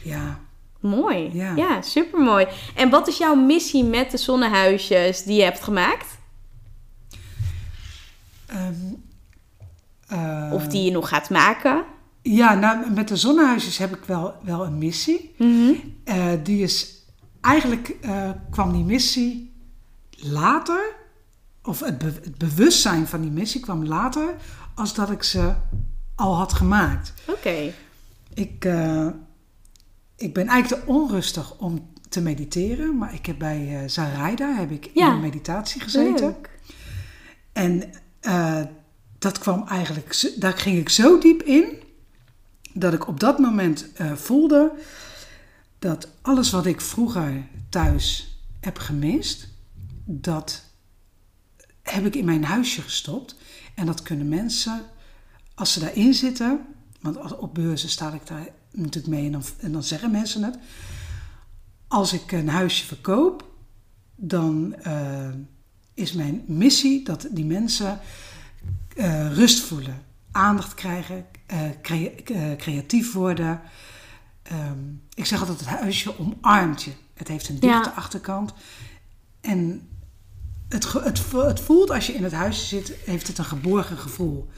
ja... 0.03 0.39
Mooi. 0.79 1.29
Ja, 1.33 1.55
ja 1.55 1.81
supermooi. 1.81 2.47
En 2.75 2.89
wat 2.89 3.07
is 3.07 3.17
jouw 3.17 3.35
missie 3.35 3.83
met 3.83 4.11
de 4.11 4.17
zonnehuisjes 4.17 5.23
die 5.23 5.35
je 5.35 5.43
hebt 5.43 5.63
gemaakt? 5.63 6.17
Um, 8.53 9.03
of 10.51 10.67
die 10.67 10.83
je 10.83 10.91
nog 10.91 11.09
gaat 11.09 11.29
maken? 11.29 11.83
Ja, 12.21 12.53
nou, 12.53 12.91
met 12.91 13.07
de 13.07 13.15
zonnehuisjes 13.15 13.77
heb 13.77 13.95
ik 13.95 14.03
wel, 14.03 14.33
wel 14.43 14.65
een 14.65 14.77
missie. 14.77 15.35
Mm 15.37 15.97
die 16.43 16.63
is 16.63 17.05
eigenlijk 17.41 17.95
uh, 18.01 18.29
kwam 18.49 18.71
die 18.71 18.83
missie 18.83 19.53
later, 20.09 20.95
of 21.63 21.79
het, 21.79 22.01
het, 22.01 22.37
bewustzijn 22.37 23.07
van 23.07 23.21
die 23.21 23.31
missie 23.31 23.61
kwam 23.61 23.85
later, 23.85 24.35
als 24.75 24.93
dat 24.93 25.11
ik 25.11 25.23
ze 25.23 25.53
al 26.15 26.35
had 26.35 26.53
gemaakt. 26.53 27.13
Oké. 27.27 27.73
Ik, 28.33 28.67
ik 30.15 30.33
ben 30.33 30.47
eigenlijk 30.47 30.83
te 30.83 30.91
onrustig 30.91 31.57
om 31.57 31.91
te 32.09 32.21
mediteren, 32.21 32.97
maar 32.97 33.13
ik 33.13 33.25
heb 33.25 33.39
bij 33.39 33.83
Zaraida 33.89 34.55
heb 34.55 34.71
ik 34.71 34.85
in 34.85 35.03
een 35.05 35.19
meditatie 35.19 35.81
gezeten. 35.81 36.25
Leuk. 36.25 36.59
En 37.53 37.91
uh, 38.21 38.61
dat 39.17 39.39
kwam 39.39 39.67
eigenlijk, 39.67 40.33
daar 40.37 40.57
ging 40.57 40.77
ik 40.77 40.89
zo 40.89 41.19
diep 41.19 41.41
in 41.41 41.65
dat 42.73 42.93
ik 42.93 43.07
op 43.07 43.19
dat 43.19 43.39
moment 43.39 43.85
uh, 44.01 44.13
voelde 44.13 44.71
dat 45.79 46.07
alles 46.21 46.51
wat 46.51 46.65
ik 46.65 46.81
vroeger 46.81 47.47
thuis 47.69 48.37
heb 48.59 48.77
gemist, 48.77 49.47
dat 50.05 50.63
heb 51.81 52.05
ik 52.05 52.15
in 52.15 52.25
mijn 52.25 52.43
huisje 52.43 52.81
gestopt. 52.81 53.35
En 53.75 53.85
dat 53.85 54.01
kunnen 54.01 54.27
mensen, 54.27 54.81
als 55.55 55.73
ze 55.73 55.79
daarin 55.79 56.13
zitten, 56.13 56.65
want 57.01 57.37
op 57.37 57.53
beurzen 57.53 57.89
sta 57.89 58.13
ik 58.13 58.27
daar 58.27 58.47
natuurlijk 58.71 59.07
mee 59.07 59.25
en 59.25 59.31
dan, 59.31 59.43
en 59.59 59.71
dan 59.71 59.83
zeggen 59.83 60.11
mensen 60.11 60.43
het. 60.43 60.57
Als 61.87 62.13
ik 62.13 62.31
een 62.31 62.49
huisje 62.49 62.85
verkoop, 62.85 63.47
dan 64.15 64.75
uh, 64.87 65.29
is 65.99 66.13
mijn 66.13 66.43
missie 66.47 67.03
dat 67.03 67.27
die 67.31 67.45
mensen 67.45 67.99
uh, 68.95 69.33
rust 69.33 69.59
voelen, 69.59 70.01
aandacht 70.31 70.73
krijgen, 70.73 71.25
uh, 71.53 71.59
crea 71.81 72.09
uh, 72.31 72.55
creatief 72.55 73.13
worden. 73.13 73.61
Um, 74.51 75.01
ik 75.13 75.25
zeg 75.25 75.39
altijd: 75.39 75.59
het 75.59 75.67
huisje 75.67 76.19
omarmt 76.19 76.83
je. 76.83 76.91
Het 77.13 77.27
heeft 77.27 77.49
een 77.49 77.59
dichte 77.59 77.89
ja. 77.89 77.95
achterkant. 77.95 78.53
En 79.41 79.87
het, 80.69 80.93
het, 80.93 81.21
het 81.31 81.59
voelt 81.59 81.89
als 81.89 82.07
je 82.07 82.13
in 82.13 82.23
het 82.23 82.33
huisje 82.33 82.65
zit, 82.65 82.93
heeft 83.05 83.27
het 83.27 83.37
een 83.37 83.45
geborgen 83.45 83.97
gevoel. 83.97 84.49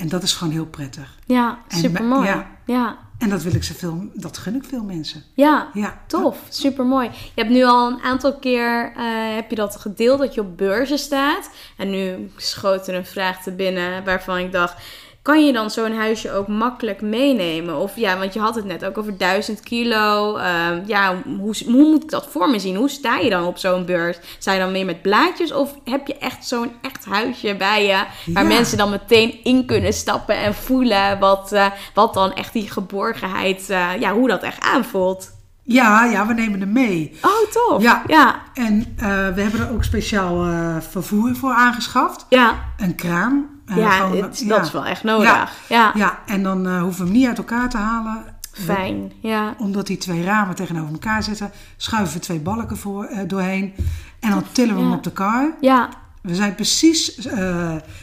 En 0.00 0.08
dat 0.08 0.22
is 0.22 0.32
gewoon 0.32 0.52
heel 0.52 0.66
prettig. 0.66 1.18
Ja, 1.26 1.58
super 1.68 2.04
mooi. 2.04 2.26
Ja. 2.26 2.46
ja. 2.66 2.98
En 3.18 3.28
dat 3.28 3.42
wil 3.42 3.54
ik 3.54 3.64
veel, 3.64 4.10
dat 4.14 4.38
gun 4.38 4.54
ik 4.54 4.64
veel 4.64 4.84
mensen. 4.84 5.22
Ja, 5.34 5.70
ja. 5.74 6.02
tof. 6.06 6.38
Super 6.48 6.84
mooi. 6.84 7.10
Je 7.34 7.40
hebt 7.40 7.50
nu 7.50 7.64
al 7.64 7.90
een 7.90 8.00
aantal 8.00 8.38
keer 8.38 8.92
uh, 8.96 9.34
heb 9.34 9.50
je 9.50 9.56
dat 9.56 9.76
gedeeld 9.76 10.18
dat 10.18 10.34
je 10.34 10.40
op 10.40 10.56
beurzen 10.56 10.98
staat. 10.98 11.50
En 11.76 11.90
nu 11.90 12.30
schoot 12.36 12.88
er 12.88 12.94
een 12.94 13.06
vraag 13.06 13.42
te 13.42 13.52
binnen 13.52 14.04
waarvan 14.04 14.38
ik 14.38 14.52
dacht 14.52 14.82
kan 15.22 15.46
je 15.46 15.52
dan 15.52 15.70
zo'n 15.70 15.94
huisje 15.94 16.32
ook 16.32 16.48
makkelijk 16.48 17.00
meenemen? 17.00 17.76
Of 17.76 17.96
ja, 17.96 18.18
want 18.18 18.32
je 18.32 18.40
had 18.40 18.54
het 18.54 18.64
net 18.64 18.84
ook 18.84 18.98
over 18.98 19.16
1000 19.16 19.60
kilo. 19.60 20.36
Uh, 20.36 20.86
ja, 20.86 21.22
hoe, 21.24 21.54
hoe, 21.64 21.90
moet 21.90 22.02
ik 22.02 22.10
dat 22.10 22.28
voor 22.30 22.50
me 22.50 22.58
zien? 22.58 22.76
Hoe 22.76 22.88
sta 22.88 23.18
je 23.18 23.30
dan 23.30 23.44
op 23.44 23.58
zo'n 23.58 23.84
beurs? 23.84 24.18
Sta 24.38 24.52
je 24.52 24.58
dan 24.58 24.72
meer 24.72 24.84
met 24.84 25.02
blaadjes? 25.02 25.52
Of 25.52 25.74
heb 25.84 26.06
je 26.06 26.18
echt 26.18 26.46
zo'n 26.46 26.72
echt 26.82 27.04
huisje 27.04 27.56
bij 27.56 27.86
je? 27.86 28.04
Waar 28.32 28.46
mensen 28.46 28.78
dan 28.78 28.90
meteen 28.90 29.44
in 29.44 29.66
kunnen 29.66 29.92
stappen 29.92 30.36
en 30.36 30.54
voelen 30.54 31.18
wat, 31.18 31.52
uh, 31.52 31.66
wat 31.94 32.14
dan 32.14 32.34
echt 32.34 32.52
die 32.52 32.70
geborgenheid, 32.70 33.66
uh, 33.70 33.88
ja, 33.98 34.12
hoe 34.12 34.28
dat 34.28 34.42
echt 34.42 34.60
aanvoelt. 34.60 35.38
Ja, 35.62 36.04
ja, 36.04 36.26
we 36.26 36.34
nemen 36.34 36.60
hem 36.60 36.72
mee. 36.72 37.18
Oh, 37.22 37.50
tof. 37.52 37.82
Ja. 37.82 38.02
ja. 38.06 38.42
En 38.54 38.96
uh, 38.96 39.06
we 39.34 39.42
hebben 39.42 39.60
er 39.60 39.72
ook 39.72 39.84
speciaal 39.84 40.46
vervoer 40.80 41.36
voor 41.36 41.52
aangeschaft. 41.52 42.26
Ja. 42.28 42.64
Een 42.76 42.94
kraan. 42.94 43.59
Ja, 43.74 43.90
gewoon, 43.90 44.22
het, 44.22 44.44
dat 44.46 44.66
is 44.66 44.72
wel 44.72 44.84
echt 44.84 45.02
nodig. 45.02 45.52
Ja, 45.68 45.92
ja. 45.94 46.18
en 46.26 46.42
dan 46.42 46.78
hoeven 46.78 47.04
we 47.04 47.10
hem 47.10 47.18
niet 47.18 47.26
uit 47.26 47.38
elkaar 47.38 47.68
te 47.68 47.76
halen. 47.76 48.24
Fijn, 48.52 49.12
ja. 49.20 49.54
Omdat 49.58 49.86
die 49.86 49.96
twee 49.96 50.24
ramen 50.24 50.54
tegenover 50.54 50.92
elkaar 50.92 51.22
zitten, 51.22 51.50
schuiven 51.76 52.14
we 52.14 52.20
twee 52.20 52.40
balken 52.40 52.76
voor, 52.76 53.08
doorheen. 53.26 53.74
En 54.20 54.30
dan 54.30 54.44
tillen 54.52 54.74
we 54.74 54.80
hem 54.80 54.92
op 54.92 55.02
de 55.02 55.12
kar. 55.12 55.54
Ja. 55.60 55.88
We 56.22 56.34
zijn 56.34 56.54
precies, 56.54 57.28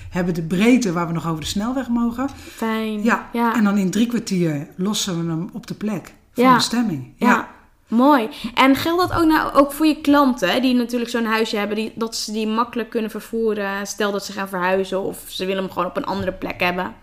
hebben 0.10 0.34
de 0.34 0.42
breedte 0.42 0.92
waar 0.92 1.08
we 1.08 1.14
nog 1.14 1.28
over 1.28 1.42
de 1.42 1.48
snelweg 1.48 1.88
mogen. 1.88 2.30
Fijn. 2.56 3.04
Ja. 3.04 3.54
En 3.54 3.64
dan 3.64 3.78
in 3.78 3.92
drie 3.92 4.08
kwartier 4.08 4.68
lossen 4.76 5.26
we 5.26 5.32
hem 5.32 5.50
op 5.54 5.68
de 5.68 5.74
plek 5.74 6.14
van 6.34 6.44
ja. 6.44 6.56
bestemming. 6.56 7.14
ja. 7.16 7.48
Mooi. 7.88 8.30
En 8.54 8.76
geldt 8.76 9.10
dat 9.10 9.20
ook, 9.20 9.26
nou, 9.26 9.54
ook 9.54 9.72
voor 9.72 9.86
je 9.86 10.02
klanten, 10.02 10.62
die 10.62 10.76
natuurlijk 10.76 11.12
zo'n 11.12 11.26
huisje 11.26 11.58
hebben, 11.58 11.76
die, 11.76 11.92
dat 11.96 12.16
ze 12.16 12.32
die 12.32 12.48
makkelijk 12.48 12.90
kunnen 12.90 13.12
vervoeren? 13.12 13.88
Stel 13.88 14.12
dat 14.12 14.26
ze 14.26 14.32
gaan 14.32 14.48
verhuizen 14.48 15.02
of 15.02 15.24
ze 15.28 15.46
willen 15.46 15.64
hem 15.64 15.72
gewoon 15.72 15.88
op 15.88 15.98
een 15.98 16.06
andere 16.06 16.32
plek 16.32 16.60
hebben. 16.60 16.94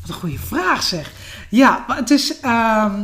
Wat 0.00 0.08
een 0.08 0.14
goede 0.14 0.38
vraag 0.38 0.82
zeg. 0.82 1.12
Ja, 1.50 1.84
maar 1.88 1.96
het 1.96 2.10
is, 2.10 2.42
uh, 2.42 2.94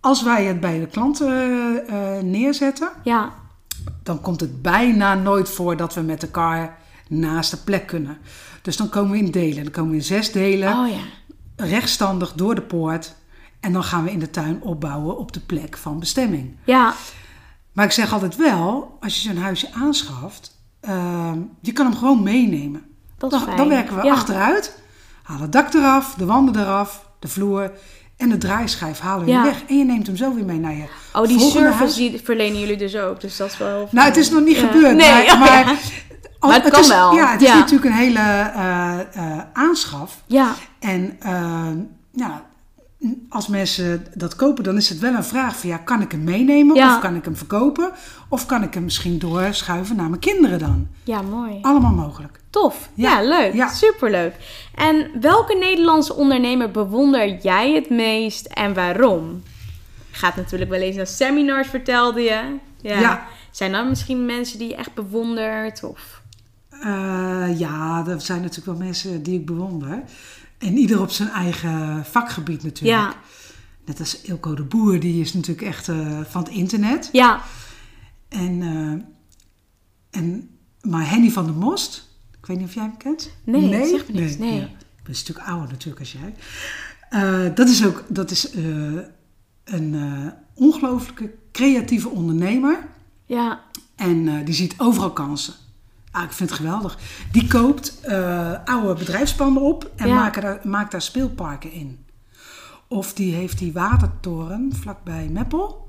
als 0.00 0.22
wij 0.22 0.44
het 0.44 0.60
bij 0.60 0.78
de 0.78 0.86
klanten 0.86 1.82
uh, 1.90 2.18
neerzetten, 2.18 2.90
ja. 3.02 3.32
dan 4.02 4.20
komt 4.20 4.40
het 4.40 4.62
bijna 4.62 5.14
nooit 5.14 5.48
voor 5.48 5.76
dat 5.76 5.94
we 5.94 6.00
met 6.00 6.22
elkaar 6.22 6.78
naast 7.08 7.50
de 7.50 7.56
plek 7.56 7.86
kunnen. 7.86 8.18
Dus 8.62 8.76
dan 8.76 8.88
komen 8.88 9.10
we 9.10 9.18
in 9.18 9.30
delen. 9.30 9.62
Dan 9.62 9.72
komen 9.72 9.90
we 9.90 9.96
in 9.96 10.02
zes 10.02 10.32
delen, 10.32 10.78
oh, 10.78 10.88
ja. 10.88 11.66
rechtstandig 11.66 12.32
door 12.32 12.54
de 12.54 12.62
poort 12.62 13.14
en 13.60 13.72
dan 13.72 13.84
gaan 13.84 14.04
we 14.04 14.10
in 14.10 14.18
de 14.18 14.30
tuin 14.30 14.62
opbouwen 14.62 15.18
op 15.18 15.32
de 15.32 15.40
plek 15.40 15.76
van 15.76 15.98
bestemming. 15.98 16.56
Ja. 16.64 16.94
Maar 17.72 17.84
ik 17.84 17.92
zeg 17.92 18.12
altijd 18.12 18.36
wel, 18.36 18.96
als 19.00 19.14
je 19.14 19.28
zo'n 19.28 19.42
huisje 19.42 19.72
aanschaft, 19.72 20.58
uh, 20.88 21.32
je 21.60 21.72
kan 21.72 21.86
hem 21.86 21.96
gewoon 21.96 22.22
meenemen. 22.22 22.82
Dat 23.18 23.32
is 23.32 23.38
dan, 23.38 23.46
fijn. 23.46 23.56
dan 23.56 23.68
werken 23.68 23.96
we 23.96 24.10
achteruit, 24.10 24.82
halen 25.22 25.42
het 25.42 25.52
dak 25.52 25.74
eraf, 25.74 26.14
de 26.14 26.24
wanden 26.24 26.62
eraf, 26.62 27.06
de 27.18 27.28
vloer 27.28 27.72
en 28.16 28.28
de 28.28 28.38
draaischijf 28.38 28.98
halen 28.98 29.24
we 29.24 29.30
ja. 29.30 29.42
weg. 29.42 29.62
En 29.68 29.78
je 29.78 29.84
neemt 29.84 30.06
hem 30.06 30.16
zo 30.16 30.34
weer 30.34 30.44
mee 30.44 30.58
naar 30.58 30.74
je 30.74 30.84
Oh, 31.12 31.26
die 31.26 31.40
service 31.40 32.20
verlenen 32.24 32.60
jullie 32.60 32.76
dus 32.76 32.96
ook. 32.96 33.20
Dus 33.20 33.36
dat 33.36 33.50
is 33.50 33.58
wel... 33.58 33.88
Nou, 33.90 34.08
het 34.08 34.16
is 34.16 34.30
nog 34.30 34.44
niet 34.44 34.56
gebeurd. 34.56 34.96
Nee, 34.96 35.26
maar, 35.26 35.38
maar, 35.38 35.64
maar 36.40 36.54
het, 36.54 36.62
het 36.62 36.72
kan 36.72 36.80
is, 36.80 36.88
wel. 36.88 37.14
Ja, 37.14 37.32
het 37.32 37.42
is 37.42 37.48
natuurlijk 37.48 37.84
een 37.84 37.96
hele 37.96 38.52
uh, 38.56 38.98
uh, 39.16 39.38
aanschaf. 39.52 40.22
Ja. 40.26 40.54
En 40.78 41.18
uh, 41.26 41.66
ja, 42.12 42.44
als 43.28 43.48
mensen 43.48 44.06
dat 44.14 44.36
kopen, 44.36 44.64
dan 44.64 44.76
is 44.76 44.88
het 44.88 44.98
wel 44.98 45.14
een 45.14 45.24
vraag 45.24 45.56
van 45.56 45.68
ja, 45.68 45.76
kan 45.76 46.00
ik 46.00 46.10
hem 46.10 46.24
meenemen 46.24 46.76
of 46.76 46.98
kan 47.00 47.16
ik 47.16 47.24
hem 47.24 47.36
verkopen? 47.36 47.92
Of 48.28 48.46
kan 48.46 48.62
ik 48.62 48.74
hem 48.74 48.84
misschien 48.84 49.18
doorschuiven 49.18 49.96
naar 49.96 50.08
mijn 50.08 50.20
kinderen 50.20 50.58
dan? 50.58 50.88
Ja, 51.04 51.22
mooi. 51.22 51.58
Allemaal 51.62 51.92
mogelijk. 51.92 52.40
Tof. 52.50 52.88
Ja, 52.94 53.22
leuk. 53.22 53.54
Ja. 53.54 53.68
Superleuk. 53.68 54.34
En 54.74 55.10
welke 55.20 55.56
Nederlandse 55.56 56.14
ondernemer 56.14 56.70
bewonder 56.70 57.36
jij 57.42 57.74
het 57.74 57.90
meest 57.90 58.46
en 58.46 58.74
waarom? 58.74 59.42
Gaat 60.10 60.36
natuurlijk 60.36 60.70
wel 60.70 60.80
eens 60.80 60.96
naar 60.96 61.06
seminars, 61.06 61.68
vertelde 61.68 62.20
je. 62.20 62.56
Ja. 62.80 63.26
Zijn 63.50 63.74
er 63.74 63.86
misschien 63.86 64.26
mensen 64.26 64.58
die 64.58 64.68
je 64.68 64.76
echt 64.76 64.94
bewondert? 64.94 65.84
Of? 65.84 66.22
Uh, 66.72 67.58
ja, 67.58 68.04
er 68.06 68.20
zijn 68.20 68.40
natuurlijk 68.40 68.78
wel 68.78 68.86
mensen 68.86 69.22
die 69.22 69.38
ik 69.38 69.46
bewonder. 69.46 70.02
En 70.60 70.76
ieder 70.76 71.00
op 71.00 71.10
zijn 71.10 71.28
eigen 71.28 72.04
vakgebied 72.04 72.62
natuurlijk. 72.62 73.00
Ja. 73.00 73.14
Net 73.84 73.98
als 73.98 74.20
Ilko 74.20 74.54
de 74.54 74.62
Boer, 74.62 75.00
die 75.00 75.20
is 75.20 75.32
natuurlijk 75.32 75.66
echt 75.66 75.88
uh, 75.88 76.20
van 76.24 76.42
het 76.42 76.52
internet. 76.52 77.08
Ja. 77.12 77.42
En, 78.28 78.60
uh, 78.60 79.02
en, 80.10 80.50
maar 80.80 81.10
Henny 81.10 81.30
van 81.30 81.44
der 81.44 81.54
Most, 81.54 82.08
ik 82.38 82.46
weet 82.46 82.56
niet 82.56 82.66
of 82.66 82.74
jij 82.74 82.82
hem 82.82 82.96
kent? 82.96 83.30
Nee, 83.44 83.60
nee? 83.60 83.88
zeg 83.88 84.06
me 84.06 84.20
niks. 84.20 84.36
Nee. 84.36 84.50
nee. 84.50 84.60
Ja. 84.60 84.64
Ik 84.66 85.02
ben 85.02 85.12
een 85.12 85.14
stuk 85.14 85.38
ouder 85.38 85.68
natuurlijk 85.68 86.00
als 86.00 86.12
jij. 86.12 86.34
Uh, 87.10 87.54
dat 87.54 87.68
is 87.68 87.84
ook 87.86 88.04
dat 88.08 88.30
is, 88.30 88.54
een 89.64 90.32
ongelooflijke 90.54 91.34
creatieve 91.52 92.08
ondernemer. 92.08 92.88
Ja. 93.26 93.60
En 93.96 94.44
die 94.44 94.54
ziet 94.54 94.74
overal 94.78 95.12
kansen. 95.12 95.54
Ah, 96.10 96.22
ik 96.22 96.32
vind 96.32 96.50
het 96.50 96.58
geweldig. 96.58 96.98
Die 97.32 97.46
koopt 97.46 98.00
uh, 98.08 98.52
oude 98.64 98.94
bedrijfspanden 98.94 99.62
op 99.62 99.90
en 99.96 100.08
maakt, 100.08 100.40
daar, 100.40 100.60
maakt 100.62 100.90
daar 100.90 101.02
speelparken 101.02 101.72
in. 101.72 102.04
Of 102.88 103.14
die 103.14 103.34
heeft 103.34 103.58
die 103.58 103.72
watertoren 103.72 104.72
vlakbij 104.80 105.28
Meppel, 105.28 105.88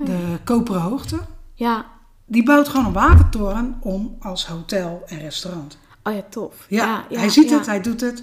oh, 0.00 0.06
de 0.06 0.38
Koperen 0.44 0.80
Hoogte. 0.80 1.18
Ja. 1.54 1.86
Die 2.26 2.42
bouwt 2.42 2.68
gewoon 2.68 2.86
een 2.86 2.92
watertoren 2.92 3.76
om 3.80 4.16
als 4.20 4.46
hotel 4.46 5.02
en 5.06 5.18
restaurant. 5.18 5.78
Oh 6.02 6.14
ja, 6.14 6.22
tof. 6.30 6.66
Ja, 6.68 7.04
ja 7.08 7.18
hij 7.18 7.28
ziet 7.28 7.50
het, 7.50 7.66
hij 7.66 7.80
doet 7.80 8.00
het. 8.00 8.22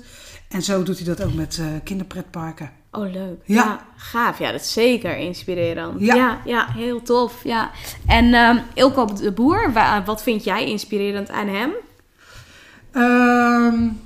En 0.49 0.61
zo 0.61 0.83
doet 0.83 0.97
hij 0.97 1.15
dat 1.15 1.23
ook 1.23 1.33
met 1.33 1.57
uh, 1.57 1.67
kinderpretparken. 1.83 2.71
Oh, 2.95 3.11
leuk. 3.11 3.41
Ja. 3.45 3.85
gaaf. 3.95 4.39
Ja, 4.39 4.51
dat 4.51 4.61
is 4.61 4.73
zeker 4.73 5.17
inspirerend. 5.17 5.99
Ja, 6.01 6.41
ja, 6.45 6.67
heel 6.71 7.01
tof. 7.01 7.43
Ja. 7.43 7.71
En 8.05 8.33
um, 8.33 8.61
Ilko 8.73 9.05
de 9.05 9.31
Boer, 9.31 9.71
wat 10.05 10.23
vind 10.23 10.43
jij 10.43 10.65
inspirerend 10.65 11.29
aan 11.29 11.47
hem? 11.47 11.71
Um, 12.93 14.01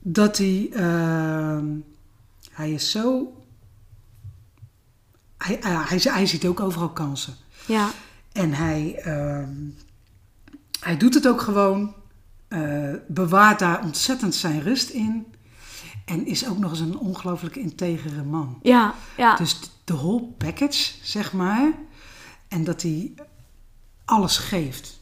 dat 0.00 0.38
hij... 0.38 0.70
Uh, 0.72 1.58
hij 2.50 2.70
is 2.70 2.90
zo... 2.90 3.32
Hij, 5.38 5.58
uh, 5.64 5.88
hij, 5.88 6.00
hij 6.02 6.26
ziet 6.26 6.46
ook 6.46 6.60
overal 6.60 6.90
kansen. 6.90 7.34
Ja. 7.66 7.90
En 8.32 8.52
hij, 8.52 9.02
hij 10.80 10.96
doet 10.96 11.14
het 11.14 11.28
ook 11.28 11.40
gewoon. 11.40 11.96
Uh, 12.48 12.94
bewaart 13.06 13.58
daar 13.58 13.82
ontzettend 13.84 14.34
zijn 14.34 14.62
rust 14.62 14.90
in. 14.90 15.26
En 16.08 16.26
is 16.26 16.48
ook 16.48 16.58
nog 16.58 16.70
eens 16.70 16.80
een 16.80 16.98
ongelooflijk 16.98 17.56
integere 17.56 18.22
man. 18.22 18.58
Ja, 18.62 18.94
ja. 19.16 19.36
Dus 19.36 19.58
de 19.84 19.94
whole 19.94 20.22
package, 20.22 20.92
zeg 21.02 21.32
maar. 21.32 21.72
En 22.48 22.64
dat 22.64 22.82
hij 22.82 23.12
alles 24.04 24.36
geeft. 24.36 25.00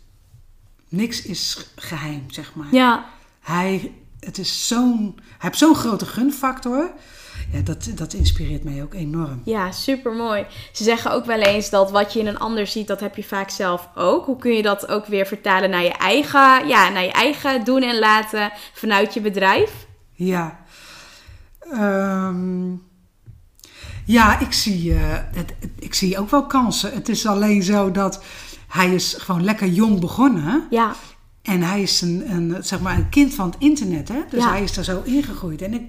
Niks 0.88 1.22
is 1.22 1.66
geheim, 1.76 2.24
zeg 2.30 2.54
maar. 2.54 2.66
Ja. 2.70 3.06
Hij, 3.40 3.92
het 4.20 4.38
is 4.38 4.68
zo'n, 4.68 5.14
hij 5.16 5.36
heeft 5.38 5.58
zo'n 5.58 5.74
grote 5.74 6.06
gunfactor. 6.06 6.92
Ja, 7.52 7.60
dat, 7.60 7.90
dat 7.94 8.12
inspireert 8.12 8.64
mij 8.64 8.82
ook 8.82 8.94
enorm. 8.94 9.42
Ja, 9.44 9.72
super 9.72 10.12
mooi. 10.12 10.46
Ze 10.72 10.84
zeggen 10.84 11.12
ook 11.12 11.24
wel 11.24 11.40
eens 11.40 11.70
dat 11.70 11.90
wat 11.90 12.12
je 12.12 12.18
in 12.18 12.26
een 12.26 12.38
ander 12.38 12.66
ziet, 12.66 12.86
dat 12.86 13.00
heb 13.00 13.16
je 13.16 13.24
vaak 13.24 13.50
zelf 13.50 13.88
ook. 13.94 14.24
Hoe 14.24 14.36
kun 14.36 14.52
je 14.52 14.62
dat 14.62 14.88
ook 14.88 15.06
weer 15.06 15.26
vertalen 15.26 15.70
naar 15.70 15.82
je 15.82 15.92
eigen, 15.92 16.68
ja, 16.68 16.88
naar 16.88 17.04
je 17.04 17.12
eigen 17.12 17.64
doen 17.64 17.82
en 17.82 17.98
laten 17.98 18.52
vanuit 18.72 19.14
je 19.14 19.20
bedrijf? 19.20 19.86
Ja, 20.12 20.64
Um, 21.72 22.82
ja, 24.04 24.38
ik 24.38 24.52
zie, 24.52 24.90
uh, 24.90 24.98
het, 25.12 25.54
ik 25.78 25.94
zie 25.94 26.18
ook 26.18 26.30
wel 26.30 26.46
kansen. 26.46 26.92
Het 26.92 27.08
is 27.08 27.26
alleen 27.26 27.62
zo 27.62 27.90
dat 27.90 28.22
hij 28.68 28.94
is 28.94 29.14
gewoon 29.18 29.44
lekker 29.44 29.68
jong 29.68 30.00
begonnen. 30.00 30.66
Ja. 30.70 30.94
En 31.42 31.62
hij 31.62 31.82
is 31.82 32.00
een, 32.00 32.30
een, 32.30 32.64
zeg 32.64 32.80
maar 32.80 32.96
een 32.96 33.08
kind 33.08 33.34
van 33.34 33.46
het 33.50 33.56
internet. 33.58 34.08
Hè? 34.08 34.20
Dus 34.30 34.44
hij 34.44 34.62
is 34.62 34.74
daar 34.74 34.84
zo 34.84 35.02
ingegroeid. 35.04 35.62
En 35.62 35.74
ik 35.74 35.82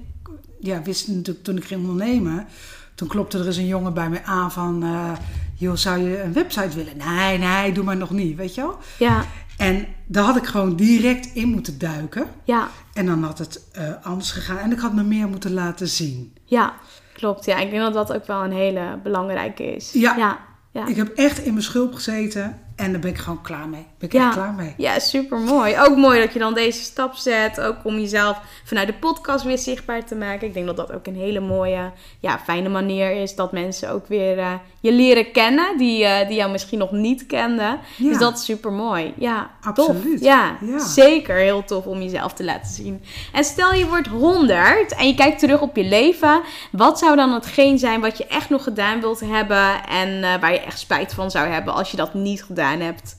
ja, 0.59 0.81
wist 0.81 1.07
natuurlijk 1.07 1.45
toen 1.45 1.57
ik 1.57 1.65
ging 1.65 1.81
ondernemen... 1.81 2.47
Toen 2.95 3.07
klopte 3.07 3.37
er 3.37 3.45
eens 3.45 3.57
een 3.57 3.67
jongen 3.67 3.93
bij 3.93 4.09
mij 4.09 4.23
aan 4.23 4.51
van... 4.51 4.83
Uh, 4.83 5.11
joh, 5.57 5.75
zou 5.75 5.99
je 5.99 6.21
een 6.21 6.33
website 6.33 6.75
willen? 6.75 6.97
Nee, 6.97 7.37
nee, 7.37 7.71
doe 7.71 7.83
maar 7.83 7.97
nog 7.97 8.11
niet, 8.11 8.35
weet 8.37 8.55
je 8.55 8.61
wel? 8.61 8.77
Ja. 8.97 9.25
En 9.57 9.87
daar 10.05 10.23
had 10.23 10.35
ik 10.35 10.45
gewoon 10.45 10.75
direct 10.75 11.25
in 11.33 11.49
moeten 11.49 11.79
duiken. 11.79 12.27
Ja. 12.43 12.69
En 12.93 13.05
dan 13.05 13.23
had 13.23 13.37
het 13.37 13.61
uh, 13.77 14.05
anders 14.05 14.31
gegaan. 14.31 14.57
En 14.57 14.71
ik 14.71 14.79
had 14.79 14.93
me 14.93 15.03
meer 15.03 15.27
moeten 15.27 15.53
laten 15.53 15.87
zien. 15.87 16.35
Ja, 16.43 16.73
klopt. 17.13 17.45
Ja, 17.45 17.57
ik 17.57 17.69
denk 17.69 17.81
dat 17.81 17.93
dat 17.93 18.13
ook 18.13 18.27
wel 18.27 18.43
een 18.43 18.51
hele 18.51 18.99
belangrijke 19.03 19.75
is. 19.75 19.91
Ja. 19.91 20.15
ja. 20.15 20.39
ja. 20.71 20.87
Ik 20.87 20.95
heb 20.95 21.07
echt 21.07 21.39
in 21.39 21.51
mijn 21.51 21.63
schulp 21.63 21.93
gezeten. 21.93 22.59
En 22.77 22.91
daar 22.91 23.01
ben 23.01 23.09
ik 23.09 23.17
gewoon 23.17 23.41
klaar 23.41 23.67
mee. 23.67 23.85
Ben 23.97 24.09
ik 24.09 24.13
ja. 24.13 24.25
echt 24.25 24.35
klaar 24.35 24.53
mee. 24.53 24.73
Ja, 24.77 24.99
super 24.99 25.37
mooi. 25.37 25.79
Ook 25.79 25.95
mooi 25.95 26.19
dat 26.19 26.33
je 26.33 26.39
dan 26.39 26.53
deze 26.53 26.81
stap 26.81 27.15
zet. 27.15 27.61
Ook 27.61 27.75
om 27.83 27.99
jezelf 27.99 28.39
vanuit 28.63 28.87
de 28.87 28.93
podcast 28.93 29.43
weer 29.43 29.57
zichtbaar 29.57 30.05
te 30.05 30.15
maken. 30.15 30.47
Ik 30.47 30.53
denk 30.53 30.65
dat 30.65 30.77
dat 30.77 30.91
ook 30.91 31.07
een 31.07 31.15
hele 31.15 31.39
mooie, 31.39 31.91
ja, 32.19 32.39
fijne 32.39 32.69
manier 32.69 33.21
is. 33.21 33.35
Dat 33.35 33.51
mensen 33.51 33.91
ook 33.91 34.07
weer 34.07 34.37
uh, 34.37 34.53
je 34.79 34.91
leren 34.91 35.31
kennen. 35.31 35.77
Die, 35.77 36.03
uh, 36.03 36.27
die 36.27 36.35
jou 36.35 36.51
misschien 36.51 36.79
nog 36.79 36.91
niet 36.91 37.25
kenden. 37.25 37.79
Ja. 37.95 38.09
Dus 38.09 38.17
dat 38.17 38.37
is 38.37 38.45
super 38.45 38.71
mooi. 38.71 39.13
Ja, 39.15 39.49
absoluut. 39.61 40.19
Ja, 40.21 40.57
ja, 40.61 40.79
zeker 40.79 41.35
heel 41.35 41.63
tof 41.63 41.85
om 41.85 42.01
jezelf 42.01 42.33
te 42.33 42.43
laten 42.43 42.73
zien. 42.73 43.03
En 43.33 43.43
stel 43.43 43.73
je 43.73 43.87
wordt 43.87 44.07
100 44.07 44.95
en 44.95 45.07
je 45.07 45.15
kijkt 45.15 45.39
terug 45.39 45.61
op 45.61 45.75
je 45.75 45.83
leven. 45.83 46.41
Wat 46.71 46.99
zou 46.99 47.15
dan 47.15 47.33
hetgeen 47.33 47.79
zijn 47.79 48.01
wat 48.01 48.17
je 48.17 48.27
echt 48.27 48.49
nog 48.49 48.63
gedaan 48.63 49.01
wilt 49.01 49.19
hebben. 49.19 49.85
En 49.89 50.09
uh, 50.09 50.39
waar 50.39 50.53
je 50.53 50.59
echt 50.59 50.79
spijt 50.79 51.13
van 51.13 51.31
zou 51.31 51.47
hebben 51.47 51.73
als 51.73 51.91
je 51.91 51.97
dat 51.97 52.13
niet 52.13 52.43
gedaan 52.43 52.65
hebt? 52.75 53.15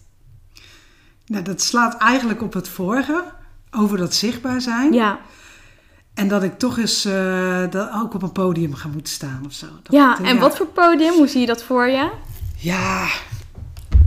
Nou, 1.26 1.44
dat 1.44 1.62
slaat 1.62 1.96
eigenlijk 1.96 2.42
op 2.42 2.52
het 2.52 2.68
vorige, 2.68 3.24
over 3.70 3.98
dat 3.98 4.14
zichtbaar 4.14 4.60
zijn. 4.60 4.92
Ja. 4.92 5.18
En 6.14 6.28
dat 6.28 6.42
ik 6.42 6.58
toch 6.58 6.78
eens 6.78 7.06
uh, 7.06 7.70
dat 7.70 7.90
ook 7.92 8.14
op 8.14 8.22
een 8.22 8.32
podium 8.32 8.74
ga 8.74 8.88
moeten 8.88 9.12
staan 9.12 9.42
of 9.46 9.52
zo. 9.52 9.66
Dat 9.82 9.92
ja, 9.92 10.18
en 10.22 10.38
wat 10.38 10.56
voor 10.56 10.66
podium? 10.66 11.14
Hoe 11.14 11.28
zie 11.28 11.40
je 11.40 11.46
dat 11.46 11.62
voor 11.62 11.88
je? 11.88 12.10
Ja, 12.56 13.06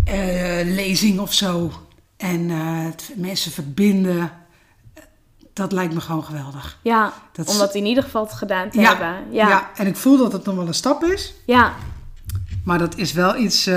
uh, 0.08 0.76
lezing 0.76 1.20
of 1.20 1.34
zo. 1.34 1.72
En 2.18 2.52
mensen 3.16 3.52
verbinden. 3.52 4.32
Dat 5.54 5.72
lijkt 5.72 5.94
me 5.94 6.02
gewoon 6.02 6.24
geweldig. 6.24 6.78
Ja, 6.82 7.14
dat 7.32 7.50
omdat 7.50 7.76
in 7.76 7.86
ieder 7.86 8.04
geval 8.04 8.24
het 8.24 8.34
gedaan 8.34 8.70
te 8.70 8.82
hebben. 8.82 9.16
Ja. 9.32 9.48
ja, 9.48 9.70
en 9.76 9.88
ik 9.88 9.96
voel 9.96 10.18
dat 10.18 10.34
het 10.34 10.46
nog 10.46 10.56
wel 10.56 10.68
een 10.68 10.74
stap 10.74 11.04
is. 11.04 11.34
Ja. 11.46 11.74
Maar 12.64 12.78
dat 12.78 12.98
is 12.98 13.14
wel 13.14 13.38
iets 13.38 13.70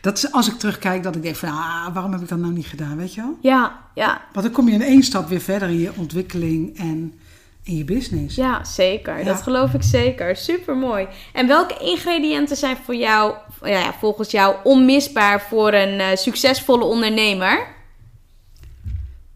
dat 0.00 0.16
is 0.16 0.32
als 0.32 0.48
ik 0.48 0.58
terugkijk 0.58 1.02
dat 1.02 1.16
ik 1.16 1.22
denk 1.22 1.36
van, 1.36 1.48
ah, 1.48 1.94
waarom 1.94 2.12
heb 2.12 2.20
ik 2.20 2.28
dat 2.28 2.38
nou 2.38 2.52
niet 2.52 2.66
gedaan, 2.66 2.96
weet 2.96 3.14
je 3.14 3.20
wel? 3.20 3.38
Ja, 3.40 3.78
ja. 3.94 4.20
Want 4.32 4.46
dan 4.46 4.54
kom 4.54 4.68
je 4.68 4.74
in 4.74 4.82
één 4.82 5.02
stap 5.02 5.28
weer 5.28 5.40
verder 5.40 5.68
in 5.68 5.78
je 5.78 5.92
ontwikkeling 5.96 6.78
en 6.78 7.20
in 7.62 7.76
je 7.76 7.84
business. 7.84 8.36
Ja, 8.36 8.64
zeker. 8.64 9.24
Dat 9.24 9.42
geloof 9.42 9.74
ik 9.74 9.82
zeker. 9.82 10.36
Super 10.36 10.76
mooi. 10.76 11.06
En 11.32 11.46
welke 11.46 11.78
ingrediënten 11.78 12.56
zijn 12.56 12.76
voor 12.84 12.94
jou, 12.94 13.34
ja, 13.62 13.92
volgens 13.92 14.30
jou 14.30 14.56
onmisbaar 14.64 15.40
voor 15.40 15.72
een 15.72 16.00
uh, 16.00 16.06
succesvolle 16.14 16.84
ondernemer? 16.84 17.66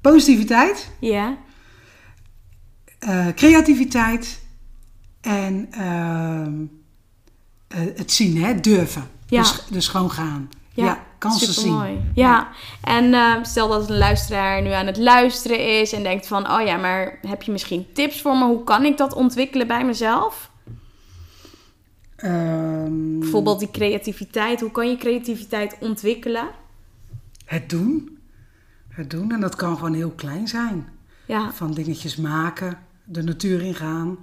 Positiviteit. 0.00 0.90
Ja. 1.00 1.36
Uh, 3.00 3.26
creativiteit 3.34 4.42
en 5.20 5.68
uh, 5.78 6.46
het 7.74 8.12
zien, 8.12 8.42
hè, 8.42 8.60
durven. 8.60 9.08
Ja. 9.26 9.40
Dus, 9.40 9.64
dus 9.70 9.88
gewoon 9.88 10.10
gaan. 10.10 10.50
Ja, 10.74 10.84
ja 10.84 11.04
kansen 11.22 11.52
zien. 11.52 12.10
Ja, 12.14 12.48
en 12.80 13.04
uh, 13.04 13.34
stel 13.42 13.68
dat 13.68 13.90
een 13.90 13.98
luisteraar 13.98 14.62
nu 14.62 14.70
aan 14.70 14.86
het 14.86 14.96
luisteren 14.96 15.80
is 15.80 15.92
en 15.92 16.02
denkt 16.02 16.26
van... 16.26 16.50
oh 16.50 16.66
ja, 16.66 16.76
maar 16.76 17.18
heb 17.26 17.42
je 17.42 17.52
misschien 17.52 17.86
tips 17.92 18.22
voor 18.22 18.38
me? 18.38 18.44
Hoe 18.44 18.64
kan 18.64 18.84
ik 18.84 18.96
dat 18.96 19.14
ontwikkelen 19.14 19.66
bij 19.66 19.84
mezelf? 19.84 20.50
Um, 22.24 23.18
Bijvoorbeeld 23.20 23.58
die 23.58 23.70
creativiteit. 23.70 24.60
Hoe 24.60 24.70
kan 24.70 24.88
je 24.88 24.96
creativiteit 24.96 25.76
ontwikkelen? 25.80 26.48
Het 27.44 27.70
doen. 27.70 28.18
Het 28.88 29.10
doen. 29.10 29.32
En 29.32 29.40
dat 29.40 29.56
kan 29.56 29.76
gewoon 29.76 29.94
heel 29.94 30.10
klein 30.10 30.48
zijn. 30.48 30.88
Ja. 31.26 31.52
Van 31.52 31.74
dingetjes 31.74 32.16
maken, 32.16 32.78
de 33.04 33.22
natuur 33.22 33.62
ingaan... 33.62 34.18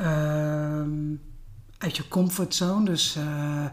Uh, 0.00 0.82
uit 1.84 1.96
je 1.96 2.08
comfortzone. 2.08 2.84
Dus 2.84 3.16
eh, 3.16 3.64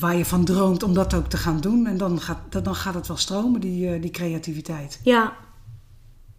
waar 0.00 0.16
je 0.16 0.24
van 0.24 0.44
droomt 0.44 0.82
om 0.82 0.94
dat 0.94 1.14
ook 1.14 1.26
te 1.26 1.36
gaan 1.36 1.60
doen. 1.60 1.86
En 1.86 1.96
dan 1.96 2.20
gaat, 2.20 2.38
dan 2.48 2.74
gaat 2.74 2.94
het 2.94 3.06
wel 3.06 3.16
stromen, 3.16 3.60
die, 3.60 3.94
eh, 3.94 4.02
die 4.02 4.10
creativiteit. 4.10 5.00
Ja, 5.02 5.32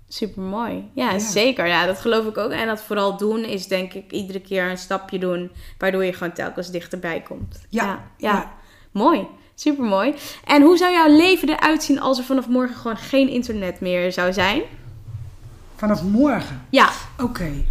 super 0.08 0.42
mooi. 0.42 0.90
Ja, 0.94 1.20
zeker. 1.20 1.68
Ja, 1.68 1.86
dat 1.86 2.00
geloof 2.00 2.26
ik 2.26 2.38
ook. 2.38 2.52
En 2.52 2.68
dat 2.68 2.82
vooral 2.82 3.18
doen 3.18 3.44
is 3.44 3.68
denk 3.68 3.94
ik 3.94 4.12
iedere 4.12 4.42
keer 4.42 4.70
een 4.70 4.78
stapje 4.78 5.20
doen. 5.20 5.52
Waardoor 5.78 6.06
je 6.06 6.14
gewoon 6.14 6.34
telkens 6.34 6.72
dichterbij 6.72 7.22
komt. 7.22 7.66
Ja, 7.70 8.12
ja. 8.18 8.52
mooi. 8.92 9.28
Super 9.56 9.84
mooi. 9.84 10.14
En 10.46 10.62
hoe 10.62 10.78
zou 10.78 10.92
jouw 10.92 11.16
leven 11.16 11.50
eruit 11.50 11.84
zien 11.84 12.00
als 12.00 12.18
er 12.18 12.24
vanaf 12.24 12.48
morgen 12.48 12.76
gewoon 12.76 12.98
geen 12.98 13.30
internet 13.30 13.80
meer 13.80 14.12
zou 14.12 14.34
zijn? 14.34 14.62
Vanaf 15.76 16.04
morgen? 16.04 16.66
Ja. 16.70 16.90
Oké. 17.18 17.24
Okay. 17.24 17.66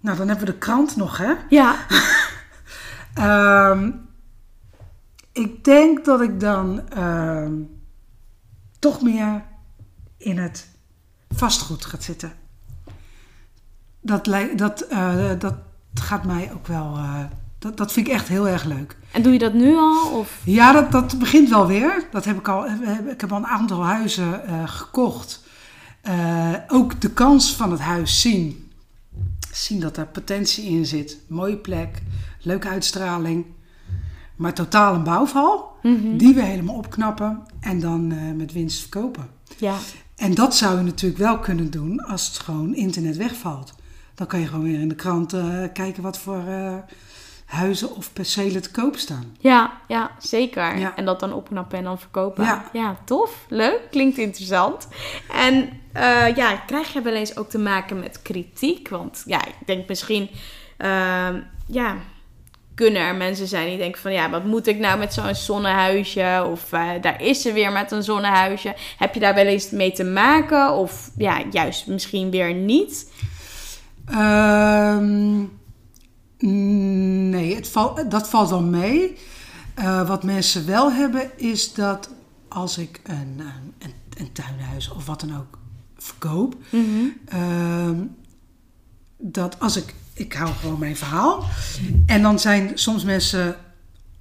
Nou, 0.00 0.16
dan 0.16 0.28
hebben 0.28 0.46
we 0.46 0.52
de 0.52 0.58
krant 0.58 0.96
nog, 0.96 1.16
hè? 1.16 1.32
Ja. 1.48 1.76
Ehm, 3.14 3.90
ik 5.32 5.64
denk 5.64 6.04
dat 6.04 6.20
ik 6.20 6.40
dan 6.40 6.88
ehm, 6.88 7.52
toch 8.78 9.02
meer 9.02 9.42
in 10.16 10.38
het 10.38 10.68
vastgoed 11.28 11.84
ga 11.84 12.00
zitten. 12.00 12.32
Dat, 14.00 14.24
dat, 14.56 14.80
eh, 14.80 15.30
dat 15.38 15.54
gaat 15.94 16.24
mij 16.24 16.50
ook 16.54 16.66
wel. 16.66 16.96
Eh, 16.96 17.24
dat, 17.58 17.76
dat 17.76 17.92
vind 17.92 18.06
ik 18.06 18.12
echt 18.12 18.28
heel 18.28 18.48
erg 18.48 18.64
leuk. 18.64 18.96
En 19.10 19.22
doe 19.22 19.32
je 19.32 19.38
dat 19.38 19.54
nu 19.54 19.76
al? 19.76 20.10
Of? 20.12 20.40
Ja, 20.44 20.72
dat, 20.72 20.92
dat 20.92 21.18
begint 21.18 21.48
wel 21.48 21.66
weer. 21.66 22.04
Dat 22.10 22.24
heb 22.24 22.38
ik, 22.38 22.48
al, 22.48 22.66
ik 23.08 23.20
heb 23.20 23.32
al 23.32 23.38
een 23.38 23.46
aantal 23.46 23.84
huizen 23.84 24.46
eh, 24.46 24.68
gekocht. 24.68 25.42
ook 26.68 27.00
de 27.00 27.10
kans 27.10 27.56
van 27.56 27.70
het 27.70 27.80
huis 27.80 28.20
zien 28.20 28.69
zien 29.52 29.80
dat 29.80 29.94
daar 29.94 30.06
potentie 30.06 30.64
in 30.64 30.86
zit. 30.86 31.18
Mooie 31.26 31.56
plek, 31.56 32.02
leuke 32.40 32.68
uitstraling. 32.68 33.44
Maar 34.36 34.54
totaal 34.54 34.94
een 34.94 35.02
bouwval, 35.02 35.76
mhm. 35.82 36.16
die 36.16 36.34
we 36.34 36.42
helemaal 36.42 36.76
opknappen 36.76 37.42
en 37.60 37.80
dan 37.80 38.12
eh, 38.12 38.32
met 38.36 38.52
winst 38.52 38.80
verkopen. 38.80 39.28
Ja. 39.58 39.76
En 40.16 40.34
dat 40.34 40.56
zou 40.56 40.78
je 40.78 40.84
natuurlijk 40.84 41.20
wel 41.20 41.38
kunnen 41.38 41.70
doen 41.70 42.00
als 42.00 42.26
het 42.26 42.38
gewoon 42.38 42.74
internet 42.74 43.16
wegvalt. 43.16 43.74
Dan 44.14 44.26
kan 44.26 44.40
je 44.40 44.46
gewoon 44.46 44.64
weer 44.64 44.80
in 44.80 44.88
de 44.88 44.94
krant 44.94 45.32
eh, 45.32 45.64
kijken 45.72 46.02
wat 46.02 46.18
voor 46.18 46.46
eh, 46.46 46.74
huizen 47.50 47.96
of 47.96 48.12
percelen 48.12 48.62
te 48.62 48.70
koop 48.70 48.96
staan. 48.96 49.36
Ja, 49.38 49.72
ja 49.88 50.10
zeker. 50.18 50.92
En 50.96 51.04
dat 51.04 51.20
dan 51.20 51.32
opknappen 51.32 51.78
en 51.78 51.84
dan 51.84 51.98
verkopen. 51.98 52.44
Ja. 52.44 52.70
ja 52.72 52.96
tof. 53.04 53.44
Leuk. 53.48 53.80
Klinkt 53.90 54.18
interessant. 54.18 54.88
En 55.32 55.68
eh, 55.92 56.36
ja, 56.36 56.56
krijg 56.66 56.92
je 56.92 57.02
wel 57.02 57.14
eens 57.14 57.36
ook 57.36 57.50
te 57.50 57.58
maken 57.58 58.00
met 58.00 58.22
kritiek? 58.22 58.88
Want 58.88 59.22
ja, 59.26 59.46
ik 59.46 59.66
denk 59.66 59.88
misschien... 59.88 60.30
Ehm, 60.76 61.40
ja, 61.66 61.96
kunnen 62.74 63.02
er 63.02 63.14
mensen 63.14 63.46
zijn 63.46 63.68
die 63.68 63.78
denken 63.78 64.00
van... 64.00 64.12
Ja, 64.12 64.30
wat 64.30 64.44
moet 64.44 64.66
ik 64.66 64.78
nou 64.78 64.98
met 64.98 65.14
zo'n 65.14 65.34
zonnehuisje? 65.34 66.46
Of 66.50 66.72
eh, 66.72 66.88
daar 67.00 67.22
is 67.22 67.42
ze 67.42 67.52
weer 67.52 67.72
met 67.72 67.90
een 67.90 68.02
zonnehuisje. 68.02 68.74
Heb 68.98 69.14
je 69.14 69.20
daar 69.20 69.34
wel 69.34 69.46
eens 69.46 69.70
mee 69.70 69.92
te 69.92 70.04
maken? 70.04 70.72
Of 70.72 71.10
ja, 71.16 71.42
juist 71.50 71.86
misschien 71.86 72.30
weer 72.30 72.54
niet? 72.54 73.12
Ehm... 74.06 75.44
Nee, 76.40 77.54
het 77.54 77.70
dat 78.08 78.28
valt 78.28 78.50
wel 78.50 78.62
mee. 78.62 79.16
Eh, 79.74 80.08
wat 80.08 80.22
mensen 80.22 80.66
wel 80.66 80.92
hebben 80.92 81.38
is 81.38 81.74
dat 81.74 82.10
als 82.48 82.78
ik 82.78 83.00
een, 83.04 83.40
een, 83.78 83.94
een 84.16 84.32
tuinhuis 84.32 84.90
of 84.90 85.06
wat 85.06 85.20
dan 85.20 85.36
ook 85.36 85.58
verkoop, 85.96 86.56
mhm. 86.70 86.84
ehm, 87.24 87.96
dat 89.16 89.60
als 89.60 89.76
ik, 89.76 89.94
ik 90.12 90.32
hou 90.32 90.52
gewoon 90.52 90.78
mijn 90.78 90.96
verhaal. 90.96 91.44
En 92.06 92.22
dan 92.22 92.38
zijn 92.38 92.70
soms 92.74 93.04
mensen 93.04 93.56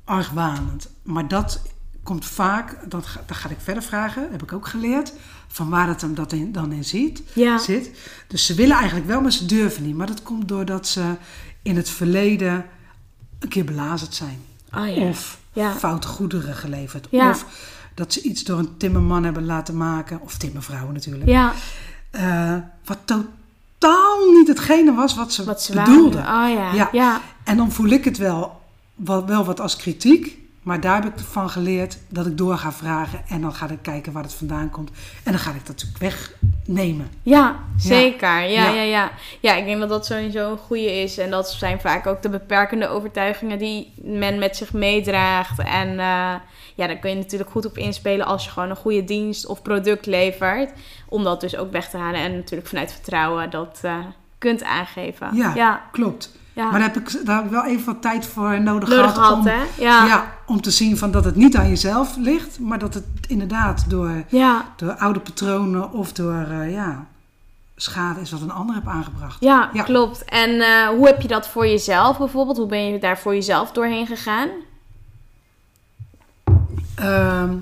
argwanend. 0.03 0.89
Maar 1.03 1.27
dat 1.27 1.61
komt 2.03 2.25
vaak, 2.25 2.89
dat, 2.89 3.07
dat 3.25 3.37
ga 3.37 3.49
ik 3.49 3.59
verder 3.59 3.83
vragen, 3.83 4.27
heb 4.31 4.43
ik 4.43 4.53
ook 4.53 4.67
geleerd, 4.67 5.13
van 5.47 5.69
waar 5.69 5.87
het 5.87 6.01
hem 6.01 6.15
dat 6.15 6.35
dan 6.47 6.71
in 6.71 6.83
ziet, 6.83 7.21
ja. 7.33 7.57
zit. 7.57 7.91
Dus 8.27 8.45
ze 8.45 8.53
willen 8.53 8.75
eigenlijk 8.75 9.07
wel, 9.07 9.21
maar 9.21 9.31
ze 9.31 9.45
durven 9.45 9.83
niet. 9.83 9.95
Maar 9.95 10.07
dat 10.07 10.23
komt 10.23 10.47
doordat 10.47 10.87
ze 10.87 11.15
in 11.61 11.75
het 11.75 11.89
verleden 11.89 12.65
een 13.39 13.49
keer 13.49 13.65
belazerd 13.65 14.13
zijn. 14.13 14.41
Ah, 14.69 14.97
of 14.97 15.39
ja. 15.53 15.75
foute 15.75 16.07
goederen 16.07 16.55
geleverd. 16.55 17.07
Of 17.09 17.45
dat 17.95 18.13
ze 18.13 18.21
iets 18.21 18.43
door 18.43 18.59
een 18.59 18.77
timmerman 18.77 19.23
hebben 19.23 19.45
laten 19.45 19.77
maken. 19.77 20.21
Of 20.21 20.37
timmervrouw 20.37 20.91
natuurlijk. 20.91 21.29
Ja. 21.29 21.53
Eh, 22.09 22.55
wat 22.85 22.97
totaal 23.05 24.31
niet 24.31 24.47
hetgene 24.47 24.93
was 24.93 25.15
wat 25.15 25.33
ze, 25.33 25.43
wat 25.43 25.69
bedoelden. 25.73 26.21
Oh, 26.21 26.73
ja. 26.73 26.89
Ja. 26.91 27.21
En 27.43 27.57
dan 27.57 27.71
voel 27.71 27.89
ik 27.89 28.05
het 28.05 28.17
wel, 28.17 28.61
wel 28.95 29.45
wat 29.45 29.59
als 29.59 29.75
kritiek. 29.75 30.37
Maar 30.69 30.79
daar 30.79 31.03
heb 31.03 31.19
ik 31.19 31.25
van 31.25 31.49
geleerd 31.49 31.97
dat 32.09 32.25
ik 32.25 32.37
door 32.37 32.57
ga 32.57 32.71
vragen. 32.71 33.21
En 33.27 33.41
dan 33.41 33.53
ga 33.53 33.69
ik 33.69 33.81
kijken 33.81 34.11
waar 34.11 34.23
het 34.23 34.33
vandaan 34.33 34.69
komt. 34.69 34.91
En 35.23 35.31
dan 35.31 35.41
ga 35.41 35.49
ik 35.49 35.65
dat 35.65 35.67
natuurlijk 35.67 35.99
wegnemen. 35.99 37.11
Ja, 37.23 37.59
zeker. 37.77 38.41
Ja, 38.41 38.69
ja, 38.69 38.81
ja. 38.81 39.11
Ja, 39.39 39.55
ik 39.55 39.65
denk 39.65 39.79
dat 39.79 39.89
dat 39.89 40.05
sowieso 40.05 40.51
een 40.51 40.57
goede 40.57 41.01
is. 41.01 41.17
En 41.17 41.29
dat 41.29 41.51
zijn 41.51 41.79
vaak 41.79 42.07
ook 42.07 42.21
de 42.21 42.29
beperkende 42.29 42.87
overtuigingen 42.87 43.57
die 43.57 43.93
men 44.01 44.39
met 44.39 44.57
zich 44.57 44.73
meedraagt. 44.73 45.59
En 45.59 45.89
eh, 45.89 46.35
ja, 46.75 46.87
daar 46.87 46.97
kun 46.99 47.09
je 47.09 47.15
natuurlijk 47.15 47.51
goed 47.51 47.65
op 47.65 47.77
inspelen 47.77 48.25
als 48.25 48.45
je 48.45 48.51
gewoon 48.51 48.69
een 48.69 48.75
goede 48.75 49.03
dienst 49.03 49.45
of 49.45 49.61
product 49.61 50.05
levert. 50.05 50.71
Om 51.07 51.23
dat 51.23 51.41
dus 51.41 51.55
ook 51.55 51.71
weg 51.71 51.89
te 51.89 51.97
halen. 51.97 52.21
En 52.21 52.35
natuurlijk 52.35 52.69
vanuit 52.69 52.91
vertrouwen 52.91 53.49
dat 53.49 53.79
eh, 53.81 53.97
kunt 54.37 54.63
aangeven. 54.63 55.35
Ja. 55.35 55.89
klopt. 55.91 56.37
Maar 56.53 56.71
daar 56.71 56.81
heb, 56.81 56.97
ik, 56.97 57.25
daar 57.25 57.49
wel 57.49 57.65
even 57.65 57.85
wat 57.85 58.01
tijd 58.01 58.25
voor 58.25 58.61
nodig, 58.61 58.89
nodig 58.89 59.13
gehad. 59.13 59.37
Om, 59.37 59.51
ja. 59.77 60.33
om 60.45 60.61
te 60.61 60.71
zien 60.71 60.97
van 60.97 61.11
dat 61.11 61.25
het 61.25 61.35
niet 61.35 61.55
aan 61.55 61.69
jezelf 61.69 62.15
ligt, 62.17 62.59
maar 62.59 62.79
dat 62.79 62.93
het 62.93 63.05
inderdaad 63.27 63.89
door, 63.89 64.23
door 64.75 64.95
oude 64.95 65.19
patronen 65.19 65.91
of 65.91 66.13
door 66.13 66.45
eh, 66.49 66.71
ja, 66.71 67.05
schade 67.75 68.21
is 68.21 68.31
wat 68.31 68.41
een 68.41 68.51
ander 68.51 68.75
heb 68.75 68.87
aangebracht. 68.87 69.37
Ja, 69.39 69.69
klopt. 69.83 70.25
En 70.25 70.61
eh, 70.61 70.87
hoe 70.87 71.05
heb 71.05 71.21
je 71.21 71.27
dat 71.27 71.47
voor 71.47 71.67
jezelf 71.67 72.17
bijvoorbeeld? 72.17 72.57
Hoe 72.57 72.67
ben 72.67 72.91
je 72.91 72.99
daar 72.99 73.19
voor 73.19 73.33
jezelf 73.33 73.71
doorheen 73.71 74.07
gegaan? 74.07 74.49
Ehm, 76.95 77.53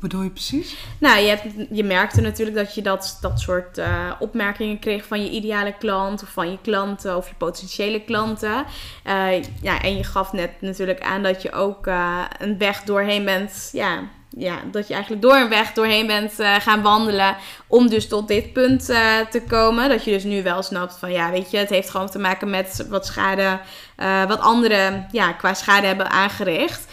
wat 0.00 0.10
bedoel 0.10 0.24
je 0.24 0.30
precies? 0.30 0.76
Nou, 0.98 1.20
je, 1.20 1.28
hebt, 1.28 1.44
je 1.70 1.84
merkte 1.84 2.20
natuurlijk 2.20 2.56
dat 2.56 2.74
je 2.74 2.82
dat, 2.82 3.18
dat 3.20 3.40
soort 3.40 3.78
eh, 3.78 4.12
opmerkingen 4.18 4.78
kreeg 4.78 5.04
van 5.04 5.22
je 5.22 5.30
ideale 5.30 5.74
klant 5.78 6.22
of 6.22 6.28
van 6.28 6.50
je 6.50 6.58
klanten 6.62 7.16
of 7.16 7.28
je 7.28 7.34
potentiële 7.34 8.04
klanten. 8.04 8.64
Eh, 9.04 9.42
ja, 9.62 9.82
en 9.82 9.96
je 9.96 10.04
gaf 10.04 10.32
net 10.32 10.50
natuurlijk 10.60 11.00
aan 11.00 11.22
dat 11.22 11.42
je 11.42 11.52
ook 11.52 11.86
eh, 11.86 12.24
een 12.38 12.58
weg 12.58 12.82
doorheen 12.82 13.24
bent 13.24 13.68
ja, 13.72 14.08
ja, 14.36 14.60
dat 14.70 14.88
je 14.88 14.94
eigenlijk 14.94 15.22
door 15.22 15.36
een 15.36 15.48
weg 15.48 15.72
doorheen 15.72 16.06
bent 16.06 16.38
eh, 16.38 16.54
gaan 16.54 16.82
wandelen. 16.82 17.36
Om 17.66 17.88
dus 17.88 18.08
tot 18.08 18.28
dit 18.28 18.52
punt 18.52 18.88
eh, 18.88 19.00
te 19.30 19.42
komen. 19.42 19.88
Dat 19.88 20.04
je 20.04 20.10
dus 20.10 20.24
nu 20.24 20.42
wel 20.42 20.62
snapt 20.62 20.96
van 20.98 21.12
ja, 21.12 21.30
weet 21.30 21.50
je, 21.50 21.56
het 21.56 21.68
heeft 21.68 21.90
gewoon 21.90 22.10
te 22.10 22.18
maken 22.18 22.50
met 22.50 22.86
wat 22.88 23.06
schade. 23.06 23.58
Eh, 23.96 24.24
wat 24.24 24.40
anderen 24.40 25.06
ja, 25.12 25.32
qua 25.32 25.54
schade 25.54 25.86
hebben 25.86 26.10
aangericht. 26.10 26.86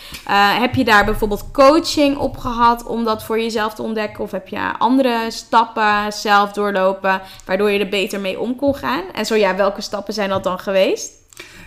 heb 0.59 0.75
je 0.75 0.83
daar 0.83 1.05
bijvoorbeeld 1.05 1.51
coaching 1.51 2.17
op 2.17 2.37
gehad 2.37 2.83
om 2.83 3.03
dat 3.03 3.23
voor 3.23 3.39
jezelf 3.39 3.73
te 3.73 3.81
ontdekken? 3.81 4.23
Of 4.23 4.31
heb 4.31 4.47
je 4.47 4.77
andere 4.77 5.25
stappen 5.27 6.13
zelf 6.13 6.51
doorlopen 6.51 7.21
waardoor 7.45 7.71
je 7.71 7.79
er 7.79 7.89
beter 7.89 8.19
mee 8.19 8.39
om 8.39 8.55
kon 8.55 8.75
gaan? 8.75 9.03
En 9.13 9.25
zo 9.25 9.35
ja, 9.35 9.55
welke 9.55 9.81
stappen 9.81 10.13
zijn 10.13 10.29
dat 10.29 10.43
dan 10.43 10.59
geweest? 10.59 11.11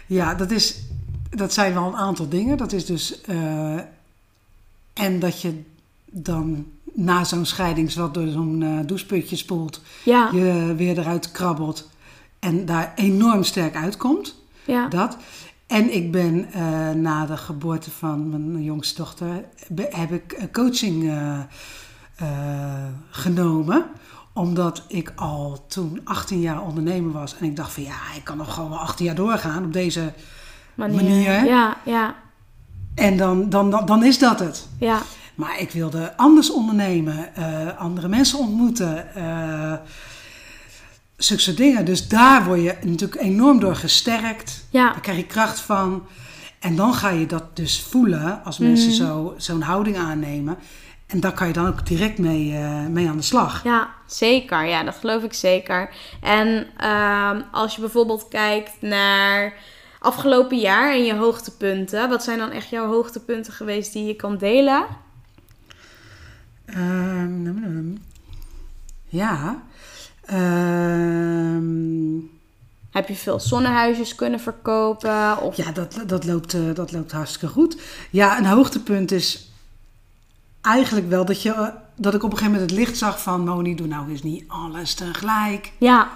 Ja, 0.06 0.34
dat, 0.34 0.50
is, 0.50 0.80
dat 1.30 1.52
zijn 1.52 1.74
wel 1.74 1.86
een 1.86 1.96
aantal 1.96 2.28
dingen. 2.28 2.56
Dat 2.56 2.72
is 2.72 2.86
dus 2.86 3.20
en 4.98 5.18
dat 5.18 5.42
je 5.42 5.62
dan 6.04 6.66
na 6.92 7.24
zo'n 7.24 7.44
scheiding, 7.44 7.94
wat 7.94 8.14
door 8.14 8.28
zo'n 8.28 8.60
uh, 8.60 8.78
doucheputje 8.86 9.36
spoelt, 9.36 9.82
je 10.04 10.74
weer 10.76 10.98
eruit 10.98 11.30
krabbelt 11.30 11.90
en 12.38 12.66
daar 12.66 12.92
enorm 12.96 13.42
sterk 13.42 13.76
uitkomt. 13.76 14.34
Ja. 14.64 14.88
Dat. 14.88 15.16
En 15.66 15.94
ik 15.94 16.12
ben 16.12 16.52
eh, 16.52 16.90
na 16.90 17.26
de 17.26 17.36
geboorte 17.36 17.90
van 17.90 18.28
mijn 18.50 18.64
jongste 18.64 19.02
dochter, 19.02 19.44
heb 19.74 20.12
ik 20.12 20.32
eh, 20.32 20.44
coaching 20.52 21.12
genomen 23.10 23.84
omdat 24.32 24.82
ik 24.88 25.12
al 25.16 25.64
toen 25.68 26.00
18 26.04 26.40
jaar 26.40 26.62
ondernemer 26.62 27.12
was. 27.12 27.36
En 27.36 27.44
ik 27.44 27.56
dacht 27.56 27.72
van 27.72 27.82
ja, 27.82 27.96
ik 28.16 28.24
kan 28.24 28.36
nog 28.36 28.54
gewoon 28.54 28.70
wel 28.70 28.78
18 28.78 29.06
jaar 29.06 29.14
doorgaan 29.14 29.64
op 29.64 29.72
deze 29.72 30.12
manier. 30.74 31.02
manier. 31.02 31.44
Ja, 31.44 31.76
ja. 31.84 32.14
En 32.94 33.16
dan, 33.16 33.50
dan, 33.50 33.70
dan, 33.70 33.86
dan 33.86 34.04
is 34.04 34.18
dat 34.18 34.38
het. 34.38 34.68
Ja. 34.78 35.02
Maar 35.34 35.60
ik 35.60 35.70
wilde 35.70 36.16
anders 36.16 36.52
ondernemen, 36.52 37.34
eh, 37.34 37.78
andere 37.78 38.08
mensen 38.08 38.38
ontmoeten, 38.38 39.06
uh, 39.16 39.72
zulke 41.16 41.42
soort 41.42 41.56
dingen. 41.56 41.84
Dus 41.84 42.08
daar 42.08 42.44
word 42.44 42.62
je 42.62 42.76
natuurlijk 42.82 43.20
enorm 43.20 43.60
door 43.60 43.76
gesterkt. 43.76 44.66
Ja. 44.70 44.90
Daar 44.90 45.00
krijg 45.00 45.18
je 45.18 45.26
kracht 45.26 45.60
van. 45.60 46.06
En 46.58 46.76
dan 46.76 46.94
ga 46.94 47.08
je 47.10 47.26
dat 47.26 47.56
dus 47.56 47.82
voelen 47.82 48.44
als 48.44 48.58
mhm. 48.58 48.68
mensen 48.68 48.92
zo, 48.92 49.34
zo'n 49.36 49.62
houding 49.62 49.96
aannemen. 49.96 50.58
En 51.06 51.20
daar 51.20 51.32
kan 51.32 51.46
je 51.46 51.52
dan 51.52 51.66
ook 51.66 51.86
direct 51.86 52.18
mee, 52.18 52.54
eh, 52.56 52.86
mee 52.86 53.08
aan 53.08 53.16
de 53.16 53.22
slag. 53.22 53.64
Ja, 53.64 53.88
zeker. 54.06 54.66
Ja, 54.66 54.82
dat 54.82 54.96
geloof 55.00 55.22
ik 55.22 55.32
zeker. 55.32 55.90
En 56.20 56.66
ehm, 56.76 57.42
als 57.52 57.74
je 57.74 57.80
bijvoorbeeld 57.80 58.28
kijkt 58.28 58.72
naar 58.80 59.54
afgelopen 59.98 60.58
jaar 60.58 60.92
en 60.92 61.04
je 61.04 61.14
hoogtepunten. 61.14 62.08
Wat 62.08 62.22
zijn 62.22 62.38
dan 62.38 62.50
echt 62.50 62.68
jouw 62.68 62.86
hoogtepunten 62.86 63.52
geweest 63.52 63.92
die 63.92 64.06
je 64.06 64.14
kan 64.14 64.36
delen? 64.36 64.86
Ehm, 66.64 67.92
ja. 69.08 69.62
Ehm. 70.24 71.66
Heb 72.90 73.08
je 73.08 73.14
veel 73.14 73.40
zonnehuisjes 73.40 74.14
kunnen 74.14 74.40
verkopen? 74.40 75.42
Of... 75.42 75.56
Ja, 75.56 75.72
dat, 75.72 76.02
dat, 76.06 76.24
loopt, 76.24 76.54
eh, 76.54 76.60
dat 76.74 76.92
loopt 76.92 77.12
hartstikke 77.12 77.48
goed. 77.48 77.80
Ja, 78.10 78.38
een 78.38 78.46
hoogtepunt 78.46 79.12
is 79.12 79.50
eigenlijk 80.60 81.08
wel 81.08 81.24
dat, 81.24 81.42
je, 81.42 81.52
eh, 81.52 81.68
dat 81.96 82.14
ik 82.14 82.22
op 82.22 82.30
een 82.30 82.38
gegeven 82.38 82.52
moment 82.60 82.70
het 82.70 82.80
licht 82.80 82.98
zag 82.98 83.22
van... 83.22 83.44
Moni, 83.44 83.74
doe 83.74 83.86
nou 83.86 84.10
eens 84.10 84.22
niet 84.22 84.44
alles 84.48 84.94
tegelijk. 84.94 85.72
Ja. 85.78 86.10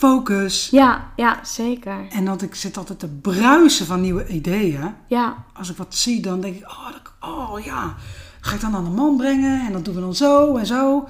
Focus. 0.00 0.68
Ja, 0.70 1.12
ja, 1.16 1.38
zeker. 1.42 2.06
En 2.10 2.24
dat 2.24 2.42
ik 2.42 2.54
zit 2.54 2.76
altijd 2.76 2.98
te 2.98 3.08
bruisen 3.08 3.86
van 3.86 4.00
nieuwe 4.00 4.26
ideeën. 4.26 4.94
Ja. 5.06 5.44
Als 5.52 5.70
ik 5.70 5.76
wat 5.76 5.94
zie, 5.94 6.22
dan 6.22 6.40
denk 6.40 6.56
ik, 6.56 6.62
oh, 6.70 6.92
dat, 6.92 7.30
oh 7.30 7.64
ja, 7.64 7.94
ga 8.40 8.54
ik 8.54 8.60
dan 8.60 8.74
aan 8.74 8.84
de 8.84 8.90
man 8.90 9.16
brengen? 9.16 9.66
En 9.66 9.72
dat 9.72 9.84
doen 9.84 9.94
we 9.94 10.00
dan 10.00 10.14
zo 10.14 10.56
en 10.56 10.66
zo. 10.66 11.08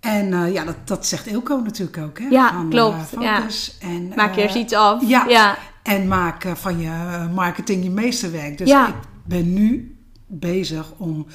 En 0.00 0.32
uh, 0.32 0.52
ja, 0.52 0.64
dat, 0.64 0.76
dat 0.84 1.06
zegt 1.06 1.26
Ilko 1.26 1.60
natuurlijk 1.60 1.98
ook. 1.98 2.18
Hè? 2.18 2.26
Ja, 2.28 2.52
van, 2.52 2.68
klopt. 2.68 2.96
Uh, 2.96 3.02
focus. 3.02 3.76
Ja. 3.80 3.88
En, 3.88 4.12
maak 4.16 4.34
je 4.34 4.42
er 4.42 4.56
iets 4.56 4.74
af. 4.74 5.06
Ja, 5.06 5.24
ja. 5.28 5.56
en 5.82 6.08
maak 6.08 6.46
van 6.54 6.78
je 6.78 7.28
marketing 7.34 7.84
je 7.84 7.90
meesterwerk. 7.90 8.58
Dus 8.58 8.68
ja. 8.68 8.88
ik 8.88 8.94
ben 9.24 9.52
nu 9.52 9.98
bezig 10.26 10.92
om... 10.96 11.26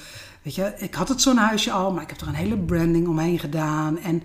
Weet 0.41 0.55
je, 0.55 0.73
ik 0.77 0.93
had 0.93 1.09
het 1.09 1.21
zo'n 1.21 1.37
huisje 1.37 1.71
al, 1.71 1.91
maar 1.91 2.03
ik 2.03 2.09
heb 2.09 2.21
er 2.21 2.27
een 2.27 2.33
hele 2.33 2.57
branding 2.57 3.07
omheen 3.07 3.39
gedaan. 3.39 3.99
En 3.99 4.23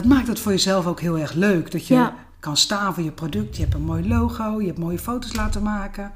dat 0.00 0.06
maakt 0.06 0.28
het 0.28 0.40
voor 0.40 0.52
jezelf 0.52 0.86
ook 0.86 1.00
heel 1.00 1.18
erg 1.18 1.32
leuk. 1.32 1.70
Dat 1.70 1.86
je 1.86 1.94
ja. 1.94 2.14
kan 2.40 2.56
staan 2.56 2.94
voor 2.94 3.02
je 3.02 3.10
product. 3.10 3.56
Je 3.56 3.62
hebt 3.62 3.74
een 3.74 3.82
mooi 3.82 4.08
logo, 4.08 4.60
je 4.60 4.66
hebt 4.66 4.78
mooie 4.78 4.98
foto's 4.98 5.34
laten 5.34 5.62
maken. 5.62 6.12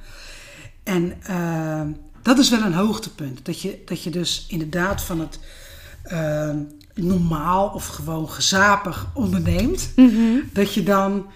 En 0.83 1.13
uh, 1.31 1.81
dat 2.23 2.39
is 2.39 2.51
wel 2.51 2.63
een 2.63 2.75
hoogtepunt. 2.75 3.45
Dat 3.45 3.61
je, 3.61 3.83
dat 3.85 4.03
je 4.03 4.11
dus 4.11 4.47
inderdaad 4.49 5.03
van 5.03 5.21
het 5.21 5.39
uh, 6.13 6.51
normaal 6.95 7.69
of 7.69 7.87
gewoon 7.87 8.29
gezapig 8.29 9.07
onderneemt. 9.15 9.93
Mm 9.97 10.09
-hmm. 10.09 10.43
Dat 10.53 10.75
je 10.75 10.83
dan 10.83 11.27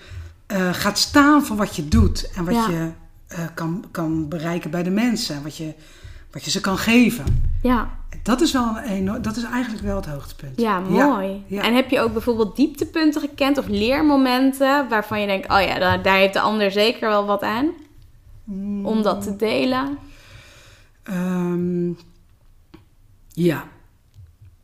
uh, 0.53 0.75
gaat 0.75 0.99
staan 0.99 1.45
voor 1.45 1.57
wat 1.57 1.77
je 1.77 1.89
doet. 1.89 2.31
En 2.35 2.45
wat 2.45 2.55
ja. 2.55 2.69
je 2.69 2.91
uh, 3.33 3.39
kan, 3.55 3.85
kan 3.91 4.29
bereiken 4.29 4.71
bij 4.71 4.83
de 4.83 4.91
mensen. 4.91 5.43
Wat 5.43 5.57
je, 5.57 5.75
wat 6.37 6.45
je 6.45 6.51
ze 6.51 6.61
kan 6.61 6.79
geven. 6.79 7.51
Ja. 7.63 7.99
Dat 8.23 8.41
is, 8.41 8.53
wel 8.53 8.79
een, 8.79 9.23
dat 9.23 9.37
is 9.37 9.43
eigenlijk 9.43 9.85
wel 9.85 9.97
het 9.97 10.07
hoogtepunt. 10.07 10.61
Ja, 10.61 10.81
mooi. 10.81 11.29
Ja, 11.29 11.43
ja. 11.47 11.63
En 11.63 11.75
heb 11.75 11.91
je 11.91 12.01
ook 12.01 12.13
bijvoorbeeld 12.13 12.57
dieptepunten 12.57 13.21
gekend 13.21 13.59
of 13.59 13.67
leermomenten 13.67 14.89
waarvan 14.89 15.21
je 15.21 15.27
denkt: 15.27 15.51
oh 15.51 15.61
ja, 15.61 15.79
daar, 15.79 16.03
daar 16.03 16.17
heeft 16.17 16.33
de 16.33 16.41
ander 16.41 16.71
zeker 16.71 17.09
wel 17.09 17.27
wat 17.27 17.43
aan? 17.43 17.71
Mm. 18.45 18.87
Om 18.87 19.03
dat 19.03 19.23
te 19.23 19.37
delen? 19.37 19.99
Um, 21.11 21.99
ja. 23.29 23.65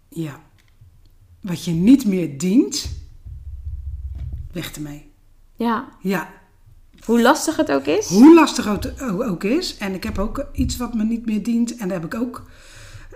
Ja. 0.08 0.40
Wat 1.40 1.64
je 1.64 1.72
niet 1.72 2.06
meer 2.06 2.38
dient, 2.38 2.90
weg 4.52 4.72
ermee. 4.74 5.10
Ja. 5.54 5.88
Ja. 6.00 6.28
Hoe 7.04 7.22
lastig 7.22 7.56
het 7.56 7.70
ook 7.70 7.86
is? 7.86 8.06
Hoe 8.06 8.34
lastig 8.34 8.64
het 8.64 9.00
ook 9.02 9.44
is. 9.44 9.76
En 9.76 9.94
ik 9.94 10.04
heb 10.04 10.18
ook 10.18 10.46
iets 10.52 10.76
wat 10.76 10.94
me 10.94 11.04
niet 11.04 11.26
meer 11.26 11.42
dient. 11.42 11.76
En 11.76 11.88
daar 11.88 12.00
heb 12.00 12.14
ik 12.14 12.20
ook, 12.20 12.42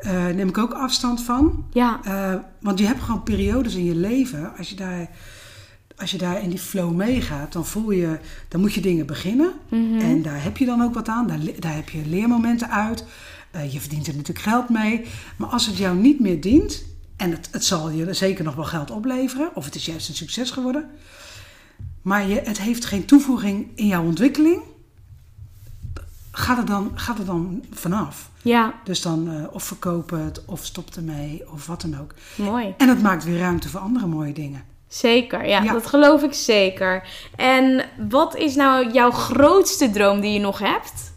uh, 0.02 0.26
neem 0.26 0.48
ik 0.48 0.58
ook 0.58 0.72
afstand 0.72 1.22
van. 1.22 1.66
Ja. 1.72 2.00
Uh, 2.06 2.34
want 2.60 2.78
je 2.78 2.86
hebt 2.86 3.02
gewoon 3.02 3.22
periodes 3.22 3.74
in 3.74 3.84
je 3.84 3.94
leven. 3.94 4.56
Als 4.56 4.68
je 4.68 4.76
daar, 4.76 5.08
als 5.96 6.10
je 6.10 6.18
daar 6.18 6.42
in 6.42 6.48
die 6.48 6.58
flow 6.58 6.94
meegaat, 6.94 7.52
dan 7.52 7.66
voel 7.66 7.90
je, 7.90 8.18
dan 8.48 8.60
moet 8.60 8.74
je 8.74 8.80
dingen 8.80 9.06
beginnen. 9.06 9.52
Mm 9.68 9.90
-hmm. 9.90 10.00
En 10.00 10.22
daar 10.22 10.42
heb 10.42 10.56
je 10.56 10.64
dan 10.64 10.82
ook 10.82 10.94
wat 10.94 11.08
aan. 11.08 11.26
Daar, 11.26 11.38
daar 11.58 11.74
heb 11.74 11.88
je 11.88 12.06
leermomenten 12.06 12.70
uit. 12.70 13.04
Uh, 13.56 13.72
je 13.72 13.80
verdient 13.80 14.06
er 14.06 14.16
natuurlijk 14.16 14.46
geld 14.46 14.68
mee. 14.68 15.04
Maar 15.36 15.48
als 15.48 15.66
het 15.66 15.76
jou 15.76 15.96
niet 15.96 16.20
meer 16.20 16.40
dient, 16.40 16.84
en 17.16 17.30
het, 17.30 17.48
het 17.50 17.64
zal 17.64 17.90
je 17.90 18.12
zeker 18.12 18.44
nog 18.44 18.54
wel 18.54 18.64
geld 18.64 18.90
opleveren, 18.90 19.50
of 19.54 19.64
het 19.64 19.74
is 19.74 19.86
juist 19.86 20.08
een 20.08 20.14
succes 20.14 20.50
geworden. 20.50 20.90
Maar 22.06 22.26
je, 22.26 22.40
het 22.44 22.58
heeft 22.58 22.84
geen 22.84 23.04
toevoeging 23.04 23.68
in 23.74 23.86
jouw 23.86 24.04
ontwikkeling. 24.04 24.62
Ga 26.30 26.58
er 26.58 26.64
dan, 26.64 26.92
ga 26.94 27.14
er 27.18 27.24
dan 27.24 27.64
vanaf. 27.72 28.30
Ja. 28.42 28.74
Dus 28.84 29.02
dan 29.02 29.28
uh, 29.28 29.44
of 29.50 29.62
verkoop 29.62 30.10
het, 30.10 30.44
of 30.44 30.64
stop 30.64 30.94
ermee, 30.94 31.42
of 31.52 31.66
wat 31.66 31.80
dan 31.80 32.00
ook. 32.00 32.14
Mooi. 32.34 32.74
En 32.76 32.88
het 32.88 33.02
maakt 33.02 33.24
weer 33.24 33.38
ruimte 33.38 33.68
voor 33.68 33.80
andere 33.80 34.06
mooie 34.06 34.32
dingen. 34.32 34.64
Zeker, 34.88 35.46
ja, 35.46 35.62
ja, 35.62 35.72
dat 35.72 35.86
geloof 35.86 36.22
ik 36.22 36.32
zeker. 36.32 37.08
En 37.36 37.84
wat 38.08 38.36
is 38.36 38.54
nou 38.54 38.92
jouw 38.92 39.10
grootste 39.10 39.90
droom 39.90 40.20
die 40.20 40.32
je 40.32 40.40
nog 40.40 40.58
hebt? 40.58 41.12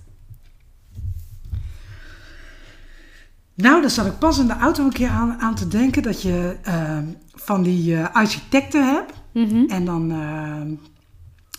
Nou, 3.54 3.82
daar 3.82 3.90
zat 3.90 4.06
ik 4.06 4.20
pas 4.20 4.38
in 4.38 4.48
de 4.48 4.58
auto 4.58 4.84
een 4.84 4.94
keer 4.94 5.10
aan, 5.10 5.40
aan 5.40 5.56
te 5.56 5.68
denken 5.68 6.02
dat 6.02 6.22
je 6.22 6.56
uh, 6.68 6.98
van 7.34 7.64
die 7.64 7.94
uh, 7.94 8.14
architecten 8.14 8.94
hebt. 8.94 9.19
Mm 9.32 9.50
-hmm. 9.50 9.70
En 9.70 9.86
dan 9.86 10.12
uh, 10.12 10.62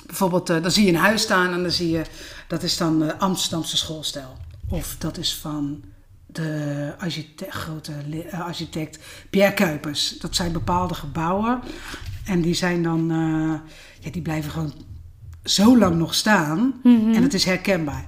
bijvoorbeeld, 0.07 0.47
dan 0.47 0.71
zie 0.71 0.85
je 0.85 0.93
een 0.93 0.99
huis 0.99 1.23
staan 1.23 1.53
en 1.53 1.63
dan 1.63 1.71
zie 1.71 1.91
je, 1.91 2.03
dat 2.49 2.63
is 2.63 2.77
dan 2.77 2.99
de 2.99 3.19
Amsterdamse 3.19 3.77
schoolstijl. 3.77 4.37
Of 4.69 4.97
dat 4.99 5.19
is 5.19 5.35
van 5.35 5.83
de 6.27 6.95
architect, 6.99 7.55
grote 7.55 7.93
architect 8.33 8.99
Pierre 9.31 9.55
Kuipers. 9.55 10.19
Dat 10.19 10.37
zijn 10.37 10.53
bepaalde 10.53 10.95
gebouwen 10.95 11.61
en 12.25 12.41
die 12.41 12.55
zijn 12.55 12.83
dan, 12.83 13.07
ja, 14.01 14.11
die 14.11 14.23
blijven 14.23 14.51
gewoon 14.51 14.73
zo 15.45 15.79
lang 15.79 15.97
nog 15.97 16.15
staan 16.15 16.59
mm 16.83 17.01
-hmm. 17.01 17.15
en 17.15 17.23
het 17.23 17.35
is 17.35 17.45
herkenbaar 17.45 18.07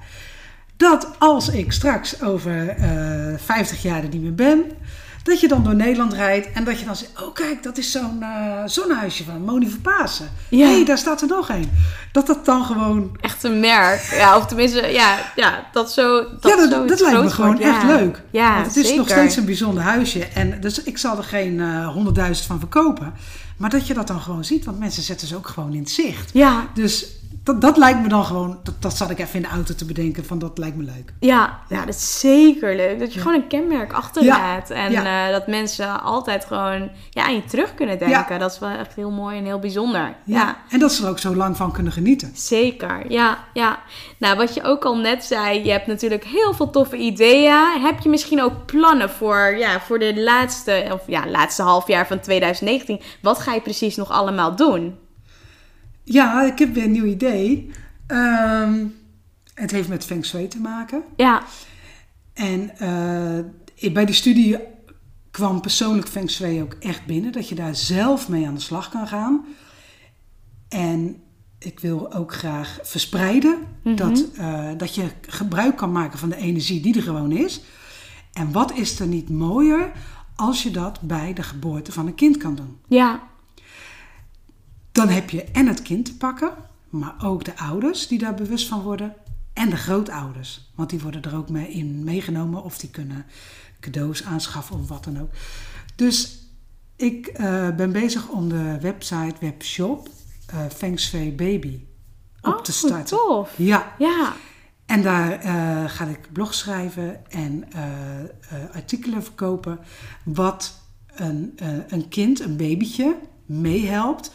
dat 0.82 1.08
als 1.18 1.48
ik 1.48 1.72
straks 1.72 2.22
over 2.22 2.78
uh, 2.78 3.38
50 3.38 3.82
jaar 3.82 4.02
er 4.02 4.08
niet 4.08 4.22
meer 4.22 4.34
ben, 4.34 4.64
dat 5.22 5.40
je 5.40 5.48
dan 5.48 5.64
door 5.64 5.74
Nederland 5.74 6.12
rijdt 6.12 6.52
en 6.52 6.64
dat 6.64 6.78
je 6.78 6.84
dan 6.84 6.96
zegt: 6.96 7.22
Oh, 7.22 7.34
kijk, 7.34 7.62
dat 7.62 7.78
is 7.78 7.90
zo'n 7.90 8.18
uh, 8.20 8.62
zonnehuisje 8.66 9.24
van 9.24 9.42
Moni 9.44 9.70
Verpasen. 9.70 10.30
Ja. 10.48 10.66
Hé, 10.66 10.72
hey, 10.72 10.84
daar 10.84 10.98
staat 10.98 11.20
er 11.20 11.28
nog 11.28 11.48
een. 11.48 11.70
Dat 12.12 12.26
dat 12.26 12.44
dan 12.44 12.64
gewoon. 12.64 13.16
Echt 13.20 13.44
een 13.44 13.60
merk. 13.60 14.02
Ja, 14.10 14.36
of 14.36 14.46
tenminste, 14.46 14.86
ja, 14.86 15.18
ja 15.36 15.66
dat 15.72 15.92
zo. 15.92 16.18
Dat 16.40 16.50
ja, 16.50 16.56
dat, 16.56 16.70
zo 16.70 16.86
dat 16.86 17.00
lijkt 17.00 17.22
me 17.22 17.30
gewoon 17.30 17.56
wordt. 17.56 17.64
echt 17.64 17.82
ja. 17.82 17.86
leuk. 17.86 18.22
Ja, 18.30 18.54
Want 18.54 18.66
het 18.66 18.76
is 18.76 18.82
zeker. 18.82 18.98
nog 18.98 19.08
steeds 19.08 19.36
een 19.36 19.44
bijzonder 19.44 19.82
huisje. 19.82 20.24
En 20.24 20.60
dus 20.60 20.82
ik 20.82 20.98
zal 20.98 21.16
er 21.16 21.24
geen 21.24 21.58
uh, 21.58 21.88
honderdduizend 21.88 22.46
van 22.46 22.58
verkopen. 22.58 23.14
Maar 23.56 23.70
dat 23.70 23.86
je 23.86 23.94
dat 23.94 24.06
dan 24.06 24.20
gewoon 24.20 24.44
ziet, 24.44 24.64
want 24.64 24.78
mensen 24.78 25.02
zetten 25.02 25.26
ze 25.26 25.36
ook 25.36 25.48
gewoon 25.48 25.72
in 25.72 25.80
het 25.80 25.90
zicht. 25.90 26.30
Ja. 26.32 26.66
Dus 26.74 27.06
dat, 27.44 27.60
dat 27.60 27.76
lijkt 27.76 28.00
me 28.02 28.08
dan 28.08 28.24
gewoon, 28.24 28.58
dat, 28.62 28.74
dat 28.82 28.96
zat 28.96 29.10
ik 29.10 29.18
even 29.18 29.34
in 29.34 29.42
de 29.42 29.48
auto 29.48 29.74
te 29.74 29.84
bedenken, 29.84 30.24
van 30.24 30.38
dat 30.38 30.58
lijkt 30.58 30.76
me 30.76 30.82
leuk. 30.84 31.12
Ja, 31.20 31.58
ja 31.68 31.84
dat 31.84 31.94
is 31.94 32.20
zeker 32.20 32.76
leuk. 32.76 32.98
Dat 32.98 33.12
je 33.12 33.18
Ja. 33.18 33.24
gewoon 33.24 33.40
een 33.42 33.48
kenmerk 33.48 33.92
achterlaat. 33.92 34.68
Ja, 34.68 34.74
En 34.74 34.90
ja. 34.92 35.26
eh, 35.26 35.32
dat 35.32 35.46
mensen 35.46 36.02
altijd 36.02 36.44
gewoon 36.44 36.90
ja, 37.10 37.24
aan 37.24 37.34
je 37.34 37.44
terug 37.44 37.74
kunnen 37.74 37.98
denken. 37.98 38.38
Dat 38.38 38.52
is 38.52 38.58
wel 38.58 38.70
echt 38.70 38.94
heel 38.94 39.10
mooi 39.10 39.38
en 39.38 39.44
heel 39.44 39.58
bijzonder. 39.58 40.14
ja. 40.24 40.56
En 40.68 40.78
dat 40.78 40.92
ze 40.92 41.02
er 41.04 41.08
ook 41.10 41.18
zo 41.18 41.34
lang 41.36 41.56
van 41.56 41.72
kunnen 41.72 41.92
genieten. 41.92 42.30
Zeker, 42.34 43.04
ja, 43.10 43.38
ja. 43.52 43.78
Nou, 44.18 44.36
wat 44.36 44.54
je 44.54 44.62
ook 44.62 44.84
al 44.84 44.96
net 44.96 45.24
zei, 45.24 45.64
je 45.64 45.70
hebt 45.70 45.86
natuurlijk 45.86 46.24
heel 46.24 46.54
veel 46.54 46.70
toffe 46.70 46.96
ideeën. 46.96 47.80
Heb 47.82 48.00
je 48.00 48.08
misschien 48.08 48.42
ook 48.42 48.66
plannen 48.66 49.10
voor, 49.10 49.56
ja, 49.58 49.80
voor 49.80 49.98
de 49.98 50.20
laatste, 50.22 50.86
of 50.92 51.00
ja, 51.06 51.26
laatste 51.28 51.62
half 51.62 51.86
jaar 51.88 52.06
van 52.06 52.20
2019? 52.20 53.00
Wat 53.22 53.38
ga 53.38 53.54
je 53.54 53.60
precies 53.60 53.96
nog 53.96 54.10
allemaal 54.10 54.56
doen? 54.56 54.98
Ja, 56.12 56.42
ik 56.42 56.58
heb 56.58 56.74
weer 56.74 56.84
een 56.84 56.90
nieuw 56.90 57.04
idee. 57.04 57.70
Um, 58.06 58.94
het 59.54 59.70
heeft 59.70 59.88
met 59.88 60.04
Feng 60.04 60.24
Shui 60.24 60.48
te 60.48 60.60
maken. 60.60 61.02
Ja. 61.16 61.42
En 62.32 62.70
uh, 63.82 63.92
bij 63.92 64.04
die 64.04 64.14
studie 64.14 64.58
kwam 65.30 65.60
persoonlijk 65.60 66.08
Feng 66.08 66.30
Shui 66.30 66.62
ook 66.62 66.76
echt 66.80 67.06
binnen. 67.06 67.32
Dat 67.32 67.48
je 67.48 67.54
daar 67.54 67.74
zelf 67.74 68.28
mee 68.28 68.46
aan 68.46 68.54
de 68.54 68.60
slag 68.60 68.88
kan 68.88 69.06
gaan. 69.06 69.44
En 70.68 71.16
ik 71.58 71.80
wil 71.80 72.14
ook 72.14 72.34
graag 72.34 72.78
verspreiden. 72.82 73.58
Mhm. 73.82 73.96
Dat, 73.96 74.24
uh, 74.38 74.68
dat 74.76 74.94
je 74.94 75.06
gebruik 75.28 75.76
kan 75.76 75.92
maken 75.92 76.18
van 76.18 76.28
de 76.28 76.36
energie 76.36 76.80
die 76.80 76.96
er 76.96 77.02
gewoon 77.02 77.32
is. 77.32 77.60
En 78.32 78.52
wat 78.52 78.72
is 78.72 79.00
er 79.00 79.06
niet 79.06 79.30
mooier 79.30 79.92
als 80.36 80.62
je 80.62 80.70
dat 80.70 81.00
bij 81.00 81.32
de 81.32 81.42
geboorte 81.42 81.92
van 81.92 82.06
een 82.06 82.14
kind 82.14 82.36
kan 82.36 82.54
doen? 82.54 82.78
Ja. 82.88 83.30
Dan 84.92 85.08
heb 85.08 85.30
je 85.30 85.44
en 85.44 85.66
het 85.66 85.82
kind 85.82 86.04
te 86.04 86.16
pakken, 86.16 86.50
maar 86.88 87.14
ook 87.22 87.44
de 87.44 87.56
ouders 87.56 88.06
die 88.06 88.18
daar 88.18 88.34
bewust 88.34 88.68
van 88.68 88.82
worden. 88.82 89.14
En 89.52 89.70
de 89.70 89.76
grootouders, 89.76 90.70
want 90.74 90.90
die 90.90 91.00
worden 91.00 91.22
er 91.22 91.36
ook 91.36 91.48
mee 91.48 91.70
in 91.70 92.04
meegenomen 92.04 92.62
of 92.62 92.78
die 92.78 92.90
kunnen 92.90 93.26
cadeaus 93.80 94.24
aanschaffen 94.24 94.78
of 94.78 94.88
wat 94.88 95.04
dan 95.04 95.20
ook. 95.20 95.30
Dus 95.96 96.38
ik 96.96 97.38
uh, 97.40 97.76
ben 97.76 97.92
bezig 97.92 98.28
om 98.28 98.48
de 98.48 98.78
website, 98.80 99.34
webshop 99.40 100.08
uh, 100.54 100.60
Feng 100.74 101.00
Shui 101.00 101.32
Baby 101.32 101.80
op 102.40 102.54
oh, 102.54 102.60
te 102.60 102.72
starten. 102.72 103.16
Tof. 103.16 103.52
Ja. 103.56 103.94
Ja. 103.98 104.32
En 104.86 105.02
daar 105.02 105.44
uh, 105.44 105.90
ga 105.90 106.04
ik 106.04 106.32
blog 106.32 106.54
schrijven 106.54 107.30
en 107.30 107.64
artikelen 108.72 109.22
verkopen 109.22 109.78
wat 110.24 110.80
een, 111.14 111.58
een 111.88 112.08
kind, 112.08 112.40
een 112.40 112.56
babytje, 112.56 113.16
meehelpt 113.46 114.32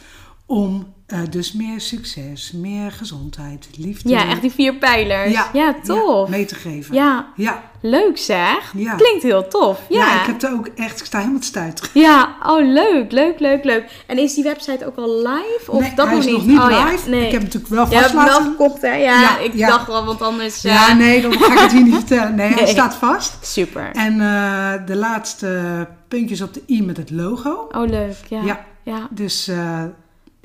om 0.47 0.95
Uh, 1.13 1.19
dus 1.29 1.53
meer 1.53 1.81
succes, 1.81 2.51
meer 2.51 2.91
gezondheid, 2.91 3.67
liefde. 3.77 4.09
Ja, 4.09 4.29
echt 4.29 4.41
die 4.41 4.51
vier 4.51 4.75
pijlers. 4.75 5.31
Ja, 5.31 5.49
ja 5.53 5.75
tof. 5.83 6.29
Ja, 6.29 6.35
mee 6.35 6.45
te 6.45 6.55
geven. 6.55 6.95
Ja. 6.95 7.27
ja. 7.35 7.63
Leuk 7.81 8.17
zeg. 8.17 8.73
Ja. 8.75 8.95
Klinkt 8.95 9.23
heel 9.23 9.47
tof. 9.47 9.79
Ja. 9.89 10.05
ja, 10.05 10.21
ik 10.21 10.27
heb 10.27 10.41
er 10.41 10.51
ook 10.51 10.67
echt, 10.75 10.99
ik 10.99 11.05
sta 11.05 11.19
helemaal 11.19 11.41
stuiteren. 11.41 11.89
Ja, 11.93 12.35
oh 12.43 12.73
leuk, 12.73 13.11
leuk, 13.11 13.39
leuk, 13.39 13.63
leuk. 13.63 14.03
En 14.07 14.17
is 14.17 14.33
die 14.33 14.43
website 14.43 14.85
ook 14.85 14.95
al 14.95 15.17
live? 15.17 15.63
Of 15.67 15.81
nee, 15.81 15.93
dat 15.95 16.05
hij 16.05 16.15
nog 16.15 16.25
is 16.25 16.31
niet? 16.31 16.37
nog 16.37 16.45
niet 16.45 16.59
oh, 16.59 16.89
live. 16.91 17.09
Nee. 17.09 17.25
Ik 17.25 17.31
heb 17.31 17.41
natuurlijk 17.41 17.73
wel 17.73 17.87
vast 17.87 18.13
laten... 18.13 18.43
wel 18.43 18.51
gekocht 18.51 18.81
hè? 18.81 18.95
Ja, 18.95 19.37
ik 19.37 19.57
dacht 19.57 19.87
wel, 19.87 20.05
want 20.05 20.21
anders... 20.21 20.65
Uh... 20.65 20.71
Ja, 20.71 20.93
nee, 20.93 21.21
dan 21.21 21.33
ga 21.33 21.53
ik 21.53 21.59
het 21.59 21.71
hier 21.71 21.83
niet 21.83 21.95
vertellen. 21.95 22.35
Nee, 22.35 22.53
hij 22.53 22.67
staat 22.67 22.95
vast. 22.95 23.37
Super. 23.41 23.89
En 23.93 24.13
uh, 24.13 24.73
de 24.85 24.95
laatste 24.95 25.87
puntjes 26.07 26.41
op 26.41 26.53
de 26.53 26.61
i 26.67 26.83
met 26.83 26.97
het 26.97 27.11
logo. 27.11 27.67
Oh, 27.71 27.89
leuk, 27.89 28.17
ja. 28.29 28.41
Ja, 28.43 28.65
ja. 28.83 29.07
dus 29.09 29.47
uh, 29.47 29.83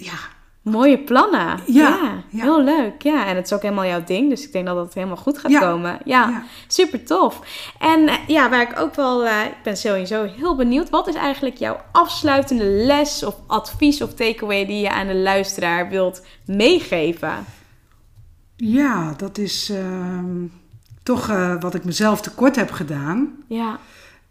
ja 0.04 0.18
Mooie 0.62 0.98
plannen. 0.98 1.60
Ja, 1.66 2.22
heel 2.30 2.62
leuk. 2.62 3.02
Ja, 3.02 3.26
en 3.26 3.36
het 3.36 3.44
is 3.44 3.52
ook 3.52 3.62
helemaal 3.62 3.84
jouw 3.84 4.04
ding. 4.04 4.28
Dus 4.28 4.44
ik 4.44 4.52
denk 4.52 4.66
dat 4.66 4.76
het 4.76 4.94
helemaal 4.94 5.16
goed 5.16 5.38
gaat 5.38 5.58
komen. 5.58 5.98
Ja, 6.04 6.42
super 6.66 7.04
tof. 7.04 7.40
En 7.78 8.08
eh, 8.08 8.14
ja, 8.26 8.50
waar 8.50 8.70
ik 8.70 8.78
ook 8.78 8.94
wel, 8.94 9.24
uh, 9.24 9.44
ik 9.44 9.62
ben 9.62 9.76
sowieso 9.76 10.24
heel 10.24 10.56
benieuwd. 10.56 10.90
Wat 10.90 11.08
is 11.08 11.14
eigenlijk 11.14 11.56
jouw 11.56 11.80
afsluitende 11.92 12.64
les 12.64 13.24
of 13.24 13.36
advies 13.46 14.02
of 14.02 14.14
takeaway 14.14 14.66
die 14.66 14.80
je 14.80 14.90
aan 14.90 15.06
de 15.06 15.14
luisteraar 15.14 15.88
wilt 15.88 16.24
meegeven? 16.46 17.44
Ja, 18.56 19.14
dat 19.16 19.38
is 19.38 19.70
ehm, 19.70 20.46
toch 21.02 21.30
uh, 21.30 21.60
wat 21.60 21.74
ik 21.74 21.84
mezelf 21.84 22.20
tekort 22.20 22.56
heb 22.56 22.70
gedaan. 22.70 23.36
Ja. 23.48 23.78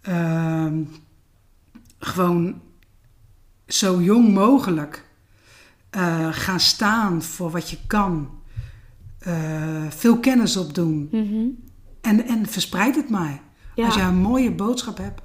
Ehm, 0.01 0.83
gewoon 1.99 2.61
zo 3.67 4.01
jong 4.01 4.33
mogelijk 4.33 5.09
uh, 5.95 6.27
gaan 6.31 6.59
staan 6.59 7.21
voor 7.21 7.51
wat 7.51 7.69
je 7.69 7.77
kan. 7.87 8.29
Uh, 9.27 9.83
veel 9.89 10.19
kennis 10.19 10.57
opdoen. 10.57 11.09
Mm 11.11 11.69
en, 12.01 12.27
en 12.27 12.45
verspreid 12.45 12.95
het 12.95 13.09
maar. 13.09 13.39
Als 13.75 13.95
je 13.95 14.01
een 14.01 14.15
mooie 14.15 14.51
boodschap 14.51 14.97
hebt, 14.97 15.21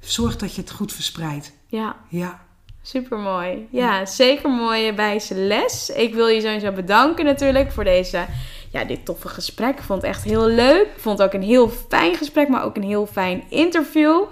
zorg 0.00 0.36
dat 0.36 0.54
je 0.54 0.60
het 0.60 0.70
goed 0.70 0.92
verspreidt. 0.92 1.52
Ja. 1.66 1.96
Ja. 2.08 2.40
Supermooi. 2.82 3.68
Ja, 3.70 4.06
zeker 4.06 4.50
mooie 4.50 4.94
wijze 4.94 5.34
les. 5.34 5.90
Ik 5.90 6.14
wil 6.14 6.26
je 6.26 6.40
sowieso 6.40 6.72
bedanken 6.72 7.24
natuurlijk 7.24 7.72
voor 7.72 7.84
deze, 7.84 8.26
ja, 8.72 8.84
dit 8.84 9.04
toffe 9.04 9.28
gesprek. 9.28 9.78
Ik 9.78 9.84
vond 9.84 10.02
het 10.02 10.10
echt 10.10 10.24
heel 10.24 10.46
leuk. 10.46 10.86
Ik 10.86 11.00
vond 11.00 11.18
het 11.18 11.26
ook 11.26 11.34
een 11.34 11.46
heel 11.46 11.68
fijn 11.68 12.14
gesprek, 12.14 12.48
maar 12.48 12.64
ook 12.64 12.76
een 12.76 12.82
heel 12.82 13.06
fijn 13.06 13.42
interview. 13.48 14.24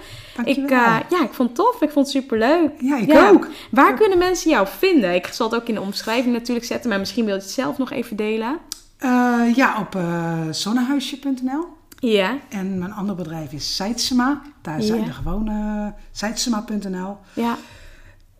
Ik, 0.44 0.56
uh, 0.56 1.00
ja, 1.10 1.22
ik 1.22 1.32
vond 1.32 1.48
het 1.48 1.54
tof. 1.54 1.82
Ik 1.82 1.90
vond 1.90 2.06
het 2.06 2.14
super 2.16 2.38
leuk. 2.38 2.70
Ja, 2.80 2.96
ik 2.96 3.14
ook. 3.14 3.48
Waar 3.70 3.94
kunnen 3.94 4.18
mensen 4.18 4.50
jou 4.50 4.66
vinden? 4.78 5.14
Ik 5.14 5.26
zal 5.26 5.50
het 5.50 5.60
ook 5.60 5.68
in 5.68 5.74
de 5.74 5.80
omschrijving 5.80 6.34
natuurlijk 6.34 6.66
zetten, 6.66 6.90
maar 6.90 6.98
misschien 6.98 7.24
wil 7.24 7.34
je 7.34 7.40
het 7.40 7.50
zelf 7.50 7.78
nog 7.78 7.90
even 7.90 8.16
delen. 8.16 8.58
Uh, 9.00 9.54
ja, 9.54 9.80
op 9.80 9.94
uh, 9.94 10.38
zonnehuisje.nl. 10.50 11.66
Ja. 11.98 12.38
En 12.48 12.78
mijn 12.78 12.92
andere 12.92 13.18
bedrijf 13.18 13.52
is 13.52 13.76
Seidsema. 13.76 14.42
Daar 14.62 14.82
zijn 14.82 15.04
de 15.04 15.12
gewone 15.12 15.92
Seidsema.nl. 16.12 17.16
Ja. 17.32 17.56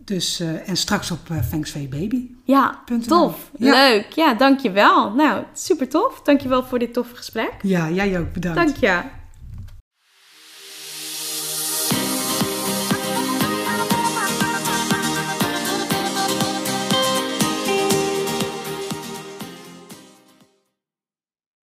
Dus, 0.09 0.41
uh, 0.41 0.69
en 0.69 0.77
straks 0.77 1.11
op 1.11 1.19
uh, 1.31 1.89
Baby. 1.89 2.31
Ja, 2.45 2.79
tof. 3.07 3.51
Ja. 3.57 3.71
Leuk. 3.73 4.11
Ja, 4.11 4.35
dankjewel. 4.35 5.11
Nou, 5.11 5.45
super 5.53 5.89
tof. 5.89 6.21
Dankjewel 6.23 6.65
voor 6.65 6.79
dit 6.79 6.93
toffe 6.93 7.17
gesprek. 7.17 7.53
Ja, 7.63 7.91
jij 7.91 8.21
ook. 8.21 8.33
Bedankt. 8.33 8.59
Dank 8.59 8.77
je. 8.77 9.01